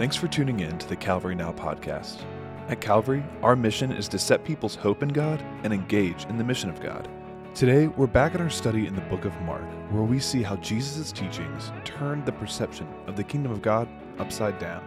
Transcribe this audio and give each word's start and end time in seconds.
Thanks 0.00 0.16
for 0.16 0.28
tuning 0.28 0.60
in 0.60 0.78
to 0.78 0.88
the 0.88 0.96
Calvary 0.96 1.34
Now 1.34 1.52
podcast. 1.52 2.22
At 2.68 2.80
Calvary, 2.80 3.22
our 3.42 3.54
mission 3.54 3.92
is 3.92 4.08
to 4.08 4.18
set 4.18 4.44
people's 4.44 4.74
hope 4.74 5.02
in 5.02 5.10
God 5.10 5.44
and 5.62 5.74
engage 5.74 6.24
in 6.24 6.38
the 6.38 6.42
mission 6.42 6.70
of 6.70 6.80
God. 6.80 7.06
Today, 7.54 7.86
we're 7.86 8.06
back 8.06 8.34
in 8.34 8.40
our 8.40 8.48
study 8.48 8.86
in 8.86 8.94
the 8.94 9.02
book 9.02 9.26
of 9.26 9.38
Mark, 9.42 9.68
where 9.92 10.02
we 10.02 10.18
see 10.18 10.42
how 10.42 10.56
Jesus' 10.56 11.12
teachings 11.12 11.70
turned 11.84 12.24
the 12.24 12.32
perception 12.32 12.88
of 13.06 13.14
the 13.14 13.22
kingdom 13.22 13.52
of 13.52 13.60
God 13.60 13.90
upside 14.18 14.58
down. 14.58 14.82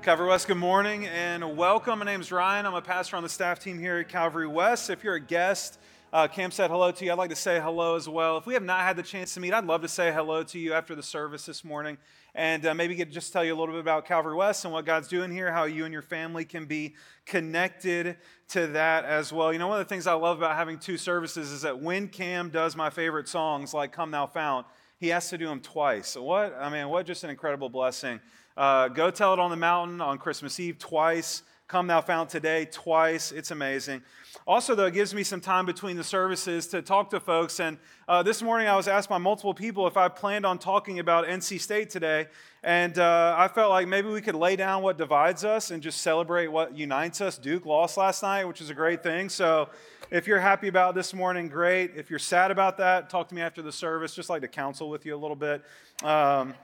Calvary 0.00 0.28
West, 0.28 0.46
good 0.46 0.58
morning 0.58 1.06
and 1.08 1.56
welcome. 1.56 1.98
My 1.98 2.04
name 2.04 2.20
is 2.20 2.30
Ryan. 2.30 2.66
I'm 2.66 2.74
a 2.74 2.82
pastor 2.82 3.16
on 3.16 3.24
the 3.24 3.28
staff 3.28 3.58
team 3.58 3.80
here 3.80 3.98
at 3.98 4.08
Calvary 4.08 4.46
West. 4.46 4.90
If 4.90 5.02
you're 5.02 5.16
a 5.16 5.20
guest, 5.20 5.80
uh, 6.12 6.28
Cam 6.28 6.50
said 6.50 6.70
hello 6.70 6.90
to 6.90 7.04
you. 7.04 7.10
I'd 7.10 7.16
like 7.16 7.30
to 7.30 7.36
say 7.36 7.58
hello 7.58 7.96
as 7.96 8.06
well. 8.06 8.36
If 8.36 8.44
we 8.44 8.52
have 8.52 8.62
not 8.62 8.80
had 8.80 8.96
the 8.96 9.02
chance 9.02 9.32
to 9.34 9.40
meet, 9.40 9.54
I'd 9.54 9.64
love 9.64 9.80
to 9.80 9.88
say 9.88 10.12
hello 10.12 10.42
to 10.42 10.58
you 10.58 10.74
after 10.74 10.94
the 10.94 11.02
service 11.02 11.46
this 11.46 11.64
morning 11.64 11.96
and 12.34 12.66
uh, 12.66 12.74
maybe 12.74 12.94
get, 12.94 13.10
just 13.10 13.32
tell 13.32 13.42
you 13.42 13.54
a 13.54 13.58
little 13.58 13.74
bit 13.74 13.80
about 13.80 14.04
Calvary 14.04 14.34
West 14.34 14.64
and 14.66 14.74
what 14.74 14.84
God's 14.84 15.08
doing 15.08 15.30
here, 15.30 15.50
how 15.50 15.64
you 15.64 15.84
and 15.84 15.92
your 15.92 16.02
family 16.02 16.44
can 16.44 16.66
be 16.66 16.94
connected 17.24 18.18
to 18.48 18.66
that 18.68 19.06
as 19.06 19.32
well. 19.32 19.54
You 19.54 19.58
know, 19.58 19.68
one 19.68 19.80
of 19.80 19.86
the 19.86 19.88
things 19.88 20.06
I 20.06 20.12
love 20.12 20.36
about 20.36 20.54
having 20.54 20.78
two 20.78 20.98
services 20.98 21.50
is 21.50 21.62
that 21.62 21.80
when 21.80 22.08
Cam 22.08 22.50
does 22.50 22.76
my 22.76 22.90
favorite 22.90 23.26
songs 23.26 23.72
like 23.72 23.92
Come 23.92 24.10
Thou 24.10 24.26
Fount, 24.26 24.66
he 24.98 25.08
has 25.08 25.30
to 25.30 25.38
do 25.38 25.46
them 25.46 25.60
twice. 25.60 26.14
What, 26.14 26.54
I 26.60 26.68
mean, 26.68 26.90
what 26.90 27.06
just 27.06 27.24
an 27.24 27.30
incredible 27.30 27.70
blessing. 27.70 28.20
Uh, 28.54 28.88
go 28.88 29.10
tell 29.10 29.32
it 29.32 29.38
on 29.38 29.50
the 29.50 29.56
mountain 29.56 30.02
on 30.02 30.18
Christmas 30.18 30.60
Eve 30.60 30.78
twice. 30.78 31.42
Come 31.68 31.86
Thou 31.86 32.00
Fount 32.02 32.28
today 32.28 32.66
twice. 32.70 33.32
It's 33.32 33.50
amazing. 33.50 34.02
Also, 34.46 34.74
though, 34.74 34.86
it 34.86 34.94
gives 34.94 35.14
me 35.14 35.22
some 35.22 35.40
time 35.40 35.64
between 35.64 35.96
the 35.96 36.04
services 36.04 36.66
to 36.66 36.82
talk 36.82 37.10
to 37.10 37.20
folks. 37.20 37.60
And 37.60 37.78
uh, 38.08 38.22
this 38.22 38.42
morning 38.42 38.68
I 38.68 38.76
was 38.76 38.88
asked 38.88 39.08
by 39.08 39.18
multiple 39.18 39.54
people 39.54 39.86
if 39.86 39.96
I 39.96 40.08
planned 40.08 40.44
on 40.44 40.58
talking 40.58 40.98
about 40.98 41.26
NC 41.26 41.60
State 41.60 41.88
today. 41.88 42.26
And 42.62 42.98
uh, 42.98 43.34
I 43.38 43.48
felt 43.48 43.70
like 43.70 43.88
maybe 43.88 44.08
we 44.08 44.20
could 44.20 44.34
lay 44.34 44.56
down 44.56 44.82
what 44.82 44.98
divides 44.98 45.44
us 45.44 45.70
and 45.70 45.82
just 45.82 46.02
celebrate 46.02 46.48
what 46.48 46.76
unites 46.76 47.20
us. 47.20 47.38
Duke 47.38 47.64
lost 47.64 47.96
last 47.96 48.22
night, 48.22 48.44
which 48.44 48.60
is 48.60 48.68
a 48.68 48.74
great 48.74 49.02
thing. 49.02 49.28
So 49.28 49.70
if 50.10 50.26
you're 50.26 50.40
happy 50.40 50.68
about 50.68 50.94
this 50.94 51.14
morning, 51.14 51.48
great. 51.48 51.92
If 51.96 52.10
you're 52.10 52.18
sad 52.18 52.50
about 52.50 52.76
that, 52.78 53.08
talk 53.08 53.28
to 53.28 53.34
me 53.34 53.40
after 53.40 53.62
the 53.62 53.72
service. 53.72 54.14
Just 54.14 54.28
like 54.28 54.42
to 54.42 54.48
counsel 54.48 54.90
with 54.90 55.06
you 55.06 55.14
a 55.14 55.16
little 55.16 55.36
bit. 55.36 55.62
Um, 56.02 56.54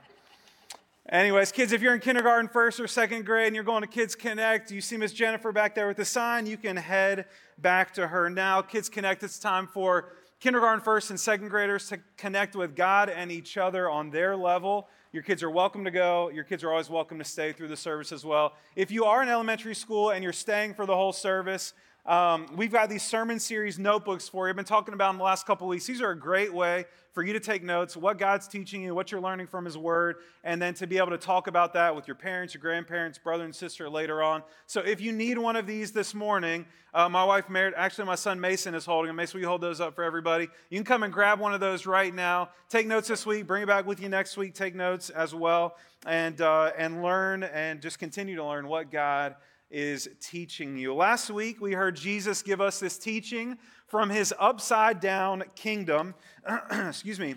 Anyways, 1.11 1.51
kids, 1.51 1.71
if 1.71 1.81
you're 1.81 1.95
in 1.95 2.01
kindergarten, 2.01 2.47
first 2.47 2.79
or 2.79 2.87
second 2.87 3.25
grade, 3.25 3.47
and 3.47 3.55
you're 3.55 3.63
going 3.63 3.81
to 3.81 3.87
Kids 3.87 4.13
Connect, 4.13 4.69
you 4.69 4.79
see 4.79 4.95
Miss 4.95 5.11
Jennifer 5.11 5.51
back 5.51 5.73
there 5.73 5.87
with 5.87 5.97
the 5.97 6.05
sign, 6.05 6.45
you 6.45 6.55
can 6.55 6.77
head 6.77 7.25
back 7.57 7.95
to 7.95 8.09
her 8.09 8.29
now. 8.29 8.61
Kids 8.61 8.89
Connect, 8.89 9.23
it's 9.23 9.39
time 9.39 9.65
for 9.65 10.11
kindergarten, 10.39 10.81
first, 10.81 11.09
and 11.09 11.19
second 11.19 11.49
graders 11.49 11.89
to 11.89 11.99
connect 12.15 12.55
with 12.55 12.75
God 12.75 13.09
and 13.09 13.31
each 13.31 13.57
other 13.57 13.89
on 13.89 14.11
their 14.11 14.37
level. 14.37 14.87
Your 15.11 15.23
kids 15.23 15.41
are 15.41 15.49
welcome 15.49 15.83
to 15.83 15.89
go. 15.89 16.29
Your 16.29 16.43
kids 16.43 16.63
are 16.63 16.69
always 16.69 16.91
welcome 16.91 17.17
to 17.17 17.25
stay 17.25 17.53
through 17.53 17.69
the 17.69 17.77
service 17.77 18.11
as 18.11 18.23
well. 18.23 18.53
If 18.75 18.91
you 18.91 19.05
are 19.05 19.23
in 19.23 19.29
elementary 19.29 19.73
school 19.73 20.11
and 20.11 20.23
you're 20.23 20.31
staying 20.31 20.75
for 20.75 20.85
the 20.85 20.95
whole 20.95 21.11
service, 21.11 21.73
um, 22.09 22.47
we've 22.55 22.71
got 22.71 22.89
these 22.89 23.03
sermon 23.03 23.39
series 23.39 23.77
notebooks 23.77 24.27
for 24.27 24.47
you. 24.47 24.49
I've 24.49 24.55
been 24.55 24.65
talking 24.65 24.95
about 24.95 25.11
in 25.11 25.19
the 25.19 25.23
last 25.23 25.45
couple 25.45 25.67
weeks. 25.67 25.85
These 25.85 26.01
are 26.01 26.09
a 26.09 26.17
great 26.17 26.51
way 26.51 26.85
for 27.11 27.21
you 27.21 27.33
to 27.33 27.39
take 27.39 27.61
notes, 27.61 27.95
what 27.95 28.17
God's 28.17 28.47
teaching 28.47 28.81
you, 28.81 28.95
what 28.95 29.11
you're 29.11 29.21
learning 29.21 29.45
from 29.45 29.63
His 29.63 29.77
Word, 29.77 30.15
and 30.43 30.59
then 30.59 30.73
to 30.75 30.87
be 30.87 30.97
able 30.97 31.11
to 31.11 31.19
talk 31.19 31.45
about 31.45 31.71
that 31.73 31.95
with 31.95 32.07
your 32.07 32.15
parents, 32.15 32.55
your 32.55 32.61
grandparents, 32.61 33.19
brother 33.19 33.43
and 33.43 33.53
sister 33.53 33.87
later 33.87 34.23
on. 34.23 34.41
So 34.65 34.81
if 34.81 35.01
you 35.01 35.11
need 35.11 35.37
one 35.37 35.55
of 35.55 35.67
these 35.67 35.91
this 35.91 36.15
morning, 36.15 36.65
uh, 36.95 37.07
my 37.09 37.23
wife, 37.23 37.47
Mary, 37.47 37.73
actually, 37.77 38.05
my 38.05 38.15
son 38.15 38.39
Mason 38.39 38.73
is 38.73 38.87
holding 38.87 39.09
them. 39.09 39.15
Mason, 39.15 39.37
will 39.37 39.43
you 39.43 39.47
hold 39.47 39.61
those 39.61 39.79
up 39.79 39.93
for 39.93 40.03
everybody? 40.03 40.47
You 40.71 40.79
can 40.79 40.85
come 40.85 41.03
and 41.03 41.13
grab 41.13 41.39
one 41.39 41.53
of 41.53 41.59
those 41.59 41.85
right 41.85 42.13
now. 42.13 42.49
Take 42.69 42.87
notes 42.87 43.07
this 43.07 43.23
week, 43.23 43.45
bring 43.45 43.61
it 43.61 43.67
back 43.67 43.85
with 43.85 44.01
you 44.01 44.09
next 44.09 44.35
week, 44.35 44.55
take 44.55 44.73
notes 44.73 45.11
as 45.11 45.35
well, 45.35 45.77
and, 46.07 46.41
uh, 46.41 46.71
and 46.75 47.03
learn 47.03 47.43
and 47.43 47.81
just 47.81 47.99
continue 47.99 48.35
to 48.35 48.43
learn 48.43 48.67
what 48.67 48.89
God 48.89 49.35
is 49.69 50.09
teaching 50.19 50.77
you. 50.77 50.93
Last 50.93 51.29
week, 51.29 51.61
we 51.61 51.73
heard 51.73 51.95
Jesus 51.95 52.41
give 52.41 52.59
us 52.61 52.79
this 52.79 52.97
teaching 52.97 53.57
from 53.87 54.09
his 54.09 54.33
upside 54.39 54.99
down 54.99 55.43
kingdom. 55.55 56.15
Excuse 56.71 57.19
me, 57.19 57.35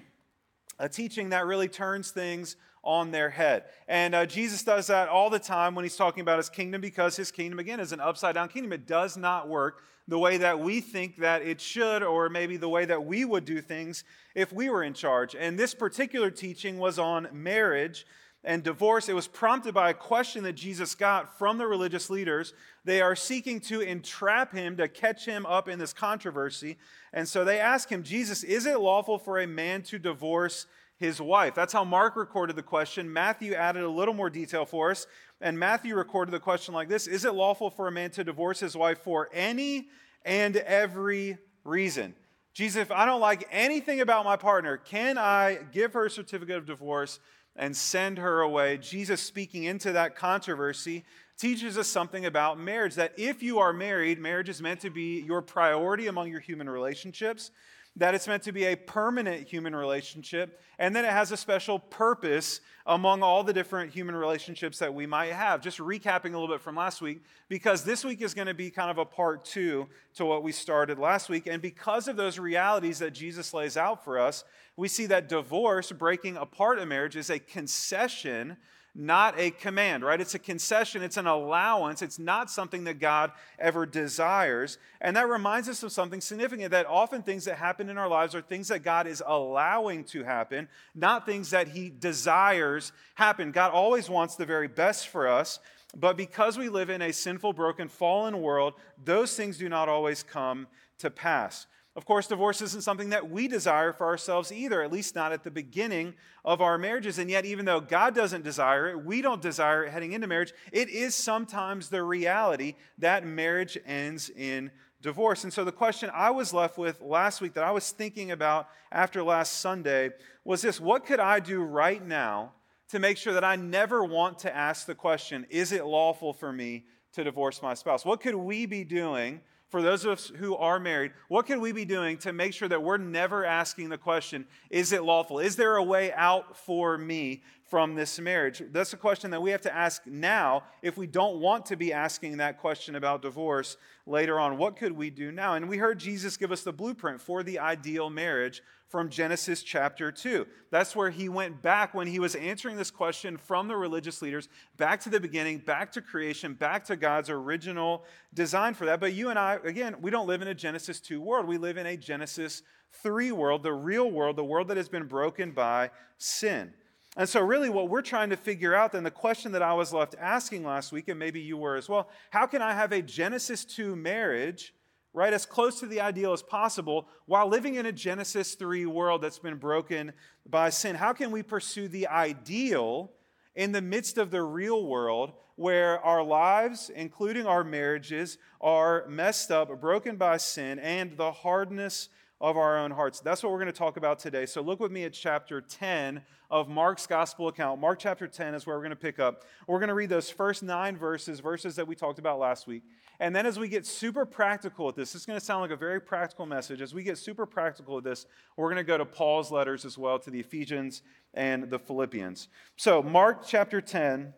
a 0.78 0.88
teaching 0.88 1.31
that 1.31 1.47
really 1.47 1.69
turns 1.69 2.10
things 2.10 2.56
on 2.84 3.10
their 3.10 3.31
head. 3.31 3.65
And 3.87 4.15
uh, 4.15 4.26
Jesus 4.26 4.62
does 4.62 4.88
that 4.88 5.09
all 5.09 5.31
the 5.31 5.38
time 5.38 5.75
when 5.75 5.84
he's 5.84 5.97
talking 5.97 6.21
about 6.21 6.38
his 6.38 6.48
kingdom 6.48 6.81
because 6.81 7.16
his 7.16 7.31
kingdom, 7.31 7.59
again, 7.59 7.81
is 7.81 7.92
an 7.92 8.00
upside 8.00 8.34
down 8.34 8.48
kingdom. 8.48 8.72
It 8.72 8.87
does 8.87 9.16
not 9.16 9.48
work 9.48 9.82
the 10.09 10.19
way 10.19 10.37
that 10.38 10.59
we 10.59 10.81
think 10.81 11.19
that 11.19 11.42
it 11.42 11.60
should, 11.60 12.03
or 12.03 12.28
maybe 12.28 12.56
the 12.56 12.69
way 12.69 12.84
that 12.84 13.04
we 13.04 13.25
would 13.25 13.44
do 13.44 13.60
things 13.60 14.03
if 14.34 14.53
we 14.53 14.69
were 14.69 14.82
in 14.82 14.94
charge. 14.94 15.37
And 15.37 15.56
this 15.56 15.75
particular 15.75 16.31
teaching 16.31 16.78
was 16.78 16.98
on 16.98 17.28
marriage 17.32 18.04
and 18.44 18.64
divorce, 18.64 19.08
it 19.08 19.14
was 19.14 19.28
prompted 19.28 19.72
by 19.72 19.91
a 19.91 19.94
question 19.94 20.42
that 20.44 20.54
Jesus 20.54 20.97
got 20.97 21.38
from 21.38 21.58
the 21.58 21.66
religious 21.66 22.10
leaders. 22.10 22.54
They 22.84 23.00
are 23.00 23.14
seeking 23.14 23.60
to 23.60 23.80
entrap 23.80 24.53
him, 24.53 24.76
to 24.78 24.88
catch 24.88 25.25
him 25.25 25.47
up 25.47 25.69
in 25.69 25.78
this 25.78 25.92
controversy. 25.92 26.76
And 27.12 27.28
so 27.28 27.44
they 27.44 27.60
ask 27.60 27.88
him, 27.88 28.03
Jesus, 28.03 28.42
is 28.42 28.66
it 28.66 28.80
lawful 28.80 29.19
for 29.19 29.38
a 29.38 29.47
man 29.47 29.82
to 29.82 29.98
divorce 29.98 30.66
his 30.97 31.20
wife? 31.20 31.54
That's 31.54 31.72
how 31.72 31.84
Mark 31.84 32.16
recorded 32.16 32.56
the 32.56 32.64
question. 32.64 33.12
Matthew 33.12 33.54
added 33.54 33.84
a 33.84 33.88
little 33.88 34.14
more 34.14 34.30
detail 34.30 34.64
for 34.64 34.91
us. 34.91 35.06
And 35.41 35.56
Matthew 35.56 35.94
recorded 35.94 36.32
the 36.32 36.41
question 36.41 36.74
like 36.74 36.88
this 36.88 37.06
Is 37.06 37.24
it 37.24 37.34
lawful 37.34 37.70
for 37.70 37.86
a 37.86 37.92
man 37.92 38.10
to 38.12 38.24
divorce 38.24 38.59
his 38.59 38.76
wife 38.76 38.98
for 38.98 39.28
any 39.32 39.88
and 40.24 40.56
every 40.56 41.38
reason? 41.62 42.14
Jesus, 42.54 42.82
if 42.82 42.91
I 42.91 43.06
don't 43.06 43.20
like 43.20 43.48
anything 43.50 44.00
about 44.00 44.24
my 44.24 44.36
partner, 44.36 44.76
can 44.76 45.16
I 45.16 45.60
give 45.72 45.94
her 45.94 46.06
a 46.06 46.10
certificate 46.10 46.56
of 46.56 46.66
divorce? 46.66 47.19
And 47.56 47.76
send 47.76 48.18
her 48.18 48.40
away. 48.40 48.78
Jesus, 48.78 49.20
speaking 49.20 49.64
into 49.64 49.92
that 49.92 50.16
controversy, 50.16 51.04
teaches 51.38 51.76
us 51.76 51.88
something 51.88 52.24
about 52.24 52.58
marriage 52.58 52.94
that 52.94 53.12
if 53.16 53.42
you 53.42 53.58
are 53.58 53.72
married, 53.72 54.18
marriage 54.18 54.48
is 54.48 54.62
meant 54.62 54.80
to 54.80 54.90
be 54.90 55.20
your 55.20 55.42
priority 55.42 56.06
among 56.06 56.30
your 56.30 56.41
human 56.41 56.68
relationships, 56.68 57.50
that 57.97 58.14
it's 58.14 58.26
meant 58.26 58.42
to 58.44 58.53
be 58.53 58.64
a 58.64 58.76
permanent 58.76 59.47
human 59.47 59.76
relationship, 59.76 60.60
and 60.78 60.97
then 60.97 61.04
it 61.04 61.10
has 61.10 61.30
a 61.30 61.36
special 61.36 61.78
purpose 61.78 62.60
among 62.86 63.22
all 63.22 63.44
the 63.44 63.53
different 63.53 63.92
human 63.92 64.16
relationships 64.16 64.78
that 64.78 64.92
we 64.92 65.06
might 65.06 65.32
have. 65.32 65.60
Just 65.60 65.78
recapping 65.78 66.34
a 66.34 66.38
little 66.38 66.48
bit 66.48 66.60
from 66.60 66.75
last 66.75 67.03
week, 67.03 67.22
because 67.48 67.84
this 67.84 68.04
week 68.04 68.22
is 68.22 68.32
going 68.34 68.48
to 68.48 68.54
be 68.54 68.70
kind 68.70 68.91
of 68.91 68.98
a 68.98 69.04
part 69.04 69.44
two 69.44 69.88
to 70.14 70.25
what 70.25 70.42
we 70.42 70.53
started 70.53 70.98
last 70.98 71.28
week. 71.28 71.47
And 71.47 71.60
because 71.60 72.08
of 72.08 72.16
those 72.16 72.38
realities 72.38 72.98
that 73.00 73.12
Jesus 73.12 73.53
lays 73.53 73.76
out 73.76 74.04
for 74.04 74.19
us, 74.19 74.44
we 74.76 74.88
see 74.88 75.06
that 75.06 75.28
divorce, 75.28 75.92
breaking 75.92 76.38
apart 76.38 76.78
a 76.78 76.86
marriage, 76.86 77.14
is 77.14 77.28
a 77.28 77.38
concession 77.38 78.56
not 78.94 79.38
a 79.38 79.50
command, 79.50 80.04
right? 80.04 80.20
It's 80.20 80.34
a 80.34 80.38
concession, 80.38 81.03
it's 81.03 81.16
an 81.16 81.26
allowance, 81.26 82.03
it's 82.03 82.19
not 82.19 82.50
something 82.50 82.84
that 82.84 83.00
God 83.00 83.32
ever 83.58 83.86
desires. 83.86 84.76
And 85.00 85.16
that 85.16 85.28
reminds 85.28 85.69
us 85.69 85.82
of 85.82 85.92
something 85.92 86.20
significant 86.20 86.72
that 86.72 86.86
often 86.86 87.22
things 87.22 87.47
that 87.47 87.56
happen 87.56 87.88
in 87.88 87.97
our 87.97 88.08
lives 88.08 88.34
are 88.34 88.42
things 88.42 88.69
that 88.69 88.82
God 88.82 89.06
is 89.06 89.22
allowing 89.26 90.04
to 90.04 90.25
happen, 90.25 90.69
not 90.94 91.25
things 91.25 91.50
that 91.50 91.69
He 91.69 91.88
desires 91.88 92.92
happen. 93.14 93.50
God 93.50 93.72
always 93.72 94.10
wants 94.10 94.36
the 94.36 94.47
very 94.47 94.69
best 94.69 95.09
for 95.09 95.26
us. 95.26 95.59
But 95.97 96.16
because 96.16 96.59
we 96.59 96.69
live 96.69 96.91
in 96.91 97.03
a 97.03 97.12
sinful, 97.12 97.53
broken, 97.53 97.88
fallen 97.88 98.41
world, 98.41 98.74
those 99.03 99.34
things 99.36 99.59
do 99.59 99.69
not 99.69 99.88
always 99.88 100.22
come 100.22 100.66
to 100.98 101.10
pass. 101.10 101.66
Of 101.94 102.06
course, 102.06 102.26
divorce 102.26 102.62
isn't 102.62 102.82
something 102.82 103.10
that 103.10 103.30
we 103.30 103.48
desire 103.48 103.92
for 103.92 104.06
ourselves 104.06 104.50
either, 104.50 104.82
at 104.82 104.91
least 104.91 105.14
not 105.14 105.32
at 105.32 105.44
the 105.44 105.50
beginning 105.50 106.14
of 106.42 106.62
our 106.62 106.78
marriages. 106.78 107.19
And 107.19 107.30
yet, 107.30 107.44
even 107.44 107.66
though 107.66 107.80
God 107.80 108.14
doesn't 108.14 108.44
desire 108.44 108.88
it, 108.88 109.04
we 109.04 109.20
don't 109.20 109.42
desire 109.42 109.84
it 109.84 109.91
heading 109.91 110.14
into 110.14 110.26
marriage, 110.26 110.54
it 110.72 110.88
is 110.88 111.14
sometimes 111.14 111.91
the 111.91 112.03
reality 112.03 112.76
that 112.97 113.26
marriage 113.26 113.76
ends 113.84 114.30
in 114.30 114.70
divorce. 115.03 115.44
And 115.44 115.53
so, 115.53 115.64
the 115.64 115.72
question 115.72 116.10
I 116.14 116.30
was 116.30 116.54
left 116.54 116.78
with 116.78 117.03
last 117.03 117.42
week 117.42 117.53
that 117.54 117.64
I 117.64 117.72
was 117.72 117.91
thinking 117.91 118.30
about 118.30 118.69
after 118.91 119.22
last 119.22 119.60
Sunday 119.60 120.12
was 120.44 120.62
this 120.62 120.80
What 120.80 121.04
could 121.04 121.20
I 121.20 121.41
do 121.41 121.60
right 121.60 122.04
now 122.04 122.53
to 122.88 123.00
make 123.00 123.19
sure 123.19 123.34
that 123.34 123.44
I 123.44 123.56
never 123.56 124.03
want 124.03 124.38
to 124.41 124.56
ask 124.56 124.86
the 124.86 124.94
question, 124.94 125.47
Is 125.50 125.72
it 125.72 125.84
lawful 125.84 126.33
for 126.33 126.54
me 126.54 126.86
to 127.12 127.22
divorce 127.22 127.60
my 127.60 127.74
spouse? 127.74 128.03
What 128.03 128.21
could 128.21 128.34
we 128.34 128.65
be 128.65 128.83
doing? 128.83 129.42
For 129.72 129.80
those 129.80 130.04
of 130.04 130.10
us 130.13 130.30
who 130.36 130.54
are 130.54 130.78
married, 130.78 131.13
what 131.28 131.47
can 131.47 131.59
we 131.59 131.72
be 131.72 131.86
doing 131.86 132.19
to 132.19 132.34
make 132.34 132.53
sure 132.53 132.69
that 132.69 132.83
we're 132.83 132.98
never 132.98 133.42
asking 133.47 133.89
the 133.89 133.97
question, 133.97 134.45
is 134.69 134.92
it 134.92 135.03
lawful? 135.03 135.39
Is 135.39 135.57
there 135.57 135.77
a 135.77 135.83
way 135.83 136.13
out 136.13 136.59
for 136.59 136.98
me 136.98 137.42
from 137.72 137.95
this 137.95 138.21
marriage? 138.21 138.63
That's 138.71 138.92
a 138.92 138.98
question 138.98 139.30
that 139.30 139.41
we 139.41 139.51
have 139.51 139.63
to 139.63 139.74
ask 139.74 140.07
now 140.07 140.65
if 140.83 140.98
we 140.98 141.07
don't 141.07 141.41
want 141.41 141.65
to 141.65 141.77
be 141.77 141.91
asking 141.91 142.36
that 142.36 142.59
question 142.59 142.97
about 142.97 143.22
divorce 143.22 143.78
later 144.04 144.39
on. 144.39 144.59
What 144.59 144.77
could 144.77 144.92
we 144.92 145.09
do 145.09 145.33
now? 145.33 145.54
And 145.54 145.71
we 145.71 145.78
heard 145.78 145.98
Jesus 145.98 146.36
give 146.36 146.53
us 146.53 146.65
the 146.65 146.72
blueprint 146.74 147.19
for 147.19 147.42
the 147.42 147.59
ideal 147.59 148.10
marriage 148.10 148.63
from 148.91 149.09
Genesis 149.09 149.63
chapter 149.63 150.13
2. 150.13 150.47
That's 150.71 150.95
where 150.95 151.09
he 151.09 151.30
went 151.30 151.63
back 151.63 151.95
when 151.95 152.07
he 152.07 152.19
was 152.19 152.34
answering 152.34 152.77
this 152.77 152.91
question 152.91 153.39
from 153.39 153.69
the 153.69 153.77
religious 153.77 154.21
leaders, 154.21 154.51
back 154.77 155.01
to 155.01 155.09
the 155.09 155.18
beginning, 155.18 155.57
back 155.57 155.92
to 155.92 156.03
creation, 156.03 156.53
back 156.53 156.84
to 156.84 156.97
God's 156.97 157.30
original 157.30 158.04
design 158.34 158.75
for 158.75 158.84
that. 158.84 159.01
But 159.01 159.15
you 159.15 159.30
and 159.30 159.39
I, 159.39 159.59
again, 159.65 159.97
we 160.03 160.10
don't 160.10 160.27
live 160.27 160.42
in 160.42 160.48
a 160.48 160.54
Genesis 160.54 161.01
2 161.01 161.22
world. 161.22 161.48
We 161.48 161.57
live 161.57 161.78
in 161.78 161.86
a 161.86 161.97
Genesis 161.97 162.65
3 163.03 163.33
world, 163.33 163.63
the 163.63 163.72
real 163.72 164.10
world, 164.10 164.36
the 164.36 164.45
world 164.45 164.68
that 164.68 164.77
has 164.77 164.91
been 164.91 165.07
broken 165.07 165.53
by 165.53 165.89
sin. 166.18 166.75
And 167.16 167.28
so, 167.28 167.42
really, 167.42 167.68
what 167.68 167.91
we're 167.91 168.03
trying 168.03 168.30
to 168.30 168.36
figure 168.36 168.74
out 168.74 168.92
then, 168.92 169.04
the 169.04 169.10
question 169.10 169.53
that 169.53 169.62
I 169.62 169.74
was 169.74 169.92
left 169.92 170.14
asking 170.18 170.64
last 170.64 170.92
week, 170.92 171.09
and 171.09 171.18
maybe 171.18 171.41
you 171.41 171.56
were 171.59 171.76
as 171.76 171.88
well 171.88 172.09
how 172.30 172.47
can 172.47 172.62
I 172.62 172.72
have 172.72 172.92
a 172.92 173.03
Genesis 173.03 173.64
2 173.66 173.94
marriage, 173.97 174.74
right, 175.12 175.32
as 175.32 175.44
close 175.44 175.78
to 175.80 175.86
the 175.86 176.00
ideal 176.00 176.32
as 176.32 176.42
possible 176.42 177.09
while 177.26 177.48
living 177.48 177.74
in 177.74 177.84
a 177.84 177.92
Genesis 177.92 178.54
3 178.54 178.86
world 178.86 179.20
that's 179.20 179.38
been 179.38 179.56
broken 179.56 180.12
by 180.48 180.70
sin? 180.70 180.97
How 180.97 181.12
can 181.12 181.30
we 181.30 181.42
pursue 181.42 181.86
the 181.86 182.06
ideal 182.09 183.12
in 183.54 183.72
the 183.72 183.82
midst 183.82 184.16
of 184.16 184.30
the 184.30 184.42
real 184.42 184.86
world 184.86 185.32
where 185.56 186.00
our 186.00 186.22
lives, 186.22 186.91
including 186.94 187.47
our 187.47 187.62
marriages, 187.62 188.38
are 188.60 189.06
messed 189.06 189.50
up, 189.50 189.80
broken 189.82 190.16
by 190.16 190.38
sin, 190.38 190.78
and 190.78 191.16
the 191.18 191.30
hardness 191.30 192.08
of 192.42 192.56
our 192.56 192.77
own 192.77 192.91
hearts. 192.91 193.21
That's 193.21 193.42
what 193.42 193.53
we're 193.53 193.60
going 193.60 193.72
to 193.72 193.72
talk 193.72 193.97
about 193.97 194.18
today. 194.18 194.47
So 194.47 194.60
look 194.60 194.80
with 194.80 194.91
me 194.91 195.04
at 195.04 195.12
chapter 195.12 195.60
10 195.60 196.21
of 196.50 196.68
Mark's 196.68 197.06
gospel 197.06 197.47
account. 197.47 197.80
Mark 197.80 198.00
chapter 198.00 198.27
10 198.27 198.56
is 198.56 198.66
where 198.66 198.77
we're 198.77 198.83
going 198.83 198.91
to 198.91 198.97
pick 198.97 199.21
up. 199.21 199.44
We're 199.68 199.78
going 199.78 199.89
to 199.89 199.94
read 199.94 200.10
those 200.10 200.28
first 200.28 200.65
nine 200.65 200.97
verses, 200.97 201.39
verses 201.39 201.77
that 201.77 201.86
we 201.86 201.94
talked 201.94 202.18
about 202.18 202.41
last 202.41 202.66
week. 202.66 202.83
And 203.21 203.34
then 203.34 203.47
as 203.47 203.60
we 203.60 203.68
get 203.68 203.86
super 203.86 204.27
practical 204.27 204.89
at 204.89 204.97
this, 204.97 205.12
this 205.12 205.22
is 205.22 205.27
going 205.27 205.39
to 205.39 205.44
sound 205.44 205.62
like 205.62 205.71
a 205.71 205.77
very 205.77 206.00
practical 206.00 206.44
message. 206.44 206.80
As 206.83 206.92
we 206.92 207.04
get 207.04 207.16
super 207.16 207.47
practical 207.47 207.97
at 207.98 208.03
this, 208.03 208.27
we're 208.56 208.66
going 208.66 208.77
to 208.77 208.83
go 208.83 208.98
to 208.98 209.04
Paul's 209.04 209.53
letters 209.53 209.84
as 209.84 209.97
well, 209.97 210.18
to 210.18 210.30
the 210.30 210.41
Ephesians 210.41 211.03
and 211.34 211.71
the 211.71 211.78
Philippians. 211.78 212.48
So, 212.77 213.04
Mark 213.04 213.47
chapter 213.47 213.80
10, 213.80 214.34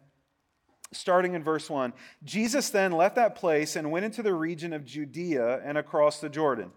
starting 0.93 1.35
in 1.35 1.43
verse 1.43 1.71
1. 1.71 1.95
Jesus 2.23 2.69
then 2.69 2.93
left 2.93 3.17
that 3.17 3.35
place 3.35 3.77
and 3.77 3.91
went 3.91 4.05
into 4.05 4.23
the 4.23 4.35
region 4.35 4.75
of 4.75 4.85
Judea 4.85 5.63
and 5.65 5.79
across 5.79 6.21
the 6.21 6.29
Jordan. 6.29 6.71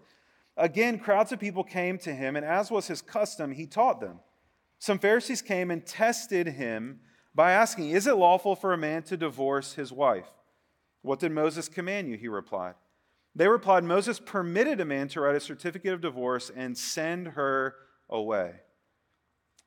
Again, 0.58 0.98
crowds 0.98 1.30
of 1.30 1.38
people 1.38 1.62
came 1.62 1.98
to 1.98 2.12
him, 2.12 2.34
and 2.34 2.44
as 2.44 2.70
was 2.70 2.88
his 2.88 3.00
custom, 3.00 3.52
he 3.52 3.64
taught 3.64 4.00
them. 4.00 4.18
Some 4.80 4.98
Pharisees 4.98 5.40
came 5.40 5.70
and 5.70 5.86
tested 5.86 6.48
him 6.48 7.00
by 7.34 7.52
asking, 7.52 7.90
Is 7.90 8.08
it 8.08 8.16
lawful 8.16 8.56
for 8.56 8.72
a 8.72 8.78
man 8.78 9.04
to 9.04 9.16
divorce 9.16 9.74
his 9.74 9.92
wife? 9.92 10.28
What 11.02 11.20
did 11.20 11.30
Moses 11.30 11.68
command 11.68 12.08
you? 12.08 12.16
He 12.16 12.26
replied. 12.26 12.74
They 13.36 13.46
replied, 13.46 13.84
Moses 13.84 14.18
permitted 14.18 14.80
a 14.80 14.84
man 14.84 15.06
to 15.08 15.20
write 15.20 15.36
a 15.36 15.40
certificate 15.40 15.94
of 15.94 16.00
divorce 16.00 16.50
and 16.54 16.76
send 16.76 17.28
her 17.28 17.76
away. 18.10 18.54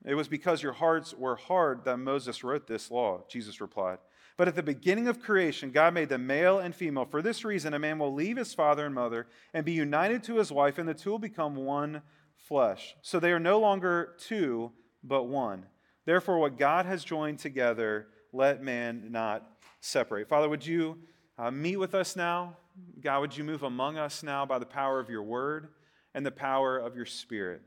It 0.03 0.15
was 0.15 0.27
because 0.27 0.61
your 0.61 0.73
hearts 0.73 1.13
were 1.13 1.37
hard 1.37 1.85
that 1.85 1.97
Moses 1.97 2.43
wrote 2.43 2.67
this 2.67 2.91
law, 2.91 3.23
Jesus 3.29 3.61
replied. 3.61 3.99
But 4.37 4.47
at 4.47 4.55
the 4.55 4.63
beginning 4.63 5.07
of 5.07 5.21
creation, 5.21 5.71
God 5.71 5.93
made 5.93 6.09
them 6.09 6.25
male 6.25 6.59
and 6.59 6.73
female. 6.73 7.05
For 7.05 7.21
this 7.21 7.43
reason, 7.43 7.73
a 7.73 7.79
man 7.79 7.99
will 7.99 8.13
leave 8.13 8.37
his 8.37 8.53
father 8.53 8.85
and 8.85 8.95
mother 8.95 9.27
and 9.53 9.65
be 9.65 9.73
united 9.73 10.23
to 10.23 10.37
his 10.37 10.51
wife, 10.51 10.77
and 10.77 10.87
the 10.87 10.93
two 10.93 11.11
will 11.11 11.19
become 11.19 11.55
one 11.55 12.01
flesh. 12.37 12.95
So 13.01 13.19
they 13.19 13.31
are 13.31 13.39
no 13.39 13.59
longer 13.59 14.15
two, 14.19 14.71
but 15.03 15.23
one. 15.23 15.65
Therefore, 16.05 16.39
what 16.39 16.57
God 16.57 16.85
has 16.85 17.03
joined 17.03 17.39
together, 17.39 18.07
let 18.33 18.63
man 18.63 19.11
not 19.11 19.47
separate. 19.81 20.27
Father, 20.27 20.49
would 20.49 20.65
you 20.65 20.97
uh, 21.37 21.51
meet 21.51 21.77
with 21.77 21.93
us 21.93 22.15
now? 22.15 22.57
God, 23.01 23.19
would 23.19 23.37
you 23.37 23.43
move 23.43 23.63
among 23.63 23.97
us 23.97 24.23
now 24.23 24.45
by 24.45 24.59
the 24.59 24.65
power 24.65 24.99
of 24.99 25.09
your 25.09 25.23
word 25.23 25.69
and 26.13 26.25
the 26.25 26.31
power 26.31 26.77
of 26.77 26.95
your 26.95 27.05
spirit? 27.05 27.61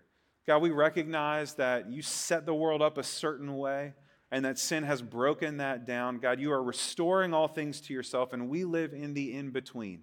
God, 0.46 0.60
we 0.60 0.70
recognize 0.70 1.55
that 1.55 1.90
you 1.90 2.02
set 2.02 2.46
the 2.46 2.55
world 2.55 2.82
up 2.82 2.99
a 2.99 3.02
certain 3.02 3.56
way 3.56 3.94
and 4.34 4.44
that 4.44 4.58
sin 4.58 4.82
has 4.82 5.00
broken 5.00 5.58
that 5.58 5.86
down. 5.86 6.19
God, 6.19 6.40
you 6.40 6.50
are 6.50 6.60
restoring 6.60 7.32
all 7.32 7.46
things 7.46 7.81
to 7.82 7.94
yourself, 7.94 8.32
and 8.32 8.48
we 8.48 8.64
live 8.64 8.92
in 8.92 9.14
the 9.14 9.32
in 9.32 9.50
between. 9.50 10.00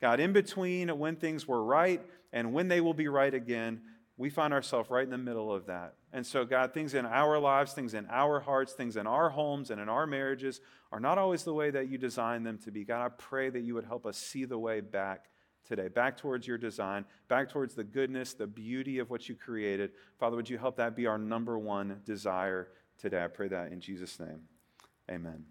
God, 0.00 0.18
in 0.18 0.32
between 0.32 0.88
when 0.98 1.16
things 1.16 1.46
were 1.46 1.62
right 1.62 2.00
and 2.32 2.54
when 2.54 2.68
they 2.68 2.80
will 2.80 2.94
be 2.94 3.08
right 3.08 3.34
again, 3.34 3.82
we 4.16 4.30
find 4.30 4.54
ourselves 4.54 4.88
right 4.88 5.04
in 5.04 5.10
the 5.10 5.18
middle 5.18 5.52
of 5.52 5.66
that. 5.66 5.92
And 6.10 6.26
so, 6.26 6.46
God, 6.46 6.72
things 6.72 6.94
in 6.94 7.04
our 7.04 7.38
lives, 7.38 7.74
things 7.74 7.92
in 7.92 8.06
our 8.06 8.40
hearts, 8.40 8.72
things 8.72 8.96
in 8.96 9.06
our 9.06 9.28
homes 9.28 9.70
and 9.70 9.78
in 9.78 9.90
our 9.90 10.06
marriages 10.06 10.62
are 10.90 10.98
not 10.98 11.18
always 11.18 11.44
the 11.44 11.52
way 11.52 11.70
that 11.70 11.90
you 11.90 11.98
designed 11.98 12.46
them 12.46 12.56
to 12.64 12.70
be. 12.70 12.86
God, 12.86 13.04
I 13.04 13.10
pray 13.10 13.50
that 13.50 13.60
you 13.60 13.74
would 13.74 13.84
help 13.84 14.06
us 14.06 14.16
see 14.16 14.46
the 14.46 14.58
way 14.58 14.80
back 14.80 15.26
today, 15.68 15.88
back 15.88 16.16
towards 16.16 16.46
your 16.46 16.56
design, 16.56 17.04
back 17.28 17.50
towards 17.50 17.74
the 17.74 17.84
goodness, 17.84 18.32
the 18.32 18.46
beauty 18.46 19.00
of 19.00 19.10
what 19.10 19.28
you 19.28 19.34
created. 19.34 19.90
Father, 20.18 20.34
would 20.34 20.48
you 20.48 20.56
help 20.56 20.78
that 20.78 20.96
be 20.96 21.06
our 21.06 21.18
number 21.18 21.58
one 21.58 22.00
desire 22.06 22.68
today. 23.00 23.22
I 23.22 23.28
pray 23.28 23.48
that 23.48 23.72
in 23.72 23.80
Jesus' 23.80 24.18
name. 24.20 24.42
Amen. 25.10 25.44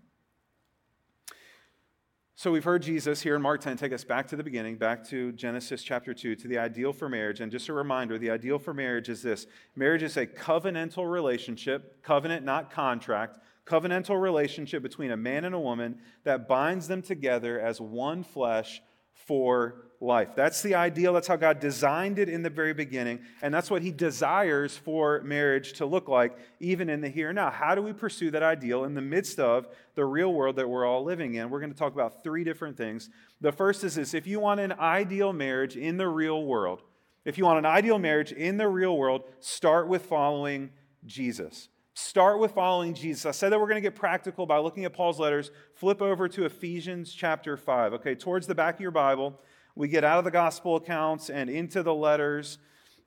So 2.36 2.54
we've 2.54 2.63
heard 2.63 2.84
Jesus 2.84 3.22
here 3.22 3.36
in 3.36 3.42
Mark 3.42 3.60
10 3.60 3.75
take 3.75 3.92
us 3.92 4.06
back 4.06 4.25
to 4.30 4.38
the 4.38 4.44
beginning, 4.46 4.78
back 4.78 5.04
to 5.10 5.34
Genesis 5.34 5.84
chapter 5.84 6.13
2, 6.13 6.38
to 6.38 6.48
the 6.48 6.57
ideal 6.57 6.94
for 6.94 7.10
marriage. 7.10 7.42
And 7.42 7.51
just 7.51 7.68
a 7.68 7.74
reminder 7.74 8.18
the 8.18 8.31
ideal 8.31 8.60
for 8.60 8.74
marriage 8.74 9.10
is 9.10 9.22
this 9.22 9.46
marriage 9.75 10.04
is 10.04 10.16
a 10.16 10.25
covenantal 10.25 11.12
relationship, 11.12 12.01
covenant, 12.01 12.46
not 12.46 12.72
contract, 12.72 13.40
covenantal 13.66 14.22
relationship 14.22 14.81
between 14.81 15.12
a 15.12 15.18
man 15.18 15.44
and 15.44 15.54
a 15.54 15.60
woman 15.60 15.98
that 16.24 16.48
binds 16.48 16.88
them 16.88 17.02
together 17.02 17.60
as 17.60 17.81
one 17.81 18.24
flesh 18.24 18.81
for 19.25 19.89
life. 20.01 20.30
That's 20.36 20.62
the 20.62 20.75
ideal. 20.75 21.13
That's 21.13 21.27
how 21.27 21.36
God 21.36 21.60
designed 21.60 22.19
it 22.19 22.30
in 22.30 22.42
the 22.42 22.50
very 22.50 22.74
beginning. 22.74 23.19
And 23.42 23.54
that's 23.54 23.69
what 23.69 23.81
He 23.81 23.92
desires 23.92 24.77
for 24.77 25.21
marriage 25.21 25.74
to 25.74 25.86
look 25.86 26.07
like, 26.07 26.38
even 26.60 26.89
in 26.89 27.01
the 27.01 27.10
here 27.10 27.30
and 27.30 27.36
now. 27.36 27.50
How 27.50 27.75
do 27.75 27.81
we 27.81 27.94
pursue 27.94 28.31
that 28.31 28.44
ideal 28.44 28.86
in 28.86 28.94
the 28.94 29.01
midst 29.01 29.39
of 29.39 29.68
the 29.95 30.06
real 30.06 30.33
world 30.33 30.56
that 30.56 30.69
we're 30.69 30.86
all 30.86 31.04
living 31.04 31.36
in? 31.36 31.50
We're 31.50 31.60
going 31.60 31.74
to 31.74 31.77
talk 31.77 31.94
about 31.94 32.24
three 32.24 32.44
different 32.44 32.77
things. 32.77 33.10
The 33.42 33.51
first 33.51 33.83
is 33.83 33.95
this 33.95 34.13
if 34.13 34.25
you 34.25 34.39
want 34.39 34.60
an 34.60 34.74
ideal 34.74 35.33
marriage 35.33 35.75
in 35.75 35.98
the 35.98 36.07
real 36.07 36.44
world, 36.44 36.81
if 37.25 37.38
you 37.38 37.45
want 37.45 37.60
an 37.60 37.66
ideal 37.66 38.00
marriage 38.00 38.31
in 38.31 38.57
the 38.57 38.68
real 38.68 38.98
world, 38.98 39.24
start 39.39 39.88
with 39.88 40.06
following 40.06 40.69
Jesus. 41.06 41.68
Start 42.01 42.40
with 42.40 42.54
following 42.54 42.94
Jesus. 42.94 43.25
I 43.25 43.31
said 43.31 43.51
that 43.51 43.60
we're 43.60 43.68
going 43.68 43.75
to 43.75 43.81
get 43.81 43.94
practical 43.94 44.46
by 44.46 44.57
looking 44.57 44.86
at 44.86 44.94
Paul's 44.94 45.19
letters. 45.19 45.51
Flip 45.75 46.01
over 46.01 46.30
to 46.30 46.46
Ephesians 46.46 47.13
chapter 47.13 47.57
5. 47.57 47.94
Okay, 47.96 48.16
towards 48.16 48.48
the 48.48 48.56
back 48.56 48.75
of 48.75 48.80
your 48.80 48.90
Bible, 48.90 49.38
we 49.75 49.90
get 49.90 50.06
out 50.06 50.18
of 50.18 50.24
the 50.24 50.31
gospel 50.31 50.78
accounts 50.78 51.30
and 51.30 51.50
into 51.50 51.84
the 51.84 51.94
letters 51.94 52.57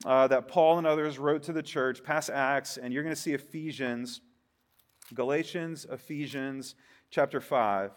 uh, 0.04 0.28
that 0.28 0.46
Paul 0.46 0.76
and 0.76 0.86
others 0.86 1.18
wrote 1.18 1.42
to 1.44 1.54
the 1.54 1.62
church, 1.62 2.04
past 2.04 2.28
Acts, 2.28 2.76
and 2.76 2.92
you're 2.92 3.02
going 3.02 3.14
to 3.14 3.20
see 3.20 3.32
Ephesians, 3.32 4.20
Galatians, 5.14 5.86
Ephesians, 5.90 6.74
chapter 7.10 7.40
5. 7.40 7.92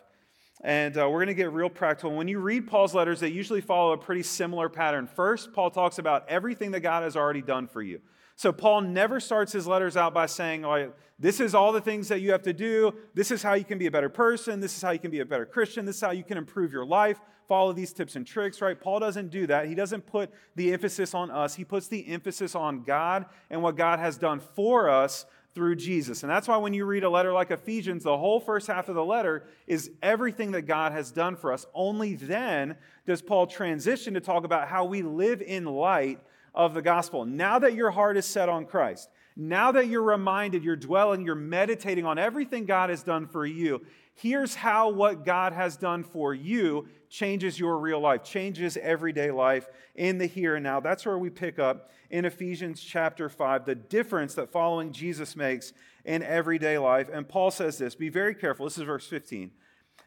And 0.63 0.97
uh, 0.97 1.09
we're 1.09 1.19
going 1.19 1.27
to 1.27 1.33
get 1.33 1.51
real 1.51 1.69
practical. 1.69 2.15
When 2.15 2.29
you 2.29 2.39
read 2.39 2.67
Paul's 2.67 2.95
letters, 2.95 3.19
they 3.19 3.27
usually 3.27 3.61
follow 3.61 3.91
a 3.91 3.97
pretty 3.97 4.23
similar 4.23 4.69
pattern. 4.69 5.07
First, 5.07 5.51
Paul 5.51 5.71
talks 5.71 5.99
about 5.99 6.29
everything 6.29 6.71
that 6.71 6.79
God 6.79 7.03
has 7.03 7.17
already 7.17 7.41
done 7.41 7.67
for 7.67 7.81
you. 7.81 7.99
So, 8.35 8.51
Paul 8.51 8.81
never 8.81 9.19
starts 9.19 9.53
his 9.53 9.65
letters 9.65 9.95
out 9.95 10.13
by 10.13 10.25
saying, 10.25 10.65
oh, 10.65 10.91
This 11.17 11.39
is 11.39 11.55
all 11.55 11.71
the 11.71 11.81
things 11.81 12.09
that 12.09 12.19
you 12.19 12.31
have 12.31 12.43
to 12.43 12.53
do. 12.53 12.93
This 13.13 13.31
is 13.31 13.41
how 13.41 13.53
you 13.53 13.63
can 13.63 13.77
be 13.77 13.87
a 13.87 13.91
better 13.91 14.09
person. 14.09 14.59
This 14.59 14.75
is 14.75 14.81
how 14.81 14.91
you 14.91 14.99
can 14.99 15.11
be 15.11 15.21
a 15.21 15.25
better 15.25 15.45
Christian. 15.45 15.85
This 15.85 15.95
is 15.95 16.01
how 16.01 16.11
you 16.11 16.23
can 16.23 16.37
improve 16.37 16.73
your 16.73 16.85
life. 16.85 17.19
Follow 17.47 17.71
these 17.73 17.93
tips 17.93 18.15
and 18.15 18.25
tricks, 18.25 18.61
right? 18.61 18.79
Paul 18.79 18.99
doesn't 18.99 19.29
do 19.29 19.47
that. 19.47 19.67
He 19.67 19.75
doesn't 19.75 20.07
put 20.07 20.31
the 20.55 20.73
emphasis 20.73 21.13
on 21.13 21.31
us, 21.31 21.55
he 21.55 21.63
puts 21.63 21.87
the 21.87 22.07
emphasis 22.07 22.55
on 22.55 22.83
God 22.83 23.25
and 23.49 23.61
what 23.61 23.77
God 23.77 23.99
has 23.99 24.17
done 24.17 24.39
for 24.39 24.89
us 24.89 25.25
through 25.53 25.77
Jesus. 25.77 26.23
And 26.23 26.29
that's 26.29 26.49
why 26.49 26.57
when 26.57 26.73
you 26.73 26.85
read 26.85 27.05
a 27.05 27.09
letter 27.09 27.31
like 27.31 27.49
Ephesians, 27.49 28.03
the 28.03 28.17
whole 28.17 28.41
first 28.41 28.67
half 28.67 28.89
of 28.89 28.95
the 28.95 29.05
letter 29.05 29.45
is 29.67 29.89
everything 30.03 30.51
that 30.51 30.63
God 30.63 30.91
has 30.91 31.11
done 31.11 31.37
for 31.37 31.53
us. 31.53 31.65
Only 31.73 32.15
then 32.15 32.75
does 33.07 33.21
Paul 33.21 33.47
transition 33.47 34.13
to 34.15 34.19
talk 34.19 34.43
about 34.43 34.67
how 34.67 34.83
we 34.83 35.01
live 35.01 35.41
in 35.41 35.63
light 35.63 36.19
of 36.55 36.73
the 36.73 36.81
gospel. 36.81 37.25
Now 37.25 37.59
that 37.59 37.75
your 37.75 37.91
heart 37.91 38.17
is 38.17 38.25
set 38.25 38.49
on 38.49 38.65
Christ, 38.65 39.09
now 39.35 39.73
that 39.73 39.87
you're 39.87 40.01
reminded, 40.01 40.63
you're 40.63 40.77
dwelling, 40.77 41.25
you're 41.25 41.35
meditating 41.35 42.05
on 42.05 42.17
everything 42.17 42.65
God 42.65 42.89
has 42.89 43.03
done 43.03 43.27
for 43.27 43.45
you, 43.45 43.85
here's 44.13 44.55
how 44.55 44.89
what 44.89 45.25
God 45.25 45.51
has 45.51 45.75
done 45.75 46.03
for 46.03 46.33
you 46.33 46.87
changes 47.09 47.59
your 47.59 47.77
real 47.77 47.99
life, 47.99 48.23
changes 48.23 48.77
everyday 48.77 49.31
life 49.31 49.67
in 49.95 50.17
the 50.17 50.25
here 50.25 50.55
and 50.55 50.63
now. 50.63 50.79
That's 50.79 51.05
where 51.05 51.19
we 51.19 51.29
pick 51.29 51.59
up 51.59 51.91
in 52.09 52.23
Ephesians 52.23 52.81
chapter 52.81 53.27
5, 53.27 53.65
the 53.65 53.75
difference 53.75 54.35
that 54.35 54.51
following 54.51 54.93
Jesus 54.93 55.35
makes 55.35 55.73
in 56.05 56.23
everyday 56.23 56.77
life. 56.77 57.09
And 57.11 57.27
Paul 57.27 57.51
says 57.51 57.77
this 57.77 57.95
be 57.95 58.09
very 58.09 58.35
careful. 58.35 58.65
This 58.65 58.77
is 58.77 58.83
verse 58.83 59.07
15. 59.07 59.51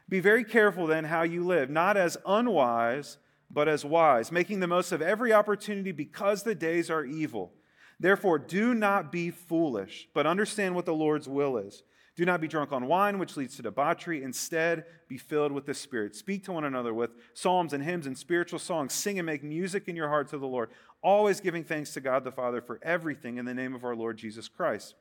Be 0.09 0.21
very 0.21 0.45
careful 0.45 0.87
then 0.87 1.05
how 1.05 1.23
you 1.23 1.45
live, 1.45 1.69
not 1.69 1.99
as 1.99 2.17
unwise 2.25 3.19
but 3.51 3.69
as 3.69 3.85
wise, 3.85 4.31
making 4.31 4.61
the 4.61 4.67
most 4.67 4.93
of 4.93 5.03
every 5.03 5.33
opportunity 5.33 5.93
because 5.93 6.43
the 6.43 6.55
days 6.55 6.91
are 6.91 7.05
evil. 7.05 7.53
Therefore, 8.01 8.39
do 8.39 8.75
not 8.75 9.11
be 9.11 9.31
foolish, 9.31 10.09
but 10.15 10.27
understand 10.27 10.75
what 10.75 10.87
the 10.87 10.95
Lord's 10.95 11.29
will 11.29 11.57
is. 11.57 11.83
Do 12.15 12.25
not 12.25 12.41
be 12.41 12.49
drunk 12.49 12.73
on 12.73 12.87
wine, 12.87 13.19
which 13.19 13.37
leads 13.37 13.57
to 13.57 13.63
debauchery. 13.63 14.25
Instead, 14.25 14.85
be 15.09 15.19
filled 15.19 15.53
with 15.53 15.67
the 15.67 15.75
Spirit. 15.75 16.17
Speak 16.17 16.45
to 16.45 16.53
one 16.53 16.65
another 16.65 16.93
with 16.93 17.11
psalms 17.33 17.73
and 17.73 17.83
hymns 17.83 18.07
and 18.07 18.19
spiritual 18.19 18.59
songs. 18.59 18.93
Sing 18.93 19.21
and 19.21 19.27
make 19.27 19.45
music 19.45 19.87
in 19.87 19.95
your 19.95 20.09
heart 20.09 20.29
to 20.31 20.39
the 20.39 20.47
Lord, 20.47 20.71
always 21.01 21.41
giving 21.41 21.63
thanks 21.63 21.93
to 21.95 22.01
God 22.01 22.25
the 22.25 22.33
Father 22.33 22.61
for 22.61 22.81
everything 22.83 23.39
in 23.39 23.45
the 23.45 23.55
name 23.55 23.73
of 23.73 23.85
our 23.85 23.95
Lord 23.95 24.17
Jesus 24.17 24.49
Christ. 24.49 24.97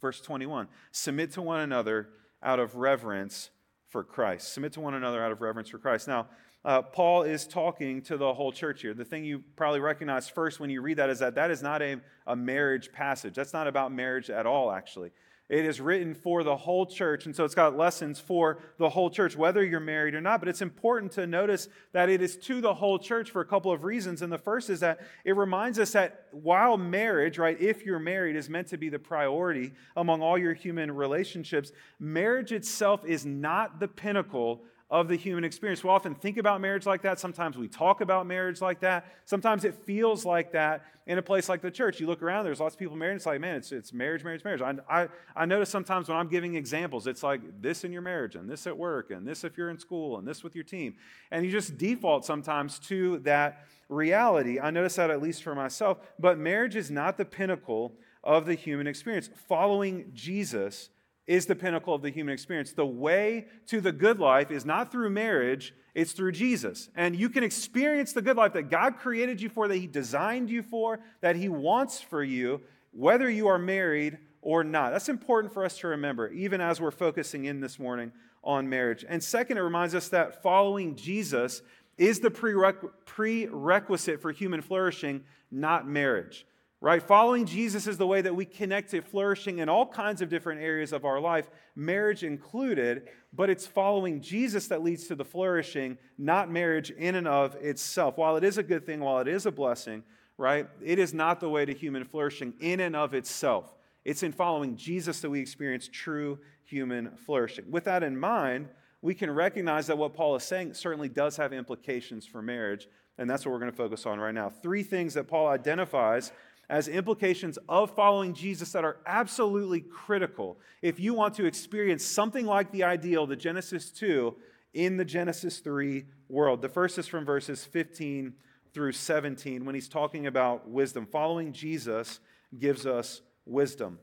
Verse 0.00 0.20
21 0.20 0.68
Submit 0.92 1.32
to 1.32 1.42
one 1.42 1.60
another 1.60 2.10
out 2.42 2.60
of 2.60 2.76
reverence 2.76 3.50
for 3.88 4.04
Christ. 4.04 4.52
Submit 4.52 4.72
to 4.74 4.80
one 4.80 4.94
another 4.94 5.22
out 5.24 5.32
of 5.32 5.40
reverence 5.40 5.68
for 5.68 5.78
Christ. 5.78 6.06
Now, 6.06 6.28
uh, 6.64 6.82
Paul 6.82 7.22
is 7.22 7.46
talking 7.46 8.02
to 8.02 8.16
the 8.16 8.34
whole 8.34 8.52
church 8.52 8.82
here. 8.82 8.92
The 8.92 9.04
thing 9.04 9.24
you 9.24 9.42
probably 9.56 9.80
recognize 9.80 10.28
first 10.28 10.60
when 10.60 10.68
you 10.68 10.82
read 10.82 10.98
that 10.98 11.08
is 11.08 11.20
that 11.20 11.34
that 11.36 11.50
is 11.50 11.62
not 11.62 11.80
a, 11.80 12.00
a 12.26 12.36
marriage 12.36 12.92
passage. 12.92 13.34
That's 13.34 13.52
not 13.52 13.66
about 13.66 13.92
marriage 13.92 14.28
at 14.28 14.46
all, 14.46 14.70
actually. 14.70 15.10
It 15.48 15.64
is 15.64 15.80
written 15.80 16.14
for 16.14 16.44
the 16.44 16.56
whole 16.56 16.86
church, 16.86 17.26
and 17.26 17.34
so 17.34 17.44
it's 17.44 17.56
got 17.56 17.76
lessons 17.76 18.20
for 18.20 18.60
the 18.78 18.88
whole 18.88 19.10
church, 19.10 19.36
whether 19.36 19.64
you're 19.64 19.80
married 19.80 20.14
or 20.14 20.20
not. 20.20 20.38
But 20.38 20.48
it's 20.48 20.62
important 20.62 21.10
to 21.12 21.26
notice 21.26 21.68
that 21.92 22.08
it 22.08 22.22
is 22.22 22.36
to 22.36 22.60
the 22.60 22.72
whole 22.72 23.00
church 23.00 23.32
for 23.32 23.40
a 23.40 23.44
couple 23.44 23.72
of 23.72 23.82
reasons. 23.82 24.22
And 24.22 24.32
the 24.32 24.38
first 24.38 24.70
is 24.70 24.78
that 24.78 25.00
it 25.24 25.34
reminds 25.34 25.80
us 25.80 25.90
that 25.92 26.26
while 26.30 26.76
marriage, 26.76 27.36
right, 27.36 27.60
if 27.60 27.84
you're 27.84 27.98
married, 27.98 28.36
is 28.36 28.48
meant 28.48 28.68
to 28.68 28.76
be 28.76 28.88
the 28.90 29.00
priority 29.00 29.72
among 29.96 30.22
all 30.22 30.38
your 30.38 30.54
human 30.54 30.92
relationships, 30.92 31.72
marriage 31.98 32.52
itself 32.52 33.04
is 33.04 33.26
not 33.26 33.80
the 33.80 33.88
pinnacle 33.88 34.62
of 34.90 35.06
the 35.06 35.16
human 35.16 35.44
experience. 35.44 35.84
We 35.84 35.90
often 35.90 36.16
think 36.16 36.36
about 36.36 36.60
marriage 36.60 36.84
like 36.84 37.02
that. 37.02 37.20
Sometimes 37.20 37.56
we 37.56 37.68
talk 37.68 38.00
about 38.00 38.26
marriage 38.26 38.60
like 38.60 38.80
that. 38.80 39.06
Sometimes 39.24 39.64
it 39.64 39.74
feels 39.74 40.24
like 40.24 40.50
that 40.52 40.84
in 41.06 41.16
a 41.16 41.22
place 41.22 41.48
like 41.48 41.62
the 41.62 41.70
church. 41.70 42.00
You 42.00 42.08
look 42.08 42.22
around, 42.22 42.44
there's 42.44 42.58
lots 42.58 42.74
of 42.74 42.78
people 42.80 42.96
married. 42.96 43.14
It's 43.14 43.26
like, 43.26 43.40
man, 43.40 43.56
it's, 43.56 43.70
it's 43.70 43.92
marriage, 43.92 44.24
marriage, 44.24 44.42
marriage. 44.42 44.60
I, 44.60 45.02
I, 45.02 45.08
I 45.36 45.46
notice 45.46 45.70
sometimes 45.70 46.08
when 46.08 46.18
I'm 46.18 46.28
giving 46.28 46.56
examples, 46.56 47.06
it's 47.06 47.22
like 47.22 47.40
this 47.62 47.84
in 47.84 47.92
your 47.92 48.02
marriage, 48.02 48.34
and 48.34 48.50
this 48.50 48.66
at 48.66 48.76
work, 48.76 49.12
and 49.12 49.26
this 49.26 49.44
if 49.44 49.56
you're 49.56 49.70
in 49.70 49.78
school, 49.78 50.18
and 50.18 50.26
this 50.26 50.42
with 50.42 50.56
your 50.56 50.64
team. 50.64 50.96
And 51.30 51.44
you 51.44 51.52
just 51.52 51.78
default 51.78 52.24
sometimes 52.24 52.80
to 52.80 53.18
that 53.20 53.66
reality. 53.88 54.58
I 54.58 54.70
notice 54.70 54.96
that 54.96 55.10
at 55.10 55.22
least 55.22 55.44
for 55.44 55.54
myself. 55.54 55.98
But 56.18 56.36
marriage 56.38 56.74
is 56.74 56.90
not 56.90 57.16
the 57.16 57.24
pinnacle 57.24 57.94
of 58.24 58.44
the 58.44 58.54
human 58.54 58.88
experience. 58.88 59.30
Following 59.48 60.10
Jesus 60.14 60.90
is 61.26 61.46
the 61.46 61.54
pinnacle 61.54 61.94
of 61.94 62.02
the 62.02 62.10
human 62.10 62.32
experience. 62.32 62.72
The 62.72 62.86
way 62.86 63.46
to 63.68 63.80
the 63.80 63.92
good 63.92 64.18
life 64.18 64.50
is 64.50 64.64
not 64.64 64.90
through 64.90 65.10
marriage, 65.10 65.74
it's 65.94 66.12
through 66.12 66.32
Jesus. 66.32 66.88
And 66.96 67.14
you 67.14 67.28
can 67.28 67.44
experience 67.44 68.12
the 68.12 68.22
good 68.22 68.36
life 68.36 68.52
that 68.54 68.70
God 68.70 68.98
created 68.98 69.40
you 69.40 69.48
for, 69.48 69.68
that 69.68 69.76
He 69.76 69.86
designed 69.86 70.50
you 70.50 70.62
for, 70.62 71.00
that 71.20 71.36
He 71.36 71.48
wants 71.48 72.00
for 72.00 72.22
you, 72.22 72.60
whether 72.92 73.30
you 73.30 73.46
are 73.48 73.58
married 73.58 74.18
or 74.42 74.64
not. 74.64 74.90
That's 74.90 75.08
important 75.08 75.52
for 75.52 75.64
us 75.64 75.78
to 75.78 75.88
remember, 75.88 76.28
even 76.30 76.60
as 76.60 76.80
we're 76.80 76.90
focusing 76.90 77.44
in 77.44 77.60
this 77.60 77.78
morning 77.78 78.12
on 78.42 78.68
marriage. 78.68 79.04
And 79.08 79.22
second, 79.22 79.58
it 79.58 79.62
reminds 79.62 79.94
us 79.94 80.08
that 80.08 80.42
following 80.42 80.96
Jesus 80.96 81.62
is 81.98 82.20
the 82.20 82.30
prerequisite 82.30 84.22
for 84.22 84.32
human 84.32 84.62
flourishing, 84.62 85.24
not 85.50 85.86
marriage 85.86 86.46
right? 86.80 87.02
Following 87.02 87.44
Jesus 87.44 87.86
is 87.86 87.98
the 87.98 88.06
way 88.06 88.22
that 88.22 88.34
we 88.34 88.44
connect 88.44 88.90
to 88.92 89.02
flourishing 89.02 89.58
in 89.58 89.68
all 89.68 89.86
kinds 89.86 90.22
of 90.22 90.30
different 90.30 90.62
areas 90.62 90.92
of 90.92 91.04
our 91.04 91.20
life, 91.20 91.50
marriage 91.76 92.24
included, 92.24 93.08
but 93.32 93.50
it's 93.50 93.66
following 93.66 94.20
Jesus 94.20 94.68
that 94.68 94.82
leads 94.82 95.06
to 95.08 95.14
the 95.14 95.24
flourishing, 95.24 95.98
not 96.16 96.50
marriage 96.50 96.90
in 96.90 97.16
and 97.16 97.28
of 97.28 97.54
itself. 97.56 98.16
While 98.16 98.36
it 98.36 98.44
is 98.44 98.56
a 98.56 98.62
good 98.62 98.86
thing, 98.86 99.00
while 99.00 99.18
it 99.18 99.28
is 99.28 99.44
a 99.44 99.52
blessing, 99.52 100.02
right, 100.38 100.68
it 100.82 100.98
is 100.98 101.12
not 101.12 101.38
the 101.40 101.50
way 101.50 101.66
to 101.66 101.74
human 101.74 102.04
flourishing 102.04 102.54
in 102.60 102.80
and 102.80 102.96
of 102.96 103.12
itself. 103.12 103.74
It's 104.04 104.22
in 104.22 104.32
following 104.32 104.76
Jesus 104.76 105.20
that 105.20 105.28
we 105.28 105.40
experience 105.40 105.86
true 105.86 106.38
human 106.64 107.10
flourishing. 107.26 107.70
With 107.70 107.84
that 107.84 108.02
in 108.02 108.18
mind, 108.18 108.68
we 109.02 109.14
can 109.14 109.30
recognize 109.30 109.86
that 109.88 109.98
what 109.98 110.14
Paul 110.14 110.36
is 110.36 110.44
saying 110.44 110.74
certainly 110.74 111.08
does 111.08 111.36
have 111.36 111.52
implications 111.52 112.26
for 112.26 112.40
marriage, 112.40 112.88
and 113.18 113.28
that's 113.28 113.44
what 113.44 113.52
we're 113.52 113.58
going 113.58 113.70
to 113.70 113.76
focus 113.76 114.06
on 114.06 114.18
right 114.18 114.34
now. 114.34 114.48
Three 114.48 114.82
things 114.82 115.14
that 115.14 115.28
Paul 115.28 115.48
identifies 115.48 116.32
as 116.70 116.86
implications 116.86 117.58
of 117.68 117.90
following 117.96 118.32
Jesus 118.32 118.70
that 118.72 118.84
are 118.84 118.98
absolutely 119.04 119.80
critical 119.80 120.56
if 120.82 121.00
you 121.00 121.12
want 121.12 121.34
to 121.34 121.44
experience 121.44 122.04
something 122.04 122.46
like 122.46 122.70
the 122.70 122.84
ideal, 122.84 123.26
the 123.26 123.34
Genesis 123.34 123.90
2, 123.90 124.34
in 124.72 124.96
the 124.96 125.04
Genesis 125.04 125.58
3 125.58 126.04
world. 126.28 126.62
The 126.62 126.68
first 126.68 126.96
is 126.96 127.08
from 127.08 127.24
verses 127.24 127.64
15 127.64 128.34
through 128.72 128.92
17 128.92 129.64
when 129.64 129.74
he's 129.74 129.88
talking 129.88 130.28
about 130.28 130.68
wisdom. 130.70 131.06
Following 131.06 131.52
Jesus 131.52 132.20
gives 132.56 132.86
us 132.86 133.20
wisdom. 133.44 133.98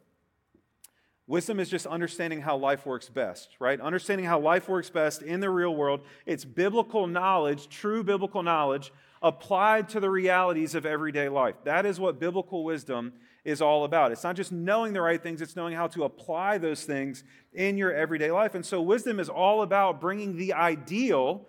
Wisdom 1.25 1.61
is 1.61 1.69
just 1.69 1.85
understanding 1.85 2.41
how 2.41 2.57
life 2.57 2.85
works 2.85 3.07
best, 3.07 3.55
right? 3.59 3.79
Understanding 3.79 4.25
how 4.25 4.39
life 4.39 4.67
works 4.67 4.89
best 4.89 5.21
in 5.21 5.39
the 5.39 5.49
real 5.49 5.73
world. 5.73 6.01
It's 6.25 6.43
biblical 6.43 7.07
knowledge, 7.07 7.69
true 7.69 8.03
biblical 8.03 8.43
knowledge 8.43 8.91
applied 9.21 9.89
to 9.89 9.99
the 9.99 10.09
realities 10.09 10.75
of 10.75 10.85
everyday 10.85 11.29
life. 11.29 11.55
That 11.63 11.85
is 11.85 11.99
what 11.99 12.19
biblical 12.19 12.63
wisdom 12.63 13.13
is 13.43 13.61
all 13.61 13.85
about. 13.85 14.11
It's 14.11 14.23
not 14.23 14.35
just 14.35 14.51
knowing 14.51 14.93
the 14.93 15.01
right 15.01 15.21
things, 15.21 15.41
it's 15.41 15.55
knowing 15.55 15.73
how 15.73 15.87
to 15.87 16.03
apply 16.03 16.57
those 16.57 16.83
things 16.83 17.23
in 17.53 17.77
your 17.77 17.93
everyday 17.93 18.31
life. 18.31 18.55
And 18.55 18.65
so, 18.65 18.81
wisdom 18.81 19.19
is 19.19 19.29
all 19.29 19.61
about 19.61 20.01
bringing 20.01 20.37
the 20.37 20.53
ideal 20.53 21.47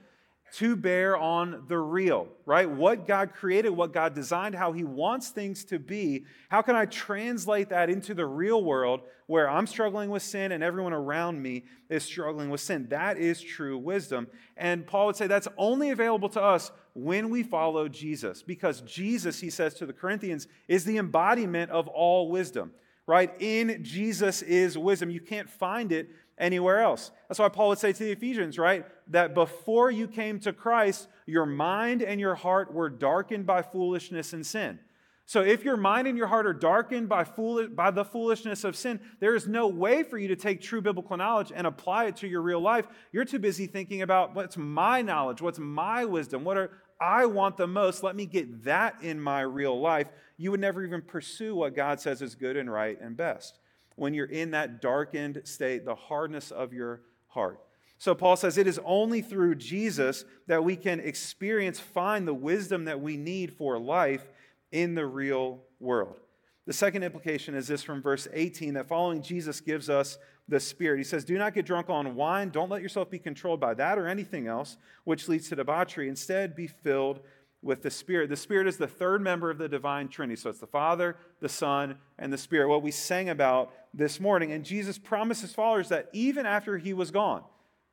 to 0.54 0.76
bear 0.76 1.16
on 1.16 1.64
the 1.68 1.78
real, 1.78 2.28
right? 2.46 2.68
What 2.68 3.06
God 3.06 3.34
created, 3.34 3.70
what 3.70 3.92
God 3.92 4.14
designed, 4.14 4.54
how 4.54 4.72
He 4.72 4.84
wants 4.84 5.28
things 5.28 5.64
to 5.66 5.78
be. 5.78 6.24
How 6.48 6.62
can 6.62 6.76
I 6.76 6.86
translate 6.86 7.68
that 7.68 7.90
into 7.90 8.14
the 8.14 8.26
real 8.26 8.64
world 8.64 9.00
where 9.26 9.48
I'm 9.48 9.66
struggling 9.66 10.10
with 10.10 10.22
sin 10.22 10.52
and 10.52 10.64
everyone 10.64 10.92
around 10.92 11.42
me 11.42 11.64
is 11.88 12.02
struggling 12.02 12.50
with 12.50 12.60
sin? 12.60 12.86
That 12.88 13.18
is 13.18 13.40
true 13.40 13.78
wisdom. 13.78 14.26
And 14.56 14.86
Paul 14.86 15.06
would 15.06 15.16
say 15.16 15.26
that's 15.26 15.48
only 15.56 15.90
available 15.90 16.28
to 16.30 16.42
us 16.42 16.70
when 16.94 17.30
we 17.30 17.42
follow 17.42 17.88
Jesus, 17.88 18.42
because 18.42 18.80
Jesus, 18.80 19.40
he 19.40 19.50
says 19.50 19.74
to 19.74 19.86
the 19.86 19.92
Corinthians, 19.92 20.48
is 20.66 20.84
the 20.84 20.98
embodiment 20.98 21.70
of 21.70 21.86
all 21.86 22.30
wisdom, 22.30 22.72
right? 23.06 23.32
In 23.38 23.84
Jesus 23.84 24.42
is 24.42 24.76
wisdom. 24.76 25.08
You 25.08 25.20
can't 25.20 25.48
find 25.48 25.92
it 25.92 26.08
anywhere 26.38 26.80
else. 26.80 27.10
That's 27.28 27.38
why 27.38 27.48
Paul 27.48 27.70
would 27.70 27.78
say 27.78 27.92
to 27.92 28.04
the 28.04 28.12
Ephesians, 28.12 28.58
right? 28.58 28.86
That 29.08 29.34
before 29.34 29.90
you 29.90 30.08
came 30.08 30.38
to 30.40 30.52
Christ, 30.52 31.08
your 31.26 31.46
mind 31.46 32.02
and 32.02 32.20
your 32.20 32.34
heart 32.34 32.72
were 32.72 32.88
darkened 32.88 33.46
by 33.46 33.62
foolishness 33.62 34.32
and 34.32 34.46
sin. 34.46 34.78
So 35.26 35.42
if 35.42 35.62
your 35.62 35.76
mind 35.76 36.08
and 36.08 36.16
your 36.16 36.26
heart 36.26 36.46
are 36.46 36.54
darkened 36.54 37.06
by, 37.06 37.24
foolish, 37.24 37.68
by 37.68 37.90
the 37.90 38.04
foolishness 38.04 38.64
of 38.64 38.74
sin, 38.74 38.98
there 39.20 39.34
is 39.34 39.46
no 39.46 39.68
way 39.68 40.02
for 40.02 40.16
you 40.16 40.28
to 40.28 40.36
take 40.36 40.62
true 40.62 40.80
biblical 40.80 41.18
knowledge 41.18 41.52
and 41.54 41.66
apply 41.66 42.06
it 42.06 42.16
to 42.16 42.26
your 42.26 42.40
real 42.40 42.60
life. 42.60 42.86
You're 43.12 43.26
too 43.26 43.38
busy 43.38 43.66
thinking 43.66 44.00
about 44.00 44.34
what's 44.34 44.56
my 44.56 45.02
knowledge, 45.02 45.42
what's 45.42 45.58
my 45.58 46.06
wisdom, 46.06 46.44
what 46.44 46.56
are 46.56 46.70
I 47.00 47.26
want 47.26 47.58
the 47.58 47.66
most, 47.66 48.02
let 48.02 48.16
me 48.16 48.26
get 48.26 48.64
that 48.64 48.96
in 49.02 49.20
my 49.20 49.42
real 49.42 49.78
life. 49.78 50.08
You 50.36 50.50
would 50.50 50.60
never 50.60 50.84
even 50.84 51.02
pursue 51.02 51.54
what 51.54 51.76
God 51.76 52.00
says 52.00 52.22
is 52.22 52.34
good 52.34 52.56
and 52.56 52.72
right 52.72 52.98
and 53.00 53.16
best 53.16 53.58
when 53.98 54.14
you're 54.14 54.26
in 54.26 54.52
that 54.52 54.80
darkened 54.80 55.42
state, 55.44 55.84
the 55.84 55.94
hardness 55.94 56.50
of 56.50 56.72
your 56.72 57.02
heart. 57.28 57.60
So 57.98 58.14
Paul 58.14 58.36
says 58.36 58.58
it 58.58 58.68
is 58.68 58.80
only 58.84 59.22
through 59.22 59.56
Jesus 59.56 60.24
that 60.46 60.62
we 60.62 60.76
can 60.76 61.00
experience, 61.00 61.80
find 61.80 62.26
the 62.26 62.34
wisdom 62.34 62.84
that 62.84 63.00
we 63.00 63.16
need 63.16 63.52
for 63.52 63.78
life 63.78 64.24
in 64.70 64.94
the 64.94 65.04
real 65.04 65.60
world. 65.80 66.20
The 66.66 66.72
second 66.72 67.02
implication 67.02 67.54
is 67.54 67.66
this 67.66 67.82
from 67.82 68.02
verse 68.02 68.28
18 68.32 68.74
that 68.74 68.86
following 68.86 69.22
Jesus 69.22 69.60
gives 69.60 69.90
us 69.90 70.18
the 70.48 70.60
Spirit. 70.60 70.98
He 70.98 71.04
says, 71.04 71.24
Do 71.24 71.36
not 71.38 71.54
get 71.54 71.66
drunk 71.66 71.90
on 71.90 72.14
wine. 72.14 72.50
Don't 72.50 72.70
let 72.70 72.82
yourself 72.82 73.10
be 73.10 73.18
controlled 73.18 73.58
by 73.58 73.74
that 73.74 73.98
or 73.98 74.06
anything 74.06 74.46
else, 74.46 74.76
which 75.04 75.28
leads 75.28 75.48
to 75.48 75.56
debauchery. 75.56 76.08
Instead, 76.08 76.54
be 76.54 76.66
filled 76.66 77.20
with 77.68 77.82
the 77.82 77.90
Spirit. 77.90 78.30
The 78.30 78.36
Spirit 78.36 78.66
is 78.66 78.78
the 78.78 78.88
third 78.88 79.20
member 79.20 79.50
of 79.50 79.58
the 79.58 79.68
divine 79.68 80.08
Trinity. 80.08 80.40
So 80.40 80.48
it's 80.50 80.58
the 80.58 80.66
Father, 80.66 81.16
the 81.40 81.50
Son, 81.50 81.98
and 82.18 82.32
the 82.32 82.38
Spirit. 82.38 82.68
What 82.68 82.82
we 82.82 82.90
sang 82.90 83.28
about 83.28 83.72
this 83.92 84.18
morning. 84.18 84.50
And 84.50 84.64
Jesus 84.64 84.98
promised 84.98 85.42
his 85.42 85.54
followers 85.54 85.90
that 85.90 86.08
even 86.14 86.46
after 86.46 86.78
he 86.78 86.94
was 86.94 87.10
gone, 87.10 87.44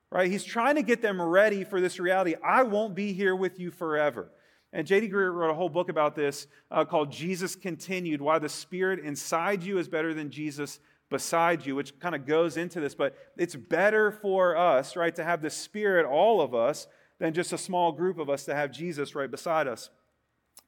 right, 0.10 0.32
he's 0.32 0.46
trying 0.46 0.76
to 0.76 0.82
get 0.82 1.02
them 1.02 1.22
ready 1.22 1.66
for 1.66 1.82
this 1.82 2.00
reality. 2.00 2.36
I 2.44 2.64
won't 2.64 2.96
be 2.96 3.12
here 3.12 3.36
with 3.36 3.60
you 3.60 3.70
forever. 3.70 4.32
And 4.72 4.88
J.D. 4.88 5.10
Greear 5.10 5.34
wrote 5.34 5.52
a 5.52 5.56
whole 5.56 5.70
book 5.70 5.90
about 5.90 6.16
this 6.16 6.48
uh, 6.72 6.86
called 6.86 7.12
Jesus 7.12 7.56
Continued 7.56 8.22
Why 8.22 8.40
the 8.40 8.50
Spirit 8.50 9.00
Inside 9.00 9.62
You 9.62 9.78
is 9.78 9.90
Better 9.90 10.14
Than 10.14 10.32
Jesus 10.32 10.80
Beside 11.10 11.66
You, 11.66 11.76
which 11.76 12.00
kind 12.00 12.16
of 12.16 12.26
goes 12.26 12.56
into 12.58 12.80
this. 12.80 12.96
But 12.96 13.16
it's 13.38 13.56
better 13.56 14.12
for 14.12 14.58
us, 14.58 14.96
right, 14.96 15.16
to 15.16 15.24
have 15.24 15.42
the 15.42 15.50
Spirit, 15.50 16.06
all 16.06 16.42
of 16.42 16.56
us, 16.56 16.88
than 17.20 17.34
just 17.34 17.54
a 17.54 17.58
small 17.58 17.92
group 17.92 18.18
of 18.18 18.30
us 18.30 18.46
to 18.46 18.56
have 18.56 18.72
Jesus 18.72 19.16
right 19.16 19.30
beside 19.30 19.68
us. 19.68 19.90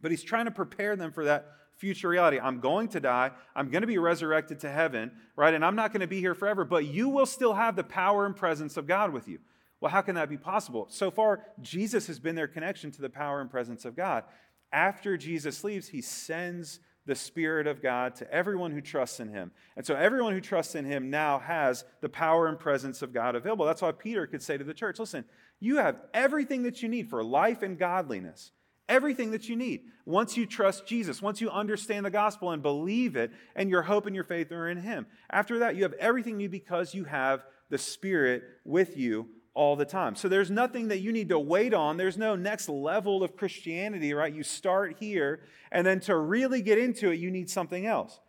But 0.02 0.12
he's 0.12 0.24
trying 0.24 0.46
to 0.46 0.52
prepare 0.52 0.96
them 0.96 1.12
for 1.12 1.26
that 1.26 1.48
future 1.76 2.10
reality. 2.10 2.40
I'm 2.40 2.60
going 2.60 2.88
to 2.90 3.00
die. 3.00 3.32
I'm 3.56 3.70
going 3.70 3.82
to 3.82 3.88
be 3.88 3.98
resurrected 3.98 4.60
to 4.62 4.70
heaven, 4.70 5.12
right? 5.36 5.54
And 5.54 5.64
I'm 5.64 5.76
not 5.76 5.92
going 5.92 6.02
to 6.02 6.08
be 6.08 6.20
here 6.20 6.36
forever, 6.36 6.66
but 6.66 6.86
you 6.86 7.10
will 7.10 7.26
still 7.26 7.54
have 7.54 7.76
the 7.76 7.84
power 7.84 8.26
and 8.26 8.36
presence 8.36 8.78
of 8.78 8.88
God 8.88 9.14
with 9.14 9.28
you. 9.28 9.40
Well, 9.80 9.92
how 9.92 10.02
can 10.02 10.16
that 10.16 10.30
be 10.30 10.38
possible? 10.38 10.88
So 10.90 11.12
far, 11.12 11.44
Jesus 11.62 12.08
has 12.08 12.20
been 12.20 12.36
their 12.36 12.48
connection 12.48 12.92
to 12.92 13.02
the 13.02 13.10
power 13.10 13.42
and 13.42 13.50
presence 13.50 13.86
of 13.86 13.96
God. 13.96 14.24
After 14.72 15.18
Jesus 15.18 15.64
leaves, 15.64 15.90
he 15.90 16.02
sends 16.02 16.80
the 17.08 17.16
Spirit 17.16 17.66
of 17.68 17.82
God 17.82 18.16
to 18.16 18.32
everyone 18.32 18.72
who 18.72 18.82
trusts 18.82 19.20
in 19.20 19.30
him. 19.30 19.52
And 19.76 19.86
so 19.86 19.96
everyone 19.96 20.34
who 20.34 20.42
trusts 20.42 20.76
in 20.76 20.86
him 20.86 21.10
now 21.10 21.40
has 21.40 21.86
the 22.02 22.10
power 22.10 22.48
and 22.48 22.60
presence 22.60 23.02
of 23.02 23.14
God 23.14 23.34
available. 23.34 23.66
That's 23.66 23.82
why 23.82 23.94
Peter 23.94 24.28
could 24.28 24.44
say 24.44 24.58
to 24.58 24.64
the 24.64 24.74
church, 24.74 25.00
listen, 25.00 25.24
you 25.60 25.78
have 25.78 26.02
everything 26.14 26.64
that 26.64 26.84
you 26.84 26.90
need 26.90 27.10
for 27.10 27.24
life 27.24 27.64
and 27.64 27.80
godliness. 27.80 28.52
Everything 28.90 29.32
that 29.32 29.50
you 29.50 29.56
need. 29.56 29.86
Once 30.06 30.38
you 30.38 30.46
trust 30.46 30.86
Jesus, 30.86 31.22
once 31.22 31.42
you 31.42 31.50
understand 31.50 32.06
the 32.06 32.10
gospel 32.10 32.52
and 32.52 32.62
believe 32.62 33.16
it, 33.16 33.32
and 33.56 33.70
your 33.70 33.82
hope 33.82 34.06
and 34.06 34.16
your 34.16 34.24
faith 34.24 34.52
are 34.52 34.70
in 34.70 34.78
Him. 34.78 35.08
After 35.30 35.60
that, 35.60 35.76
you 35.76 35.84
have 35.84 35.94
everything 35.94 36.40
you 36.40 36.48
because 36.48 36.94
you 36.94 37.04
have 37.04 37.44
the 37.70 37.78
Spirit 37.78 38.44
with 38.64 38.96
you 38.96 39.28
all 39.58 39.76
the 39.76 39.86
time. 39.86 40.16
So 40.16 40.30
there's 40.30 40.52
nothing 40.52 40.90
that 40.90 41.00
you 41.00 41.12
need 41.12 41.30
to 41.30 41.40
wait 41.40 41.74
on. 41.74 41.98
There's 41.98 42.18
no 42.18 42.36
next 42.36 42.70
level 42.70 43.24
of 43.24 43.36
Christianity, 43.36 44.14
right? 44.14 44.34
You 44.34 44.44
start 44.44 44.98
here, 45.00 45.42
and 45.72 45.86
then 45.86 46.00
to 46.02 46.16
really 46.16 46.62
get 46.62 46.78
into 46.78 47.12
it, 47.12 47.16
you 47.16 47.32
need 47.32 47.50
something 47.50 47.86
else. 47.88 48.20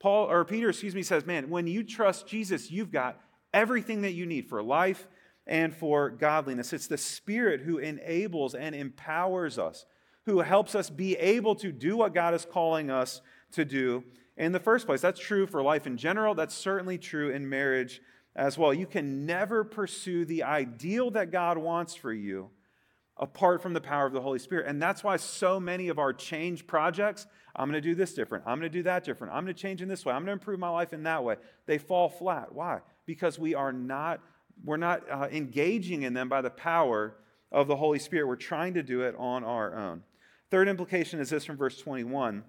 Paul 0.00 0.30
or 0.30 0.44
Peter, 0.44 0.68
excuse 0.68 0.94
me, 0.94 1.02
says, 1.02 1.24
Man, 1.24 1.48
when 1.48 1.66
you 1.66 1.82
trust 1.82 2.28
Jesus, 2.28 2.70
you've 2.70 2.92
got 2.92 3.18
everything 3.54 4.02
that 4.02 4.12
you 4.12 4.26
need 4.26 4.48
for 4.48 4.62
life 4.62 5.08
and 5.46 5.74
for 5.74 6.10
godliness. 6.10 6.74
It's 6.74 6.88
the 6.88 6.98
Spirit 6.98 7.62
who 7.62 7.78
enables 7.78 8.54
and 8.54 8.74
empowers 8.74 9.58
us, 9.58 9.86
who 10.26 10.40
helps 10.40 10.74
us 10.74 10.90
be 10.90 11.16
able 11.16 11.54
to 11.56 11.72
do 11.72 11.96
what 11.96 12.12
God 12.12 12.34
is 12.34 12.44
calling 12.44 12.90
us 12.90 13.22
to 13.52 13.64
do 13.64 14.04
in 14.36 14.52
the 14.52 14.60
first 14.60 14.84
place. 14.84 15.00
That's 15.00 15.20
true 15.20 15.46
for 15.46 15.62
life 15.62 15.86
in 15.86 15.96
general. 15.96 16.34
That's 16.34 16.54
certainly 16.54 16.98
true 16.98 17.30
in 17.30 17.48
marriage 17.48 18.02
as 18.36 18.58
well. 18.58 18.72
You 18.72 18.86
can 18.86 19.26
never 19.26 19.64
pursue 19.64 20.24
the 20.24 20.44
ideal 20.44 21.10
that 21.12 21.32
God 21.32 21.58
wants 21.58 21.94
for 21.94 22.12
you 22.12 22.50
apart 23.16 23.62
from 23.62 23.72
the 23.72 23.80
power 23.80 24.06
of 24.06 24.12
the 24.12 24.20
Holy 24.20 24.38
Spirit. 24.38 24.66
And 24.66 24.80
that's 24.80 25.02
why 25.02 25.16
so 25.16 25.58
many 25.58 25.88
of 25.88 25.98
our 25.98 26.12
change 26.12 26.66
projects, 26.66 27.26
I'm 27.56 27.68
going 27.70 27.82
to 27.82 27.88
do 27.88 27.94
this 27.94 28.12
different, 28.12 28.44
I'm 28.46 28.60
going 28.60 28.70
to 28.70 28.78
do 28.78 28.82
that 28.82 29.04
different, 29.04 29.32
I'm 29.32 29.44
going 29.44 29.54
to 29.54 29.60
change 29.60 29.80
in 29.80 29.88
this 29.88 30.04
way, 30.04 30.12
I'm 30.12 30.20
going 30.20 30.26
to 30.26 30.32
improve 30.32 30.60
my 30.60 30.68
life 30.68 30.92
in 30.92 31.02
that 31.04 31.24
way, 31.24 31.36
they 31.64 31.78
fall 31.78 32.10
flat. 32.10 32.52
Why? 32.52 32.80
Because 33.06 33.38
we 33.38 33.54
are 33.54 33.72
not 33.72 34.20
we're 34.64 34.78
not 34.78 35.02
uh, 35.10 35.28
engaging 35.30 36.02
in 36.04 36.14
them 36.14 36.30
by 36.30 36.40
the 36.40 36.48
power 36.50 37.16
of 37.52 37.68
the 37.68 37.76
Holy 37.76 37.98
Spirit. 37.98 38.26
We're 38.26 38.36
trying 38.36 38.72
to 38.74 38.82
do 38.82 39.02
it 39.02 39.14
on 39.18 39.44
our 39.44 39.76
own. 39.76 40.02
Third 40.50 40.66
implication 40.66 41.20
is 41.20 41.28
this 41.28 41.44
from 41.44 41.58
verse 41.58 41.78
21. 41.78 42.42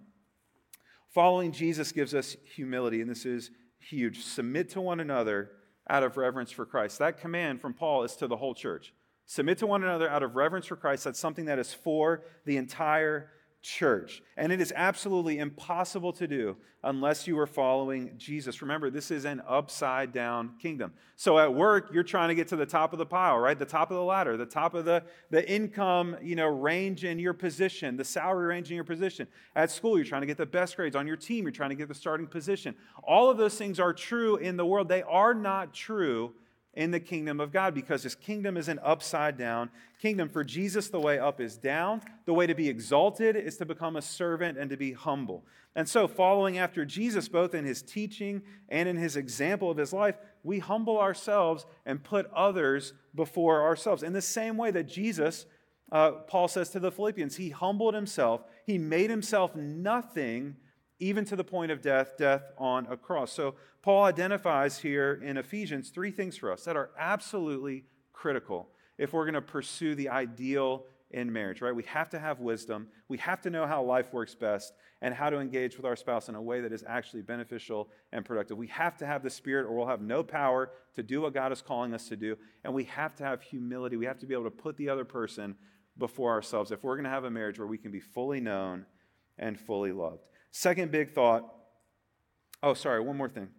Following 1.13 1.51
Jesus 1.51 1.91
gives 1.91 2.15
us 2.15 2.37
humility, 2.55 3.01
and 3.01 3.09
this 3.09 3.25
is 3.25 3.51
huge. 3.79 4.23
Submit 4.23 4.69
to 4.69 4.79
one 4.81 5.01
another 5.01 5.51
out 5.89 6.03
of 6.03 6.17
reverence 6.17 6.51
for 6.51 6.65
Christ. 6.65 6.99
That 6.99 7.19
command 7.19 7.61
from 7.61 7.73
Paul 7.73 8.03
is 8.03 8.15
to 8.17 8.27
the 8.27 8.37
whole 8.37 8.53
church. 8.53 8.93
Submit 9.25 9.57
to 9.59 9.67
one 9.67 9.83
another 9.83 10.09
out 10.09 10.23
of 10.23 10.35
reverence 10.35 10.67
for 10.67 10.75
Christ. 10.75 11.03
That's 11.03 11.19
something 11.19 11.45
that 11.45 11.59
is 11.59 11.73
for 11.73 12.23
the 12.45 12.57
entire 12.57 13.29
church. 13.67 14.23
And 14.37 14.51
it 14.53 14.61
is 14.61 14.71
absolutely 14.75 15.39
impossible 15.39 16.13
to 16.13 16.27
do 16.27 16.55
unless 16.83 17.27
you 17.27 17.37
are 17.37 17.45
following 17.45 18.13
Jesus. 18.17 18.61
Remember, 18.61 18.89
this 18.89 19.11
is 19.11 19.25
an 19.25 19.41
upside 19.45 20.13
down 20.13 20.53
kingdom. 20.61 20.93
So 21.17 21.37
at 21.37 21.53
work, 21.53 21.89
you're 21.91 22.03
trying 22.03 22.29
to 22.29 22.35
get 22.35 22.47
to 22.49 22.55
the 22.55 22.65
top 22.65 22.93
of 22.93 22.99
the 22.99 23.05
pile, 23.05 23.37
right? 23.37 23.59
The 23.59 23.65
top 23.65 23.91
of 23.91 23.97
the 23.97 24.03
ladder, 24.03 24.37
the 24.37 24.45
top 24.45 24.73
of 24.73 24.85
the, 24.85 25.03
the 25.31 25.47
income, 25.51 26.15
you 26.21 26.37
know, 26.37 26.47
range 26.47 27.03
in 27.03 27.19
your 27.19 27.33
position, 27.33 27.97
the 27.97 28.05
salary 28.05 28.47
range 28.47 28.69
in 28.69 28.75
your 28.75 28.85
position. 28.85 29.27
At 29.53 29.69
school, 29.69 29.97
you're 29.97 30.05
trying 30.05 30.21
to 30.21 30.27
get 30.27 30.37
the 30.37 30.45
best 30.45 30.77
grades. 30.77 30.95
On 30.95 31.05
your 31.05 31.17
team, 31.17 31.43
you're 31.43 31.51
trying 31.51 31.71
to 31.71 31.75
get 31.75 31.89
the 31.89 31.95
starting 31.95 32.27
position. 32.27 32.73
All 33.03 33.29
of 33.29 33.37
those 33.37 33.57
things 33.57 33.81
are 33.81 33.91
true 33.91 34.37
in 34.37 34.55
the 34.55 34.65
world. 34.65 34.87
They 34.87 35.03
are 35.03 35.33
not 35.33 35.73
true 35.73 36.33
in 36.77 36.91
the 36.91 36.99
kingdom 36.99 37.39
of 37.39 37.51
God 37.51 37.73
because 37.73 38.03
his 38.03 38.13
kingdom 38.13 38.55
is 38.55 38.67
an 38.67 38.79
upside 38.83 39.35
down 39.35 39.71
kingdom. 39.99 40.29
For 40.29 40.43
Jesus, 40.43 40.89
the 40.89 40.99
way 40.99 41.17
up 41.17 41.41
is 41.41 41.57
down. 41.57 42.03
The 42.25 42.35
way 42.35 42.45
to 42.45 42.53
be 42.53 42.69
exalted 42.69 43.35
is 43.35 43.57
to 43.57 43.65
become 43.65 43.95
a 43.95 44.01
servant 44.01 44.59
and 44.59 44.69
to 44.69 44.77
be 44.77 44.93
humble. 44.93 45.43
And 45.75 45.89
so, 45.89 46.07
following 46.07 46.59
after 46.59 46.85
Jesus, 46.85 47.27
both 47.27 47.55
in 47.55 47.65
his 47.65 47.81
teaching 47.81 48.43
and 48.69 48.87
in 48.87 48.95
his 48.95 49.15
example 49.15 49.71
of 49.71 49.77
his 49.77 49.91
life, 49.91 50.17
we 50.43 50.59
humble 50.59 50.99
ourselves 50.99 51.65
and 51.83 52.03
put 52.03 52.31
others 52.31 52.93
before 53.15 53.63
ourselves. 53.63 54.03
In 54.03 54.13
the 54.13 54.21
same 54.21 54.55
way 54.55 54.69
that 54.69 54.87
Jesus, 54.87 55.47
uh, 55.91 56.11
Paul 56.11 56.47
says 56.47 56.69
to 56.69 56.79
the 56.79 56.91
Philippians, 56.91 57.37
he 57.37 57.49
humbled 57.49 57.95
himself, 57.95 58.41
he 58.67 58.77
made 58.77 59.09
himself 59.09 59.55
nothing 59.55 60.57
even 60.99 61.25
to 61.25 61.35
the 61.35 61.43
point 61.43 61.71
of 61.71 61.81
death, 61.81 62.17
death 62.17 62.43
on 62.57 62.87
a 62.87 62.97
cross. 62.97 63.31
So 63.31 63.55
Paul 63.81 64.03
identifies 64.03 64.79
here 64.79 65.21
in 65.23 65.37
Ephesians 65.37 65.89
three 65.89 66.11
things 66.11 66.37
for 66.37 66.51
us 66.51 66.63
that 66.65 66.75
are 66.75 66.91
absolutely 66.97 67.85
critical 68.13 68.69
if 68.97 69.13
we're 69.13 69.25
going 69.25 69.35
to 69.35 69.41
pursue 69.41 69.95
the 69.95 70.09
ideal 70.09 70.85
in 71.11 71.31
marriage, 71.31 71.61
right? 71.61 71.75
We 71.75 71.83
have 71.83 72.09
to 72.09 72.19
have 72.19 72.39
wisdom. 72.39 72.87
We 73.07 73.17
have 73.19 73.41
to 73.41 73.49
know 73.49 73.65
how 73.65 73.83
life 73.83 74.11
works 74.11 74.35
best 74.35 74.73
and 75.01 75.13
how 75.13 75.29
to 75.29 75.37
engage 75.37 75.77
with 75.77 75.85
our 75.85 75.95
spouse 75.95 76.27
in 76.27 76.35
a 76.35 76.41
way 76.41 76.61
that 76.61 76.73
is 76.73 76.83
actually 76.85 77.21
beneficial 77.21 77.89
and 78.11 78.25
productive. 78.25 78.57
We 78.57 78.67
have 78.67 78.97
to 78.97 79.05
have 79.05 79.23
the 79.23 79.29
Spirit, 79.29 79.67
or 79.67 79.75
we'll 79.75 79.87
have 79.87 80.01
no 80.01 80.23
power 80.23 80.71
to 80.95 81.03
do 81.03 81.21
what 81.21 81.33
God 81.33 81.51
is 81.51 81.61
calling 81.61 81.93
us 81.93 82.09
to 82.09 82.17
do. 82.17 82.35
And 82.63 82.73
we 82.73 82.85
have 82.85 83.15
to 83.17 83.23
have 83.23 83.41
humility. 83.41 83.95
We 83.95 84.05
have 84.05 84.19
to 84.19 84.25
be 84.25 84.33
able 84.33 84.45
to 84.45 84.51
put 84.51 84.75
the 84.75 84.89
other 84.89 85.05
person 85.05 85.55
before 85.97 86.31
ourselves 86.31 86.71
if 86.71 86.83
we're 86.83 86.95
going 86.95 87.05
to 87.05 87.09
have 87.09 87.23
a 87.23 87.31
marriage 87.31 87.57
where 87.57 87.67
we 87.67 87.77
can 87.77 87.91
be 87.91 87.99
fully 87.99 88.41
known 88.41 88.85
and 89.37 89.59
fully 89.59 89.91
loved. 89.91 90.25
Second 90.51 90.91
big 90.91 91.13
thought 91.13 91.53
oh, 92.63 92.73
sorry, 92.73 92.99
one 92.99 93.17
more 93.17 93.29
thing. 93.29 93.49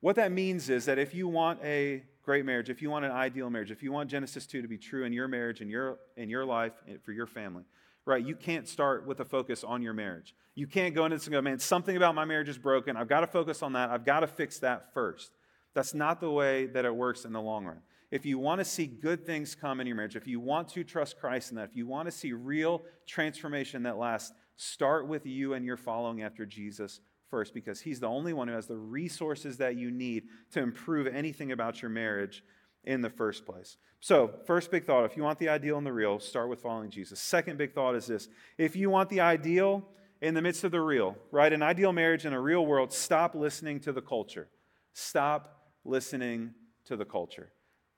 What 0.00 0.16
that 0.16 0.32
means 0.32 0.70
is 0.70 0.84
that 0.84 0.98
if 0.98 1.14
you 1.14 1.28
want 1.28 1.60
a 1.64 2.04
great 2.22 2.44
marriage, 2.44 2.70
if 2.70 2.80
you 2.80 2.90
want 2.90 3.04
an 3.04 3.10
ideal 3.10 3.50
marriage, 3.50 3.70
if 3.70 3.82
you 3.82 3.90
want 3.92 4.10
Genesis 4.10 4.46
2 4.46 4.62
to 4.62 4.68
be 4.68 4.78
true 4.78 5.04
in 5.04 5.12
your 5.12 5.28
marriage, 5.28 5.60
in 5.60 5.68
your, 5.68 5.98
in 6.16 6.30
your 6.30 6.44
life, 6.44 6.72
eh, 6.88 6.94
for 7.02 7.12
your 7.12 7.26
family, 7.26 7.64
right, 8.04 8.24
you 8.24 8.36
can't 8.36 8.68
start 8.68 9.06
with 9.06 9.20
a 9.20 9.24
focus 9.24 9.64
on 9.64 9.82
your 9.82 9.92
marriage. 9.92 10.34
You 10.54 10.66
can't 10.66 10.94
go 10.94 11.04
into 11.04 11.16
this 11.16 11.26
and 11.26 11.32
go, 11.32 11.42
man, 11.42 11.58
something 11.58 11.96
about 11.96 12.14
my 12.14 12.24
marriage 12.24 12.48
is 12.48 12.58
broken. 12.58 12.96
I've 12.96 13.08
got 13.08 13.20
to 13.20 13.26
focus 13.26 13.62
on 13.62 13.72
that. 13.72 13.90
I've 13.90 14.04
got 14.04 14.20
to 14.20 14.26
fix 14.26 14.58
that 14.60 14.92
first. 14.94 15.30
That's 15.74 15.94
not 15.94 16.20
the 16.20 16.30
way 16.30 16.66
that 16.66 16.84
it 16.84 16.94
works 16.94 17.24
in 17.24 17.32
the 17.32 17.40
long 17.40 17.66
run. 17.66 17.80
If 18.10 18.24
you 18.24 18.38
want 18.38 18.60
to 18.60 18.64
see 18.64 18.86
good 18.86 19.26
things 19.26 19.54
come 19.54 19.80
in 19.80 19.86
your 19.86 19.96
marriage, 19.96 20.16
if 20.16 20.26
you 20.26 20.40
want 20.40 20.68
to 20.68 20.82
trust 20.82 21.18
Christ 21.18 21.50
in 21.50 21.56
that, 21.56 21.68
if 21.70 21.76
you 21.76 21.86
want 21.86 22.06
to 22.06 22.12
see 22.12 22.32
real 22.32 22.82
transformation 23.06 23.82
that 23.82 23.98
lasts, 23.98 24.32
start 24.58 25.06
with 25.06 25.24
you 25.24 25.54
and 25.54 25.64
your 25.64 25.76
following 25.76 26.20
after 26.20 26.44
Jesus 26.44 27.00
first 27.30 27.54
because 27.54 27.80
he's 27.80 28.00
the 28.00 28.08
only 28.08 28.32
one 28.32 28.48
who 28.48 28.54
has 28.54 28.66
the 28.66 28.76
resources 28.76 29.56
that 29.58 29.76
you 29.76 29.90
need 29.90 30.24
to 30.50 30.60
improve 30.60 31.06
anything 31.06 31.52
about 31.52 31.80
your 31.80 31.90
marriage 31.90 32.44
in 32.84 33.00
the 33.00 33.08
first 33.08 33.46
place. 33.46 33.76
So, 34.00 34.32
first 34.46 34.70
big 34.70 34.84
thought 34.84 35.04
if 35.04 35.16
you 35.16 35.22
want 35.22 35.38
the 35.38 35.48
ideal 35.48 35.78
and 35.78 35.86
the 35.86 35.92
real, 35.92 36.18
start 36.18 36.48
with 36.48 36.60
following 36.60 36.90
Jesus. 36.90 37.20
Second 37.20 37.56
big 37.56 37.72
thought 37.72 37.94
is 37.94 38.06
this 38.06 38.28
if 38.58 38.76
you 38.76 38.90
want 38.90 39.08
the 39.08 39.20
ideal 39.20 39.88
in 40.20 40.34
the 40.34 40.42
midst 40.42 40.64
of 40.64 40.72
the 40.72 40.80
real, 40.80 41.16
right? 41.30 41.52
An 41.52 41.62
ideal 41.62 41.92
marriage 41.92 42.26
in 42.26 42.32
a 42.32 42.40
real 42.40 42.66
world, 42.66 42.92
stop 42.92 43.34
listening 43.34 43.78
to 43.80 43.92
the 43.92 44.02
culture. 44.02 44.48
Stop 44.92 45.68
listening 45.84 46.52
to 46.86 46.96
the 46.96 47.04
culture. 47.04 47.52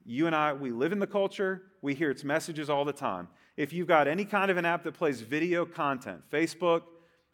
You 0.05 0.27
and 0.27 0.37
I, 0.37 0.53
we 0.53 0.71
live 0.71 0.93
in 0.93 0.99
the 0.99 1.07
culture, 1.07 1.63
we 1.81 1.95
hear 1.95 2.11
its 2.11 2.25
messages 2.25 2.69
all 2.69 2.85
the 2.85 2.93
time. 2.93 3.29
If 3.61 3.75
you've 3.75 3.89
got 3.89 4.09
any 4.09 4.25
kind 4.25 4.51
of 4.51 4.57
an 4.57 4.65
app 4.65 4.85
that 4.85 4.95
plays 4.95 5.21
video 5.21 5.67
content, 5.67 6.23
Facebook, 6.33 6.81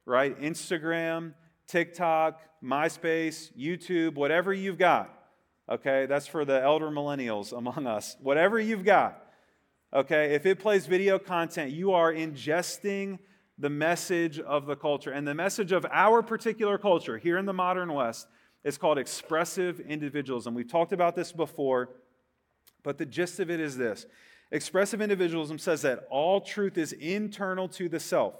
right, 0.05 0.37
Instagram, 0.41 1.35
TikTok, 1.69 2.41
MySpace, 2.65 3.57
YouTube, 3.57 4.17
whatever 4.17 4.53
you've 4.53 4.77
got. 4.77 5.09
Okay, 5.71 6.07
that's 6.07 6.27
for 6.27 6.45
the 6.45 6.61
elder 6.61 6.91
millennials 6.91 7.57
among 7.57 7.87
us. 7.87 8.17
Whatever 8.21 8.59
you've 8.59 8.85
got. 8.85 9.25
Okay, 9.95 10.35
if 10.35 10.47
it 10.47 10.59
plays 10.59 10.87
video 10.87 11.21
content, 11.21 11.71
you 11.71 11.93
are 11.93 12.13
ingesting 12.13 13.21
the 13.57 13.71
message 13.71 14.41
of 14.41 14.67
the 14.67 14.75
culture. 14.75 15.13
And 15.13 15.29
the 15.29 15.35
message 15.35 15.71
of 15.71 15.87
our 15.93 16.25
particular 16.25 16.77
culture 16.77 17.19
here 17.19 17.39
in 17.39 17.47
the 17.47 17.53
modern 17.53 17.93
West 17.93 18.27
is 18.65 18.77
called 18.77 18.99
expressive 18.99 19.79
individualism. 19.79 20.55
We've 20.55 20.69
talked 20.69 20.93
about 20.93 21.15
this 21.15 21.31
before, 21.31 21.91
but 22.83 22.99
the 22.99 23.07
gist 23.07 23.39
of 23.39 23.49
it 23.49 23.61
is 23.61 23.77
this 23.77 24.07
expressive 24.51 25.01
individualism 25.01 25.59
says 25.59 25.83
that 25.83 26.07
all 26.11 26.41
truth 26.41 26.79
is 26.79 26.93
internal 26.93 27.69
to 27.71 27.89
the 27.89 28.01
self. 28.01 28.35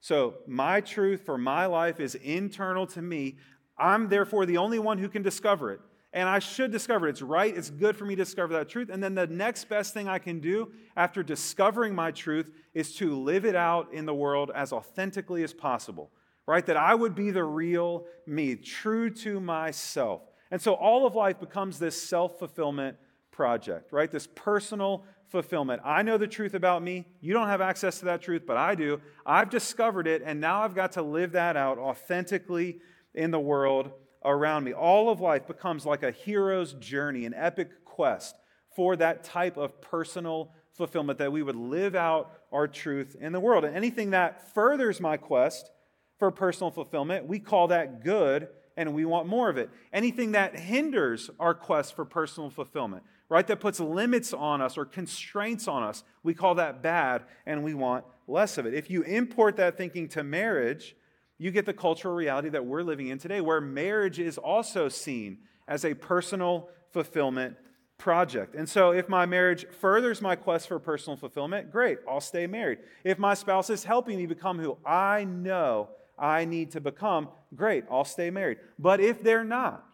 So, 0.00 0.34
my 0.46 0.80
truth 0.80 1.22
for 1.24 1.38
my 1.38 1.66
life 1.66 2.00
is 2.00 2.14
internal 2.16 2.86
to 2.88 3.02
me. 3.02 3.36
I'm 3.78 4.08
therefore 4.08 4.46
the 4.46 4.58
only 4.58 4.78
one 4.78 4.98
who 4.98 5.08
can 5.08 5.22
discover 5.22 5.72
it. 5.72 5.80
And 6.12 6.28
I 6.28 6.38
should 6.38 6.72
discover 6.72 7.08
it. 7.08 7.10
It's 7.10 7.22
right, 7.22 7.54
it's 7.54 7.68
good 7.68 7.96
for 7.96 8.06
me 8.06 8.14
to 8.16 8.22
discover 8.22 8.54
that 8.54 8.68
truth. 8.68 8.88
And 8.90 9.02
then 9.02 9.14
the 9.14 9.26
next 9.26 9.68
best 9.68 9.92
thing 9.92 10.08
I 10.08 10.18
can 10.18 10.40
do 10.40 10.72
after 10.96 11.22
discovering 11.22 11.94
my 11.94 12.10
truth 12.10 12.50
is 12.72 12.94
to 12.96 13.14
live 13.14 13.44
it 13.44 13.54
out 13.54 13.92
in 13.92 14.06
the 14.06 14.14
world 14.14 14.50
as 14.54 14.72
authentically 14.72 15.42
as 15.42 15.52
possible, 15.52 16.10
right? 16.46 16.64
That 16.64 16.78
I 16.78 16.94
would 16.94 17.14
be 17.14 17.30
the 17.30 17.44
real 17.44 18.06
me, 18.26 18.56
true 18.56 19.10
to 19.10 19.40
myself. 19.40 20.22
And 20.50 20.62
so 20.62 20.72
all 20.74 21.06
of 21.06 21.14
life 21.14 21.38
becomes 21.38 21.78
this 21.78 22.00
self 22.00 22.38
fulfillment 22.38 22.96
project, 23.30 23.92
right? 23.92 24.10
This 24.10 24.28
personal 24.34 25.04
fulfillment. 25.28 25.82
I 25.84 26.02
know 26.02 26.18
the 26.18 26.26
truth 26.26 26.54
about 26.54 26.82
me. 26.82 27.06
You 27.20 27.32
don't 27.32 27.48
have 27.48 27.60
access 27.60 27.98
to 28.00 28.04
that 28.06 28.22
truth, 28.22 28.42
but 28.46 28.56
I 28.56 28.74
do. 28.74 29.00
I've 29.24 29.50
discovered 29.50 30.06
it, 30.06 30.22
and 30.24 30.40
now 30.40 30.62
I've 30.62 30.74
got 30.74 30.92
to 30.92 31.02
live 31.02 31.32
that 31.32 31.56
out 31.56 31.78
authentically 31.78 32.80
in 33.14 33.30
the 33.30 33.40
world 33.40 33.90
around 34.24 34.64
me. 34.64 34.72
All 34.72 35.10
of 35.10 35.20
life 35.20 35.46
becomes 35.46 35.86
like 35.86 36.02
a 36.02 36.10
hero's 36.10 36.74
journey, 36.74 37.26
an 37.26 37.34
epic 37.34 37.84
quest 37.84 38.36
for 38.74 38.96
that 38.96 39.24
type 39.24 39.56
of 39.56 39.80
personal 39.80 40.52
fulfillment, 40.74 41.18
that 41.18 41.32
we 41.32 41.42
would 41.42 41.56
live 41.56 41.94
out 41.94 42.30
our 42.52 42.68
truth 42.68 43.16
in 43.18 43.32
the 43.32 43.40
world. 43.40 43.64
And 43.64 43.74
anything 43.74 44.10
that 44.10 44.52
furthers 44.52 45.00
my 45.00 45.16
quest 45.16 45.70
for 46.18 46.30
personal 46.30 46.70
fulfillment, 46.70 47.26
we 47.26 47.38
call 47.38 47.68
that 47.68 48.04
good 48.04 48.48
and 48.76 48.94
we 48.94 49.04
want 49.04 49.26
more 49.26 49.48
of 49.48 49.56
it. 49.56 49.70
Anything 49.92 50.32
that 50.32 50.58
hinders 50.58 51.30
our 51.40 51.54
quest 51.54 51.96
for 51.96 52.04
personal 52.04 52.50
fulfillment, 52.50 53.02
right, 53.28 53.46
that 53.46 53.60
puts 53.60 53.80
limits 53.80 54.32
on 54.32 54.60
us 54.60 54.78
or 54.78 54.84
constraints 54.84 55.66
on 55.68 55.82
us, 55.82 56.04
we 56.22 56.34
call 56.34 56.54
that 56.56 56.82
bad 56.82 57.24
and 57.44 57.62
we 57.62 57.74
want 57.74 58.04
less 58.26 58.58
of 58.58 58.66
it. 58.66 58.74
If 58.74 58.90
you 58.90 59.02
import 59.02 59.56
that 59.56 59.76
thinking 59.76 60.08
to 60.10 60.22
marriage, 60.22 60.96
you 61.38 61.50
get 61.50 61.66
the 61.66 61.74
cultural 61.74 62.14
reality 62.14 62.48
that 62.50 62.64
we're 62.64 62.82
living 62.82 63.08
in 63.08 63.18
today, 63.18 63.40
where 63.40 63.60
marriage 63.60 64.18
is 64.18 64.38
also 64.38 64.88
seen 64.88 65.38
as 65.68 65.84
a 65.84 65.94
personal 65.94 66.68
fulfillment 66.92 67.56
project. 67.98 68.54
And 68.54 68.68
so, 68.68 68.90
if 68.90 69.08
my 69.08 69.26
marriage 69.26 69.66
furthers 69.80 70.22
my 70.22 70.36
quest 70.36 70.68
for 70.68 70.78
personal 70.78 71.16
fulfillment, 71.16 71.70
great, 71.70 71.98
I'll 72.08 72.20
stay 72.20 72.46
married. 72.46 72.78
If 73.04 73.18
my 73.18 73.34
spouse 73.34 73.70
is 73.70 73.84
helping 73.84 74.16
me 74.16 74.26
become 74.26 74.58
who 74.58 74.78
I 74.84 75.24
know 75.24 75.90
I 76.18 76.44
need 76.44 76.70
to 76.72 76.80
become, 76.80 77.28
great, 77.54 77.84
I'll 77.90 78.04
stay 78.04 78.30
married. 78.30 78.58
But 78.78 79.00
if 79.00 79.22
they're 79.22 79.44
not, 79.44 79.84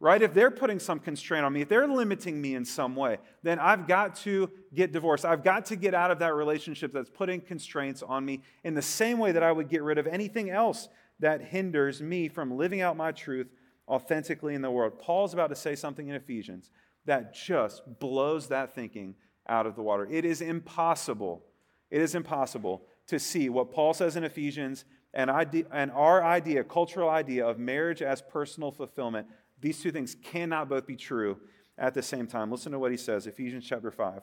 right? 0.00 0.22
If 0.22 0.32
they're 0.32 0.50
putting 0.50 0.78
some 0.78 1.00
constraint 1.00 1.44
on 1.44 1.52
me, 1.52 1.62
if 1.62 1.68
they're 1.68 1.88
limiting 1.88 2.40
me 2.40 2.54
in 2.54 2.64
some 2.64 2.94
way, 2.94 3.18
then 3.42 3.58
I've 3.58 3.88
got 3.88 4.14
to 4.16 4.50
get 4.74 4.92
divorced. 4.92 5.24
I've 5.24 5.42
got 5.42 5.66
to 5.66 5.76
get 5.76 5.94
out 5.94 6.10
of 6.10 6.20
that 6.20 6.34
relationship 6.34 6.92
that's 6.92 7.10
putting 7.10 7.40
constraints 7.40 8.02
on 8.02 8.24
me 8.24 8.42
in 8.62 8.74
the 8.74 8.82
same 8.82 9.18
way 9.18 9.32
that 9.32 9.42
I 9.42 9.50
would 9.50 9.68
get 9.68 9.82
rid 9.82 9.98
of 9.98 10.06
anything 10.06 10.50
else 10.50 10.88
that 11.20 11.42
hinders 11.42 12.00
me 12.00 12.28
from 12.28 12.56
living 12.56 12.80
out 12.80 12.96
my 12.96 13.10
truth 13.10 13.48
authentically 13.88 14.54
in 14.54 14.62
the 14.62 14.70
world. 14.70 14.98
Paul's 14.98 15.34
about 15.34 15.48
to 15.48 15.56
say 15.56 15.74
something 15.74 16.06
in 16.06 16.14
Ephesians 16.14 16.70
that 17.06 17.34
just 17.34 17.82
blows 17.98 18.48
that 18.48 18.74
thinking 18.74 19.14
out 19.48 19.66
of 19.66 19.74
the 19.74 19.82
water. 19.82 20.06
It 20.10 20.24
is 20.24 20.42
impossible. 20.42 21.42
It 21.90 22.02
is 22.02 22.14
impossible 22.14 22.82
to 23.06 23.18
see 23.18 23.48
what 23.48 23.72
Paul 23.72 23.94
says 23.94 24.14
in 24.14 24.24
Ephesians 24.24 24.84
and, 25.14 25.30
our 25.30 26.22
idea, 26.22 26.62
cultural 26.62 27.08
idea 27.08 27.46
of 27.46 27.58
marriage 27.58 28.02
as 28.02 28.20
personal 28.20 28.70
fulfillment 28.70 29.26
these 29.60 29.80
two 29.80 29.90
things 29.90 30.16
cannot 30.22 30.68
both 30.68 30.86
be 30.86 30.96
true 30.96 31.38
at 31.76 31.94
the 31.94 32.02
same 32.02 32.26
time. 32.26 32.50
Listen 32.50 32.72
to 32.72 32.78
what 32.78 32.90
he 32.90 32.96
says 32.96 33.26
Ephesians 33.26 33.64
chapter 33.66 33.90
5, 33.90 34.22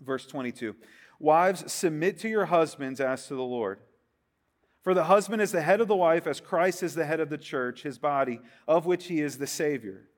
verse 0.00 0.26
22. 0.26 0.74
Wives, 1.20 1.70
submit 1.72 2.18
to 2.20 2.28
your 2.28 2.46
husbands 2.46 3.00
as 3.00 3.26
to 3.26 3.34
the 3.34 3.42
Lord. 3.42 3.80
For 4.82 4.94
the 4.94 5.04
husband 5.04 5.42
is 5.42 5.52
the 5.52 5.60
head 5.60 5.80
of 5.80 5.88
the 5.88 5.96
wife, 5.96 6.26
as 6.26 6.40
Christ 6.40 6.82
is 6.82 6.94
the 6.94 7.04
head 7.04 7.20
of 7.20 7.28
the 7.28 7.36
church, 7.36 7.82
his 7.82 7.98
body, 7.98 8.40
of 8.66 8.86
which 8.86 9.06
he 9.06 9.20
is 9.20 9.36
the 9.36 9.46
Savior. 9.46 10.08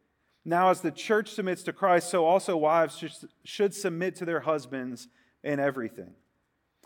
Now, 0.45 0.71
as 0.71 0.81
the 0.81 0.91
church 0.91 1.31
submits 1.31 1.63
to 1.65 1.73
Christ, 1.73 2.11
so 2.11 2.25
also 2.27 2.57
wives 2.57 3.03
should 3.45 3.75
submit 3.75 4.17
to 4.17 4.25
their 4.25 4.41
husbands 4.41 5.09
in 5.43 5.59
everything. 5.59 6.15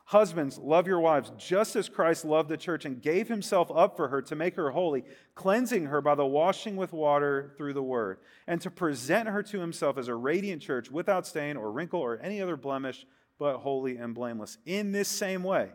Husbands, 0.08 0.58
love 0.58 0.86
your 0.86 1.00
wives 1.00 1.32
just 1.38 1.76
as 1.76 1.88
Christ 1.88 2.26
loved 2.26 2.50
the 2.50 2.58
church 2.58 2.84
and 2.84 3.00
gave 3.00 3.28
himself 3.28 3.70
up 3.74 3.96
for 3.96 4.08
her 4.08 4.20
to 4.22 4.36
make 4.36 4.54
her 4.56 4.70
holy, 4.70 5.02
cleansing 5.34 5.86
her 5.86 6.02
by 6.02 6.14
the 6.14 6.26
washing 6.26 6.76
with 6.76 6.92
water 6.92 7.54
through 7.56 7.72
the 7.72 7.82
word, 7.82 8.18
and 8.46 8.60
to 8.60 8.70
present 8.70 9.30
her 9.30 9.42
to 9.44 9.60
himself 9.60 9.96
as 9.96 10.08
a 10.08 10.14
radiant 10.14 10.60
church 10.60 10.90
without 10.90 11.26
stain 11.26 11.56
or 11.56 11.72
wrinkle 11.72 12.00
or 12.00 12.20
any 12.20 12.42
other 12.42 12.56
blemish, 12.56 13.06
but 13.38 13.58
holy 13.58 13.96
and 13.96 14.14
blameless. 14.14 14.58
In 14.66 14.92
this 14.92 15.08
same 15.08 15.42
way, 15.42 15.70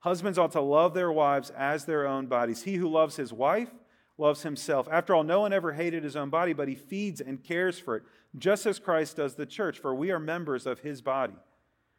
husbands 0.00 0.38
ought 0.38 0.52
to 0.52 0.62
love 0.62 0.94
their 0.94 1.12
wives 1.12 1.50
as 1.50 1.84
their 1.84 2.06
own 2.06 2.26
bodies. 2.26 2.62
He 2.62 2.76
who 2.76 2.88
loves 2.88 3.16
his 3.16 3.32
wife 3.32 3.68
loves 4.16 4.42
himself. 4.42 4.88
After 4.90 5.14
all, 5.14 5.22
no 5.22 5.40
one 5.40 5.52
ever 5.52 5.72
hated 5.72 6.02
his 6.02 6.16
own 6.16 6.30
body, 6.30 6.54
but 6.54 6.68
he 6.68 6.74
feeds 6.74 7.20
and 7.20 7.44
cares 7.44 7.78
for 7.78 7.96
it, 7.96 8.04
just 8.38 8.64
as 8.64 8.78
Christ 8.78 9.16
does 9.16 9.34
the 9.34 9.44
church, 9.44 9.78
for 9.78 9.94
we 9.94 10.10
are 10.10 10.18
members 10.18 10.66
of 10.66 10.78
his 10.78 11.02
body. 11.02 11.34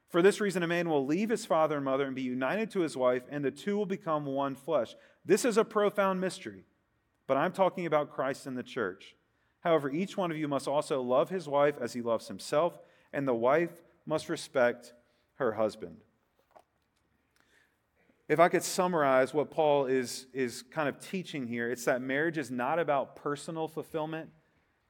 For 0.10 0.22
this 0.22 0.40
reason, 0.40 0.64
a 0.64 0.68
man 0.68 0.90
will 0.90 1.06
leave 1.06 1.30
his 1.30 1.46
father 1.46 1.76
and 1.76 1.86
mother 1.86 2.06
and 2.06 2.16
be 2.16 2.22
united 2.22 2.72
to 2.72 2.82
his 2.82 2.96
wife, 2.96 3.24
and 3.30 3.44
the 3.44 3.52
two 3.52 3.76
will 3.76 3.86
become 3.86 4.26
one 4.26 4.56
flesh. 4.56 4.96
This 5.26 5.46
is 5.46 5.58
a 5.58 5.66
profound 5.66 6.22
mystery, 6.22 6.66
but 7.28 7.38
I'm 7.38 7.52
talking 7.52 7.86
about 7.86 8.12
Christ 8.12 8.46
and 8.46 8.58
the 8.58 8.64
church. 8.64 9.16
However, 9.62 9.90
each 9.90 10.16
one 10.16 10.30
of 10.30 10.38
you 10.38 10.48
must 10.48 10.68
also 10.68 11.02
love 11.02 11.30
his 11.30 11.48
wife 11.48 11.76
as 11.82 11.94
he 11.94 12.02
loves 12.02 12.28
himself, 12.28 12.78
and 13.12 13.28
the 13.28 13.34
wife 13.34 13.82
must 14.06 14.30
respect 14.30 14.94
her 15.36 15.54
husband. 15.54 15.98
If 18.28 18.40
I 18.40 18.48
could 18.48 18.64
summarize 18.64 19.34
what 19.34 19.52
Paul 19.52 19.86
is, 19.86 20.28
is 20.34 20.64
kind 20.64 20.90
of 20.90 21.00
teaching 21.00 21.48
here, 21.48 21.70
it's 21.70 21.86
that 21.86 22.02
marriage 22.02 22.38
is 22.38 22.50
not 22.50 22.80
about 22.80 23.16
personal 23.16 23.68
fulfillment, 23.68 24.30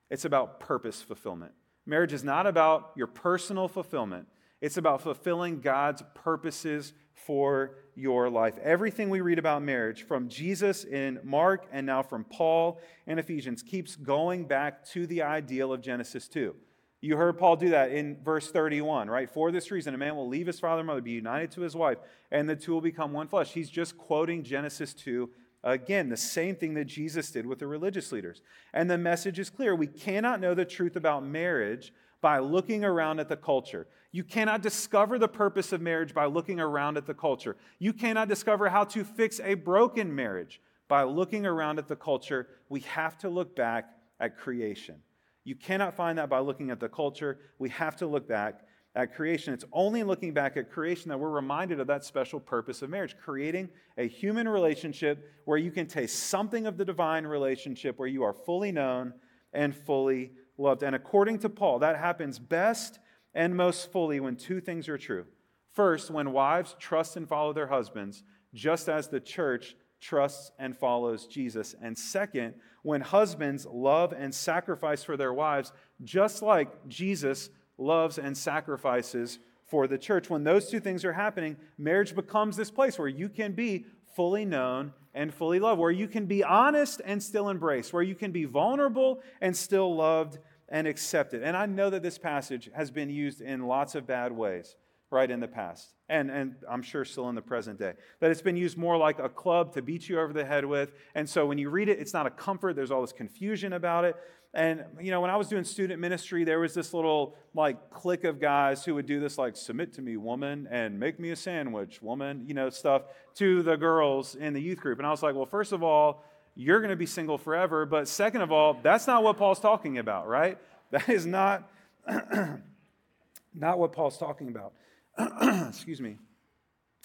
it's 0.10 0.26
about 0.26 0.60
purpose 0.60 1.02
fulfillment. 1.02 1.54
Marriage 1.86 2.14
is 2.14 2.24
not 2.24 2.48
about 2.48 2.92
your 2.96 3.08
personal 3.08 3.68
fulfillment, 3.68 4.28
it's 4.62 4.78
about 4.78 5.02
fulfilling 5.02 5.62
God's 5.62 6.04
purposes 6.14 6.94
for 7.14 7.76
your 7.96 8.30
life. 8.30 8.58
Everything 8.62 9.10
we 9.10 9.22
read 9.22 9.40
about 9.40 9.62
marriage 9.62 10.04
from 10.04 10.28
Jesus 10.28 10.84
in 10.84 11.20
Mark 11.24 11.66
and 11.72 11.86
now 11.86 12.04
from 12.04 12.24
Paul 12.26 12.80
in 13.08 13.20
Ephesians 13.20 13.64
keeps 13.64 13.96
going 13.96 14.46
back 14.46 14.86
to 14.90 15.08
the 15.08 15.22
ideal 15.22 15.72
of 15.72 15.82
Genesis 15.82 16.28
2. 16.28 16.56
You 17.02 17.18
heard 17.18 17.38
Paul 17.38 17.56
do 17.56 17.70
that 17.70 17.92
in 17.92 18.18
verse 18.24 18.52
31, 18.52 19.10
right? 19.10 19.30
For 19.30 19.52
this 19.52 19.70
reason, 19.70 19.94
a 19.94 19.98
man 19.98 20.16
will 20.16 20.28
leave 20.28 20.48
his 20.48 20.60
father 20.60 20.80
and 20.80 20.88
mother, 20.88 21.02
be 21.02 21.12
united 21.12 21.52
to 21.52 21.62
his 21.62 21.76
wife, 21.76 22.00
and 22.32 22.50
the 22.50 22.56
two 22.56 22.74
will 22.74 22.82
become 22.82 23.14
one 23.14 23.28
flesh. 23.28 23.54
He's 23.54 23.70
just 23.70 23.98
quoting 23.98 24.44
Genesis 24.44 24.94
2 24.94 25.30
again, 25.66 26.10
the 26.10 26.18
same 26.18 26.56
thing 26.56 26.76
that 26.76 26.86
Jesus 26.86 27.32
did 27.32 27.46
with 27.46 27.60
the 27.60 27.68
religious 27.68 28.12
leaders. 28.12 28.42
And 28.74 28.90
the 28.90 28.98
message 28.98 29.40
is 29.40 29.50
clear 29.50 29.76
we 29.76 29.88
cannot 29.88 30.40
know 30.40 30.54
the 30.54 30.64
truth 30.64 30.96
about 30.96 31.26
marriage 31.26 31.92
by 32.26 32.40
looking 32.40 32.84
around 32.84 33.20
at 33.20 33.30
the 33.30 33.38
culture. 33.38 33.86
You 34.12 34.24
cannot 34.24 34.64
discover 34.64 35.20
the 35.20 35.28
purpose 35.28 35.72
of 35.72 35.80
marriage 35.80 36.12
by 36.12 36.26
looking 36.26 36.60
around 36.60 36.98
at 36.98 37.06
the 37.06 37.14
culture. 37.14 37.56
You 37.78 37.94
cannot 37.94 38.30
discover 38.30 38.68
how 38.68 38.84
to 38.86 39.04
fix 39.04 39.40
a 39.42 39.54
broken 39.54 40.16
marriage 40.16 40.60
by 40.88 41.04
looking 41.04 41.46
around 41.46 41.78
at 41.78 41.88
the 41.88 41.96
culture. 41.96 42.48
We 42.68 42.80
have 42.80 43.16
to 43.20 43.30
look 43.30 43.56
back 43.56 43.92
at 44.20 44.40
creation. 44.40 44.96
You 45.44 45.54
cannot 45.54 45.96
find 45.96 46.18
that 46.18 46.28
by 46.28 46.40
looking 46.40 46.72
at 46.72 46.80
the 46.80 46.90
culture. 46.90 47.38
We 47.60 47.70
have 47.70 47.96
to 47.98 48.08
look 48.08 48.28
back 48.28 48.62
at 48.96 49.14
creation. 49.14 49.54
It's 49.54 49.66
only 49.72 50.02
looking 50.02 50.34
back 50.34 50.58
at 50.58 50.72
creation 50.72 51.10
that 51.10 51.20
we're 51.20 51.30
reminded 51.30 51.80
of 51.80 51.86
that 51.86 52.04
special 52.04 52.40
purpose 52.40 52.82
of 52.82 52.90
marriage, 52.90 53.16
creating 53.24 53.70
a 54.00 54.08
human 54.08 54.50
relationship 54.50 55.32
where 55.46 55.60
you 55.60 55.70
can 55.70 55.86
taste 55.86 56.24
something 56.24 56.66
of 56.66 56.78
the 56.78 56.86
divine 56.86 57.28
relationship, 57.28 58.00
where 58.00 58.08
you 58.08 58.24
are 58.24 58.34
fully 58.34 58.72
known 58.72 59.14
and 59.54 59.76
fully 59.76 60.32
loved. 60.58 60.84
And 60.84 60.96
according 60.96 61.40
to 61.40 61.50
Paul, 61.50 61.80
that 61.80 61.98
happens 61.98 62.40
best 62.40 63.00
and 63.34 63.56
most 63.56 63.92
fully 63.92 64.20
when 64.20 64.36
two 64.36 64.62
things 64.62 64.88
are 64.88 64.98
true. 64.98 65.26
First, 65.74 66.10
when 66.10 66.32
wives 66.32 66.76
trust 66.80 67.18
and 67.18 67.28
follow 67.28 67.52
their 67.52 67.68
husbands, 67.68 68.24
just 68.54 68.88
as 68.88 69.10
the 69.10 69.20
church 69.20 69.76
trusts 70.00 70.52
and 70.58 70.78
follows 70.78 71.28
Jesus. 71.28 71.76
And 71.82 71.98
second, 71.98 72.54
when 72.84 73.02
husbands 73.02 73.66
love 73.66 74.14
and 74.14 74.34
sacrifice 74.34 75.04
for 75.04 75.18
their 75.18 75.34
wives, 75.34 75.74
just 76.04 76.42
like 76.42 76.88
Jesus 76.88 77.50
loves 77.78 78.18
and 78.18 78.38
sacrifices 78.38 79.40
for 79.66 79.88
the 79.88 79.98
church. 79.98 80.30
When 80.30 80.44
those 80.44 80.70
two 80.70 80.80
things 80.80 81.04
are 81.04 81.14
happening, 81.14 81.58
marriage 81.78 82.16
becomes 82.16 82.56
this 82.56 82.72
place 82.72 83.00
where 83.00 83.08
you 83.08 83.28
can 83.28 83.54
be 83.54 83.86
fully 84.16 84.46
known 84.46 84.94
and 85.16 85.34
fully 85.34 85.60
loved, 85.60 85.80
where 85.80 85.90
you 85.90 86.08
can 86.08 86.28
be 86.28 86.44
honest 86.44 87.02
and 87.04 87.24
still 87.24 87.50
embraced, 87.50 87.94
where 87.94 88.04
you 88.04 88.14
can 88.14 88.32
be 88.32 88.46
vulnerable 88.46 89.22
and 89.42 89.56
still 89.56 89.96
loved 89.96 90.38
and 90.70 90.86
accepted. 90.88 91.42
And 91.42 91.56
I 91.56 91.66
know 91.66 91.90
that 91.90 92.04
this 92.04 92.18
passage 92.18 92.70
has 92.76 92.92
been 92.92 93.10
used 93.10 93.42
in 93.42 93.66
lots 93.66 93.96
of 93.96 94.06
bad 94.06 94.32
ways, 94.32 94.76
right, 95.10 95.32
in 95.32 95.40
the 95.40 95.48
past, 95.48 95.94
and, 96.10 96.30
and 96.30 96.56
I'm 96.70 96.82
sure 96.82 97.06
still 97.06 97.30
in 97.30 97.36
the 97.36 97.42
present 97.42 97.80
day. 97.80 97.94
That 98.20 98.30
it's 98.30 98.42
been 98.42 98.58
used 98.58 98.78
more 98.78 98.98
like 98.98 99.20
a 99.20 99.30
club 99.30 99.74
to 99.74 99.82
beat 99.82 100.10
you 100.10 100.20
over 100.20 100.34
the 100.34 100.46
head 100.46 100.66
with. 100.66 100.92
And 101.16 101.30
so 101.30 101.46
when 101.46 101.58
you 101.58 101.70
read 101.70 101.88
it, 101.88 102.00
it's 102.00 102.14
not 102.14 102.28
a 102.28 102.32
comfort, 102.32 102.76
there's 102.76 102.92
all 102.92 103.02
this 103.02 103.14
confusion 103.14 103.74
about 103.74 104.04
it. 104.04 104.18
And, 104.56 104.86
you 105.02 105.12
know, 105.12 105.20
when 105.20 105.30
I 105.30 105.36
was 105.36 105.50
doing 105.50 105.66
student 105.66 106.00
ministry, 106.00 106.46
there 106.46 106.62
was 106.62 106.74
this 106.74 106.94
little, 106.94 107.36
like, 107.54 107.90
clique 107.90 108.24
of 108.24 108.40
guys 108.40 108.86
who 108.86 108.96
would 108.96 109.06
do 109.06 109.20
this, 109.20 109.38
like, 109.38 109.58
submit 109.58 109.92
to 109.96 110.02
me, 110.02 110.16
woman, 110.16 110.66
and 110.72 110.98
make 110.98 111.20
me 111.20 111.32
a 111.32 111.36
sandwich, 111.36 112.02
woman, 112.02 112.46
you 112.48 112.54
know, 112.54 112.70
stuff 112.70 113.02
to 113.36 113.62
the 113.64 113.76
girls 113.76 114.36
in 114.36 114.54
the 114.54 114.62
youth 114.62 114.80
group. 114.80 114.98
And 114.98 115.06
I 115.06 115.12
was 115.12 115.22
like, 115.22 115.36
well, 115.36 115.46
first 115.46 115.74
of 115.74 115.84
all, 115.84 116.24
you're 116.56 116.80
going 116.80 116.90
to 116.90 116.96
be 116.96 117.06
single 117.06 117.38
forever. 117.38 117.86
But 117.86 118.08
second 118.08 118.44
of 118.44 118.52
all, 118.54 118.80
that's 118.82 119.08
not 119.08 119.24
what 119.24 119.36
Paul's 119.36 119.60
talking 119.60 119.98
about, 119.98 120.28
right? 120.28 120.58
That 120.92 121.10
is 121.10 121.26
not, 121.26 121.68
not 123.56 123.80
what 123.80 123.92
Paul's 123.92 124.20
talking 124.20 124.48
about. 124.48 124.74
Excuse 125.68 126.00
me. 126.00 126.20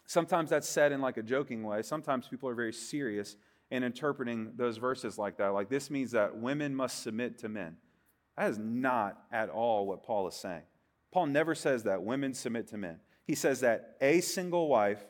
Sometimes 0.07 0.51
that's 0.51 0.69
said 0.69 0.93
in 0.93 1.01
like 1.01 1.17
a 1.17 1.23
joking 1.23 1.63
way. 1.63 1.81
Sometimes 1.81 2.29
people 2.29 2.49
are 2.51 2.55
very 2.55 2.75
serious 2.75 3.37
in 3.71 3.83
interpreting 3.83 4.53
those 4.57 4.77
verses 4.77 5.17
like 5.19 5.39
that. 5.39 5.49
Like, 5.49 5.69
this 5.69 5.91
means 5.91 6.11
that 6.13 6.37
women 6.37 6.75
must 6.75 7.03
submit 7.03 7.39
to 7.39 7.49
men. 7.49 7.77
That 8.37 8.51
is 8.51 8.59
not 8.59 9.23
at 9.31 9.49
all 9.49 9.87
what 9.87 10.03
Paul 10.03 10.27
is 10.29 10.35
saying. 10.35 10.63
Paul 11.13 11.27
never 11.27 11.55
says 11.55 11.85
that 11.85 12.03
women 12.03 12.35
submit 12.35 12.69
to 12.69 12.79
men. 12.79 13.01
He 13.27 13.35
says 13.35 13.61
that 13.61 13.97
a 14.01 14.21
single 14.21 14.69
wife 14.69 15.05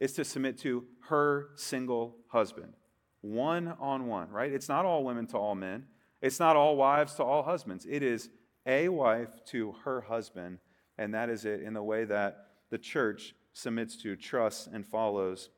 is 0.00 0.12
to 0.12 0.24
submit 0.24 0.58
to 0.58 0.84
her 1.08 1.48
single 1.56 2.16
husband, 2.28 2.74
one 3.20 3.74
on 3.80 4.06
one, 4.06 4.30
right? 4.30 4.52
It's 4.52 4.68
not 4.68 4.84
all 4.84 5.02
women 5.04 5.26
to 5.28 5.38
all 5.38 5.54
men, 5.54 5.86
it's 6.20 6.38
not 6.38 6.56
all 6.56 6.76
wives 6.76 7.14
to 7.14 7.24
all 7.24 7.42
husbands. 7.42 7.86
It 7.88 8.02
is 8.02 8.28
a 8.66 8.88
wife 8.88 9.44
to 9.46 9.74
her 9.84 10.02
husband, 10.02 10.58
and 10.98 11.14
that 11.14 11.30
is 11.30 11.44
it 11.44 11.62
in 11.62 11.74
the 11.74 11.82
way 11.82 12.04
that 12.04 12.46
the 12.70 12.78
church 12.78 13.34
submits 13.52 13.96
to, 14.02 14.14
trusts, 14.14 14.68
and 14.72 14.86
follows 14.86 15.48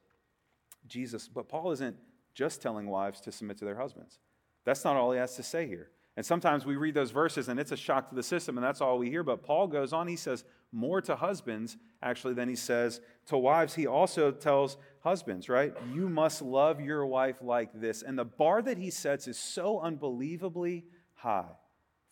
Jesus. 0.86 1.28
But 1.28 1.48
Paul 1.48 1.72
isn't 1.72 1.96
just 2.34 2.62
telling 2.62 2.88
wives 2.88 3.20
to 3.22 3.32
submit 3.32 3.58
to 3.58 3.64
their 3.64 3.78
husbands. 3.78 4.18
That's 4.64 4.84
not 4.84 4.96
all 4.96 5.12
he 5.12 5.18
has 5.18 5.36
to 5.36 5.42
say 5.42 5.66
here. 5.66 5.90
And 6.16 6.26
sometimes 6.26 6.66
we 6.66 6.76
read 6.76 6.94
those 6.94 7.12
verses 7.12 7.48
and 7.48 7.58
it's 7.58 7.72
a 7.72 7.76
shock 7.76 8.10
to 8.10 8.14
the 8.14 8.22
system, 8.22 8.58
and 8.58 8.64
that's 8.64 8.80
all 8.80 8.98
we 8.98 9.08
hear. 9.08 9.22
But 9.22 9.42
Paul 9.42 9.68
goes 9.68 9.92
on, 9.92 10.06
he 10.06 10.16
says 10.16 10.44
more 10.72 11.00
to 11.02 11.16
husbands, 11.16 11.76
actually, 12.02 12.34
than 12.34 12.48
he 12.48 12.56
says 12.56 13.00
to 13.26 13.38
wives. 13.38 13.74
He 13.74 13.86
also 13.86 14.30
tells 14.30 14.76
husbands, 15.00 15.48
right? 15.48 15.72
You 15.92 16.08
must 16.08 16.42
love 16.42 16.80
your 16.80 17.06
wife 17.06 17.36
like 17.40 17.70
this. 17.72 18.02
And 18.02 18.18
the 18.18 18.24
bar 18.24 18.60
that 18.62 18.78
he 18.78 18.90
sets 18.90 19.28
is 19.28 19.38
so 19.38 19.80
unbelievably 19.80 20.84
high 21.14 21.56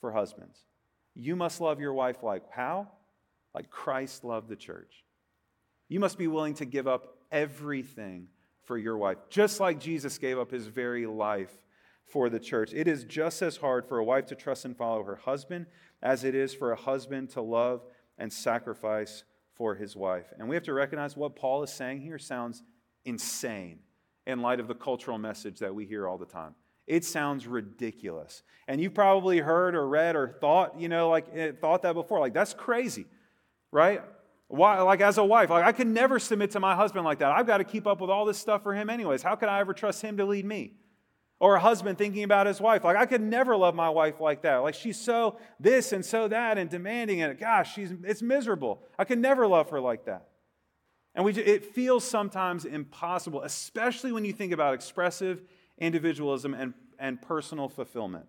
for 0.00 0.12
husbands. 0.12 0.58
You 1.14 1.36
must 1.36 1.60
love 1.60 1.80
your 1.80 1.92
wife 1.92 2.22
like 2.22 2.44
how? 2.50 2.88
Like 3.54 3.70
Christ 3.70 4.24
loved 4.24 4.48
the 4.48 4.56
church. 4.56 5.04
You 5.88 6.00
must 6.00 6.18
be 6.18 6.28
willing 6.28 6.54
to 6.54 6.64
give 6.64 6.86
up 6.86 7.16
everything 7.32 8.28
for 8.68 8.78
your 8.78 8.98
wife, 8.98 9.16
just 9.30 9.58
like 9.58 9.80
Jesus 9.80 10.18
gave 10.18 10.38
up 10.38 10.50
his 10.50 10.66
very 10.66 11.06
life 11.06 11.50
for 12.06 12.28
the 12.28 12.38
church. 12.38 12.72
It 12.74 12.86
is 12.86 13.02
just 13.04 13.40
as 13.40 13.56
hard 13.56 13.88
for 13.88 13.98
a 13.98 14.04
wife 14.04 14.26
to 14.26 14.34
trust 14.34 14.66
and 14.66 14.76
follow 14.76 15.02
her 15.04 15.16
husband 15.16 15.66
as 16.02 16.22
it 16.22 16.34
is 16.34 16.54
for 16.54 16.70
a 16.70 16.76
husband 16.76 17.30
to 17.30 17.40
love 17.40 17.82
and 18.18 18.30
sacrifice 18.30 19.24
for 19.54 19.74
his 19.74 19.96
wife. 19.96 20.26
And 20.38 20.48
we 20.48 20.54
have 20.54 20.64
to 20.64 20.74
recognize 20.74 21.16
what 21.16 21.34
Paul 21.34 21.62
is 21.62 21.72
saying 21.72 22.02
here 22.02 22.18
sounds 22.18 22.62
insane 23.06 23.80
in 24.26 24.42
light 24.42 24.60
of 24.60 24.68
the 24.68 24.74
cultural 24.74 25.18
message 25.18 25.58
that 25.60 25.74
we 25.74 25.86
hear 25.86 26.06
all 26.06 26.18
the 26.18 26.26
time. 26.26 26.54
It 26.86 27.04
sounds 27.04 27.46
ridiculous. 27.46 28.42
And 28.68 28.80
you've 28.80 28.94
probably 28.94 29.38
heard 29.38 29.74
or 29.74 29.88
read 29.88 30.14
or 30.14 30.36
thought, 30.40 30.78
you 30.78 30.88
know, 30.90 31.08
like 31.08 31.26
eh, 31.34 31.52
thought 31.58 31.82
that 31.82 31.94
before. 31.94 32.20
Like, 32.20 32.34
that's 32.34 32.54
crazy, 32.54 33.06
right? 33.72 34.02
Why, 34.48 34.80
like 34.80 35.02
as 35.02 35.18
a 35.18 35.24
wife, 35.24 35.50
like 35.50 35.64
I 35.64 35.72
could 35.72 35.86
never 35.86 36.18
submit 36.18 36.52
to 36.52 36.60
my 36.60 36.74
husband 36.74 37.04
like 37.04 37.18
that. 37.18 37.32
I've 37.32 37.46
got 37.46 37.58
to 37.58 37.64
keep 37.64 37.86
up 37.86 38.00
with 38.00 38.10
all 38.10 38.24
this 38.24 38.38
stuff 38.38 38.62
for 38.62 38.74
him 38.74 38.88
anyways. 38.88 39.22
How 39.22 39.36
could 39.36 39.50
I 39.50 39.60
ever 39.60 39.74
trust 39.74 40.00
him 40.00 40.16
to 40.16 40.24
lead 40.24 40.46
me? 40.46 40.72
Or 41.38 41.54
a 41.54 41.60
husband 41.60 41.98
thinking 41.98 42.24
about 42.24 42.46
his 42.46 42.60
wife. 42.60 42.82
Like 42.82 42.96
I 42.96 43.04
could 43.04 43.20
never 43.20 43.56
love 43.56 43.74
my 43.74 43.90
wife 43.90 44.20
like 44.20 44.42
that. 44.42 44.56
Like 44.56 44.74
she's 44.74 44.98
so 44.98 45.38
this 45.60 45.92
and 45.92 46.04
so 46.04 46.28
that 46.28 46.56
and 46.56 46.70
demanding 46.70 47.20
and 47.20 47.38
gosh, 47.38 47.74
she's 47.74 47.92
it's 48.04 48.22
miserable. 48.22 48.82
I 48.98 49.04
could 49.04 49.18
never 49.18 49.46
love 49.46 49.68
her 49.70 49.80
like 49.80 50.06
that. 50.06 50.28
And 51.14 51.24
we, 51.24 51.32
it 51.32 51.66
feels 51.66 52.04
sometimes 52.04 52.64
impossible, 52.64 53.42
especially 53.42 54.12
when 54.12 54.24
you 54.24 54.32
think 54.32 54.52
about 54.52 54.74
expressive 54.74 55.42
individualism 55.76 56.54
and, 56.54 56.74
and 56.98 57.20
personal 57.20 57.68
fulfillment. 57.68 58.26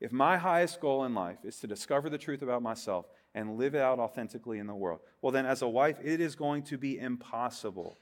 If 0.00 0.12
my 0.12 0.36
highest 0.36 0.80
goal 0.80 1.04
in 1.04 1.14
life 1.14 1.38
is 1.44 1.58
to 1.58 1.66
discover 1.66 2.08
the 2.08 2.18
truth 2.18 2.42
about 2.42 2.62
myself 2.62 3.06
and 3.34 3.56
live 3.56 3.74
it 3.74 3.80
out 3.80 3.98
authentically 3.98 4.58
in 4.58 4.66
the 4.66 4.74
world, 4.74 5.00
well, 5.20 5.32
then 5.32 5.46
as 5.46 5.62
a 5.62 5.68
wife, 5.68 5.96
it 6.02 6.20
is 6.20 6.34
going 6.34 6.62
to 6.64 6.78
be 6.78 6.98
impossible. 6.98 7.98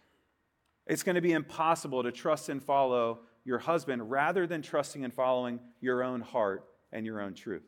It's 0.86 1.02
going 1.02 1.14
to 1.14 1.20
be 1.20 1.32
impossible 1.32 2.02
to 2.02 2.12
trust 2.12 2.48
and 2.48 2.62
follow 2.62 3.20
your 3.44 3.58
husband 3.58 4.10
rather 4.10 4.46
than 4.46 4.62
trusting 4.62 5.04
and 5.04 5.12
following 5.12 5.60
your 5.80 6.02
own 6.02 6.20
heart 6.20 6.64
and 6.92 7.06
your 7.06 7.20
own 7.20 7.34
truth. 7.34 7.62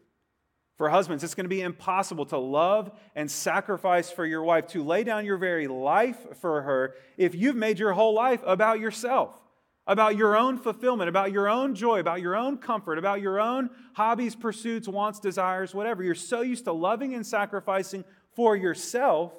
For 0.77 0.89
husbands, 0.89 1.23
it's 1.23 1.35
going 1.35 1.45
to 1.45 1.51
be 1.51 1.61
impossible 1.61 2.27
to 2.27 2.39
love 2.39 2.91
and 3.15 3.31
sacrifice 3.31 4.11
for 4.11 4.27
your 4.27 4.43
wife, 4.43 4.67
to 4.69 4.83
lay 4.83 5.05
down 5.05 5.25
your 5.25 5.37
very 5.37 5.69
life 5.69 6.19
for 6.41 6.63
her 6.63 6.95
if 7.17 7.35
you've 7.35 7.57
made 7.57 7.79
your 7.79 7.93
whole 7.93 8.15
life 8.15 8.41
about 8.45 8.81
yourself 8.81 9.42
about 9.87 10.17
your 10.17 10.37
own 10.37 10.59
fulfillment, 10.59 11.09
about 11.09 11.33
your 11.33 11.49
own 11.49 11.75
joy, 11.75 11.99
about 11.99 12.21
your 12.21 12.37
own 12.37 12.57
comfort, 12.57 12.99
about 12.99 13.21
your 13.21 13.41
own 13.41 13.69
hobbies, 13.95 14.37
pursuits, 14.37 14.87
wants, 14.87 15.19
desires, 15.19 15.75
whatever. 15.75 16.03
You're 16.03 16.15
so 16.15 16.43
used 16.43 16.65
to 16.65 16.73
loving 16.73 17.15
and 17.15 17.27
sacrificing 17.27 18.05
for 18.35 18.57
yourself, 18.57 19.33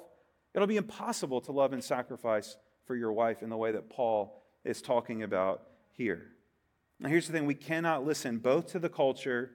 it'll 0.54 0.68
be 0.68 0.76
impossible 0.76 1.40
to 1.42 1.52
love 1.52 1.72
and 1.72 1.82
sacrifice 1.82 2.56
for 2.86 2.94
your 2.94 3.12
wife 3.12 3.42
in 3.42 3.48
the 3.48 3.56
way 3.56 3.72
that 3.72 3.90
Paul 3.90 4.42
is 4.64 4.80
talking 4.80 5.22
about 5.22 5.62
here. 5.90 6.22
Now, 7.00 7.08
here's 7.08 7.26
the 7.26 7.32
thing 7.32 7.46
we 7.46 7.54
cannot 7.54 8.04
listen 8.04 8.38
both 8.38 8.68
to 8.68 8.78
the 8.78 8.88
culture 8.88 9.50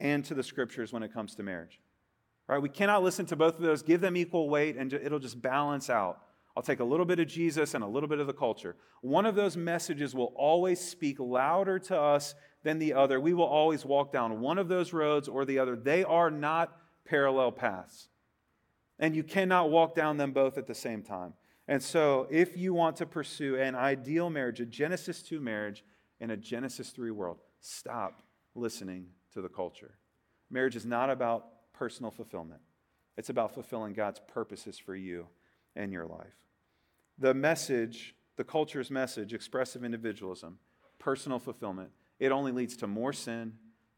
and 0.00 0.24
to 0.24 0.34
the 0.34 0.42
scriptures 0.42 0.92
when 0.92 1.02
it 1.02 1.12
comes 1.12 1.34
to 1.36 1.42
marriage. 1.42 1.80
Right? 2.48 2.60
We 2.60 2.68
cannot 2.68 3.04
listen 3.04 3.24
to 3.26 3.36
both 3.36 3.54
of 3.54 3.62
those, 3.62 3.82
give 3.82 4.00
them 4.00 4.16
equal 4.16 4.50
weight, 4.50 4.76
and 4.76 4.92
it'll 4.92 5.20
just 5.20 5.40
balance 5.40 5.88
out. 5.88 6.20
I'll 6.56 6.62
take 6.62 6.80
a 6.80 6.84
little 6.84 7.06
bit 7.06 7.18
of 7.18 7.28
Jesus 7.28 7.74
and 7.74 7.82
a 7.82 7.86
little 7.86 8.08
bit 8.08 8.18
of 8.18 8.26
the 8.26 8.34
culture. 8.34 8.76
One 9.00 9.24
of 9.24 9.34
those 9.34 9.56
messages 9.56 10.14
will 10.14 10.32
always 10.36 10.80
speak 10.80 11.18
louder 11.18 11.78
to 11.80 11.98
us 11.98 12.34
than 12.62 12.78
the 12.78 12.92
other. 12.92 13.20
We 13.20 13.32
will 13.32 13.46
always 13.46 13.84
walk 13.84 14.12
down 14.12 14.40
one 14.40 14.58
of 14.58 14.68
those 14.68 14.92
roads 14.92 15.28
or 15.28 15.44
the 15.44 15.58
other. 15.58 15.76
They 15.76 16.04
are 16.04 16.30
not 16.30 16.76
parallel 17.06 17.52
paths. 17.52 18.08
And 18.98 19.16
you 19.16 19.22
cannot 19.22 19.70
walk 19.70 19.94
down 19.94 20.18
them 20.18 20.32
both 20.32 20.58
at 20.58 20.66
the 20.66 20.74
same 20.74 21.02
time. 21.02 21.32
And 21.68 21.82
so, 21.82 22.26
if 22.30 22.56
you 22.56 22.74
want 22.74 22.96
to 22.96 23.06
pursue 23.06 23.56
an 23.56 23.74
ideal 23.74 24.28
marriage, 24.28 24.60
a 24.60 24.66
Genesis 24.66 25.22
2 25.22 25.40
marriage 25.40 25.84
in 26.20 26.30
a 26.30 26.36
Genesis 26.36 26.90
3 26.90 27.10
world, 27.12 27.38
stop 27.60 28.22
listening 28.54 29.06
to 29.32 29.40
the 29.40 29.48
culture. 29.48 29.92
Marriage 30.50 30.76
is 30.76 30.84
not 30.84 31.08
about 31.08 31.46
personal 31.72 32.10
fulfillment, 32.10 32.60
it's 33.16 33.30
about 33.30 33.54
fulfilling 33.54 33.94
God's 33.94 34.20
purposes 34.28 34.78
for 34.78 34.94
you 34.94 35.28
and 35.76 35.92
your 35.92 36.06
life 36.06 36.42
the 37.18 37.34
message, 37.34 38.14
the 38.36 38.44
culture's 38.44 38.90
message, 38.90 39.32
expressive 39.32 39.84
individualism, 39.84 40.58
personal 40.98 41.38
fulfillment, 41.38 41.90
it 42.18 42.32
only 42.32 42.52
leads 42.52 42.76
to 42.78 42.86
more 42.86 43.12
sin 43.12 43.52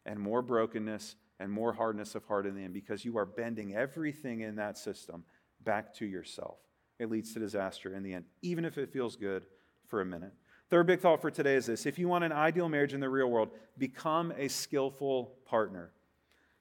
and 0.07 0.19
more 0.19 0.43
brokenness 0.43 1.17
and 1.41 1.51
more 1.51 1.73
hardness 1.73 2.15
of 2.15 2.25
heart 2.25 2.47
in 2.47 2.55
the 2.55 2.63
end 2.63 2.75
because 2.75 3.05
you 3.05 3.17
are 3.19 3.27
bending 3.27 3.75
everything 3.75 4.41
in 4.41 4.57
that 4.57 4.79
system 4.79 5.25
back 5.65 5.95
to 5.95 6.07
yourself. 6.07 6.59
It 6.99 7.11
leads 7.11 7.33
to 7.35 7.41
disaster 7.41 7.95
in 7.95 8.03
the 8.03 8.15
end, 8.15 8.25
even 8.43 8.65
if 8.65 8.79
it 8.79 8.93
feels 8.93 9.17
good 9.17 9.45
for 9.87 10.01
a 10.01 10.05
minute. 10.05 10.33
Third 10.71 10.87
big 10.87 11.01
thought 11.01 11.21
for 11.21 11.31
today 11.31 11.55
is 11.55 11.67
this 11.67 11.87
if 11.87 11.99
you 11.99 12.09
want 12.09 12.25
an 12.25 12.33
ideal 12.33 12.69
marriage 12.69 12.95
in 12.95 13.01
the 13.01 13.09
real 13.09 13.31
world, 13.31 13.51
become 13.79 14.33
a 14.37 14.49
skillful 14.49 15.35
partner. 15.45 15.93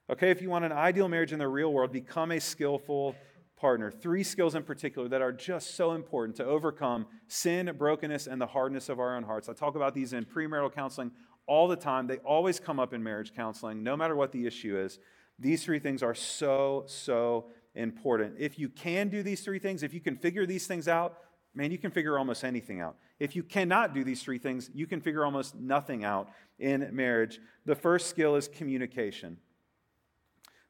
Okay, 0.10 0.32
if 0.32 0.42
you 0.42 0.50
want 0.50 0.66
an 0.66 0.72
ideal 0.72 1.08
marriage 1.08 1.32
in 1.32 1.40
the 1.40 1.48
real 1.48 1.72
world, 1.72 1.92
become 1.92 2.32
a 2.32 2.40
skillful 2.40 3.16
partner. 3.64 3.90
Three 3.90 4.24
skills 4.24 4.56
in 4.56 4.64
particular 4.64 5.08
that 5.08 5.22
are 5.22 5.32
just 5.32 5.76
so 5.76 5.94
important 5.94 6.36
to 6.36 6.44
overcome 6.44 7.06
sin, 7.30 7.74
brokenness, 7.78 8.28
and 8.28 8.42
the 8.42 8.46
hardness 8.46 8.90
of 8.90 9.00
our 9.00 9.16
own 9.16 9.24
hearts. 9.24 9.48
I 9.48 9.54
talk 9.54 9.78
about 9.78 9.96
these 9.96 10.12
in 10.12 10.26
premarital 10.26 10.76
counseling 10.76 11.12
all 11.48 11.70
the 11.70 11.78
time. 11.78 12.06
They 12.06 12.18
always 12.18 12.60
come 12.60 12.78
up 12.78 12.94
in 12.94 13.02
marriage 13.02 13.34
counseling, 13.34 13.82
no 13.82 13.96
matter 13.96 14.18
what 14.18 14.34
the 14.34 14.46
issue 14.46 14.78
is. 14.78 15.00
These 15.40 15.64
three 15.64 15.80
things 15.80 16.04
are 16.04 16.14
so, 16.14 16.84
so 16.88 17.46
important. 17.74 18.36
If 18.38 18.60
you 18.60 18.68
can 18.68 19.08
do 19.08 19.24
these 19.24 19.40
three 19.40 19.60
things, 19.60 19.82
if 19.82 19.94
you 19.94 20.02
can 20.02 20.18
figure 20.18 20.46
these 20.46 20.68
things 20.68 20.90
out, 20.90 21.20
man, 21.56 21.72
you 21.72 21.78
can 21.78 21.92
figure 21.92 22.20
almost 22.20 22.44
anything 22.44 22.82
out. 22.82 22.98
If 23.18 23.34
you 23.34 23.44
cannot 23.44 23.94
do 23.94 24.04
these 24.04 24.22
three 24.22 24.40
things, 24.40 24.72
you 24.74 24.88
can 24.88 25.00
figure 25.00 25.24
almost 25.24 25.56
nothing 25.56 26.04
out 26.04 26.28
in 26.60 26.90
marriage. 26.92 27.40
The 27.66 27.76
first 27.76 28.08
skill 28.08 28.36
is 28.36 28.50
communication. 28.50 29.38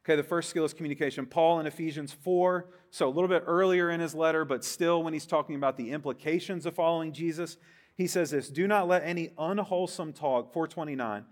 Okay, 0.06 0.18
the 0.18 0.24
first 0.24 0.50
skill 0.50 0.66
is 0.66 0.74
communication. 0.74 1.26
Paul 1.26 1.62
in 1.62 1.66
Ephesians 1.66 2.12
4, 2.12 2.68
so 2.92 3.08
a 3.08 3.10
little 3.10 3.30
bit 3.30 3.44
earlier 3.48 3.89
in 3.89 4.02
his 4.02 4.13
letter, 4.13 4.44
but 4.44 4.66
still 4.66 5.02
when 5.02 5.13
he's 5.13 5.26
talking 5.26 5.56
about 5.56 5.78
the 5.78 5.92
implications 5.92 6.66
of 6.66 6.76
following 6.76 7.13
Jesus, 7.13 7.58
he 7.96 8.06
says 8.08 8.32
this 8.32 8.50
Do 8.50 8.68
not 8.68 8.88
let 8.88 9.04
any 9.06 9.32
unwholesome 9.38 10.12
talk, 10.12 10.52
429, 10.52 11.24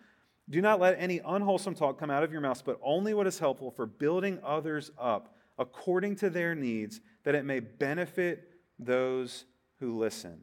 do 0.50 0.62
not 0.62 0.80
let 0.80 0.96
any 1.00 1.20
unwholesome 1.20 1.76
talk 1.76 2.00
come 2.00 2.10
out 2.10 2.24
of 2.24 2.32
your 2.32 2.40
mouth, 2.40 2.64
but 2.66 2.80
only 2.82 3.14
what 3.14 3.28
is 3.28 3.40
helpful 3.40 3.72
for 3.72 3.86
building 3.86 4.40
others 4.44 4.92
up 4.98 5.36
according 5.58 6.16
to 6.18 6.30
their 6.30 6.56
needs, 6.56 7.02
that 7.24 7.36
it 7.36 7.46
may 7.46 7.60
benefit 7.60 8.50
those 8.80 9.46
who 9.80 9.98
listen. 9.98 10.40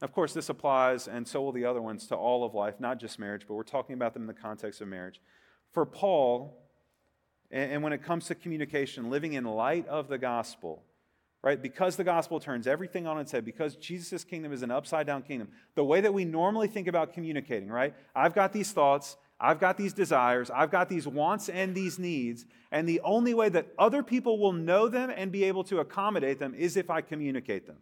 Of 0.00 0.12
course, 0.12 0.32
this 0.32 0.48
applies, 0.48 1.08
and 1.08 1.26
so 1.26 1.42
will 1.42 1.52
the 1.52 1.64
other 1.64 1.82
ones, 1.82 2.06
to 2.06 2.14
all 2.14 2.44
of 2.44 2.54
life, 2.54 2.78
not 2.78 3.00
just 3.00 3.18
marriage, 3.18 3.46
but 3.46 3.54
we're 3.54 3.62
talking 3.62 3.94
about 3.94 4.14
them 4.14 4.22
in 4.22 4.26
the 4.26 4.34
context 4.34 4.80
of 4.80 4.88
marriage. 4.88 5.20
For 5.72 5.84
Paul, 5.84 6.63
and 7.54 7.82
when 7.82 7.92
it 7.92 8.02
comes 8.02 8.26
to 8.26 8.34
communication, 8.34 9.10
living 9.10 9.34
in 9.34 9.44
light 9.44 9.86
of 9.86 10.08
the 10.08 10.18
gospel, 10.18 10.82
right? 11.42 11.62
Because 11.62 11.94
the 11.94 12.04
gospel 12.04 12.40
turns 12.40 12.66
everything 12.66 13.06
on 13.06 13.18
its 13.18 13.30
head, 13.30 13.44
because 13.44 13.76
Jesus' 13.76 14.24
kingdom 14.24 14.52
is 14.52 14.62
an 14.62 14.70
upside 14.70 15.06
down 15.06 15.22
kingdom, 15.22 15.48
the 15.74 15.84
way 15.84 16.00
that 16.00 16.12
we 16.12 16.24
normally 16.24 16.66
think 16.66 16.88
about 16.88 17.12
communicating, 17.12 17.68
right? 17.68 17.94
I've 18.14 18.34
got 18.34 18.52
these 18.52 18.72
thoughts, 18.72 19.16
I've 19.38 19.60
got 19.60 19.76
these 19.76 19.92
desires, 19.92 20.50
I've 20.50 20.70
got 20.70 20.88
these 20.88 21.06
wants 21.06 21.48
and 21.48 21.74
these 21.74 21.98
needs, 21.98 22.44
and 22.72 22.88
the 22.88 23.00
only 23.02 23.34
way 23.34 23.50
that 23.50 23.68
other 23.78 24.02
people 24.02 24.38
will 24.38 24.52
know 24.52 24.88
them 24.88 25.12
and 25.14 25.30
be 25.30 25.44
able 25.44 25.62
to 25.64 25.78
accommodate 25.78 26.40
them 26.40 26.54
is 26.54 26.76
if 26.76 26.90
I 26.90 27.02
communicate 27.02 27.66
them. 27.66 27.76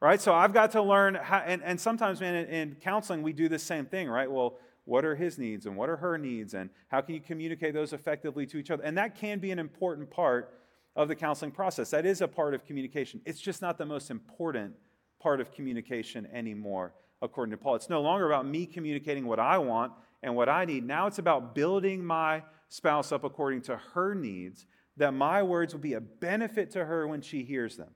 Right? 0.00 0.20
So 0.20 0.34
I've 0.34 0.52
got 0.52 0.72
to 0.72 0.82
learn 0.82 1.14
how, 1.14 1.38
and, 1.38 1.62
and 1.64 1.80
sometimes, 1.80 2.20
man, 2.20 2.34
in, 2.34 2.46
in 2.46 2.76
counseling, 2.76 3.22
we 3.22 3.32
do 3.32 3.48
the 3.48 3.58
same 3.58 3.86
thing, 3.86 4.08
right? 4.08 4.30
Well, 4.30 4.58
what 4.84 5.04
are 5.04 5.16
his 5.16 5.38
needs 5.38 5.66
and 5.66 5.76
what 5.76 5.88
are 5.88 5.96
her 5.96 6.18
needs 6.18 6.54
and 6.54 6.70
how 6.88 7.00
can 7.00 7.14
you 7.14 7.20
communicate 7.20 7.74
those 7.74 7.92
effectively 7.92 8.46
to 8.46 8.58
each 8.58 8.70
other? 8.70 8.82
And 8.82 8.98
that 8.98 9.14
can 9.14 9.38
be 9.38 9.50
an 9.50 9.58
important 9.58 10.10
part 10.10 10.58
of 10.96 11.08
the 11.08 11.16
counseling 11.16 11.50
process. 11.50 11.90
That 11.90 12.06
is 12.06 12.20
a 12.20 12.28
part 12.28 12.54
of 12.54 12.64
communication. 12.64 13.20
It's 13.24 13.40
just 13.40 13.62
not 13.62 13.78
the 13.78 13.86
most 13.86 14.10
important 14.10 14.74
part 15.20 15.40
of 15.40 15.52
communication 15.52 16.28
anymore 16.32 16.94
according 17.22 17.50
to 17.52 17.56
paul. 17.56 17.74
It's 17.74 17.88
no 17.88 18.02
longer 18.02 18.26
about 18.26 18.46
me 18.46 18.66
communicating 18.66 19.26
what 19.26 19.40
i 19.40 19.56
want 19.56 19.92
and 20.22 20.36
what 20.36 20.48
i 20.48 20.66
need. 20.66 20.84
Now 20.84 21.06
it's 21.06 21.18
about 21.18 21.54
building 21.54 22.04
my 22.04 22.42
spouse 22.68 23.12
up 23.12 23.24
according 23.24 23.62
to 23.62 23.76
her 23.94 24.14
needs 24.14 24.66
that 24.96 25.14
my 25.14 25.42
words 25.42 25.72
will 25.72 25.80
be 25.80 25.94
a 25.94 26.00
benefit 26.00 26.70
to 26.72 26.84
her 26.84 27.08
when 27.08 27.22
she 27.22 27.42
hears 27.42 27.76
them. 27.76 27.90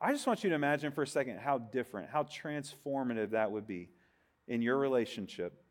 I 0.00 0.12
just 0.12 0.26
want 0.26 0.44
you 0.44 0.50
to 0.50 0.56
imagine 0.56 0.92
for 0.92 1.02
a 1.02 1.06
second 1.06 1.38
how 1.38 1.58
different 1.58 2.10
how 2.10 2.24
transformative 2.24 3.30
that 3.30 3.50
would 3.50 3.66
be 3.66 3.88
in 4.46 4.62
your 4.62 4.78
relationship 4.78 5.63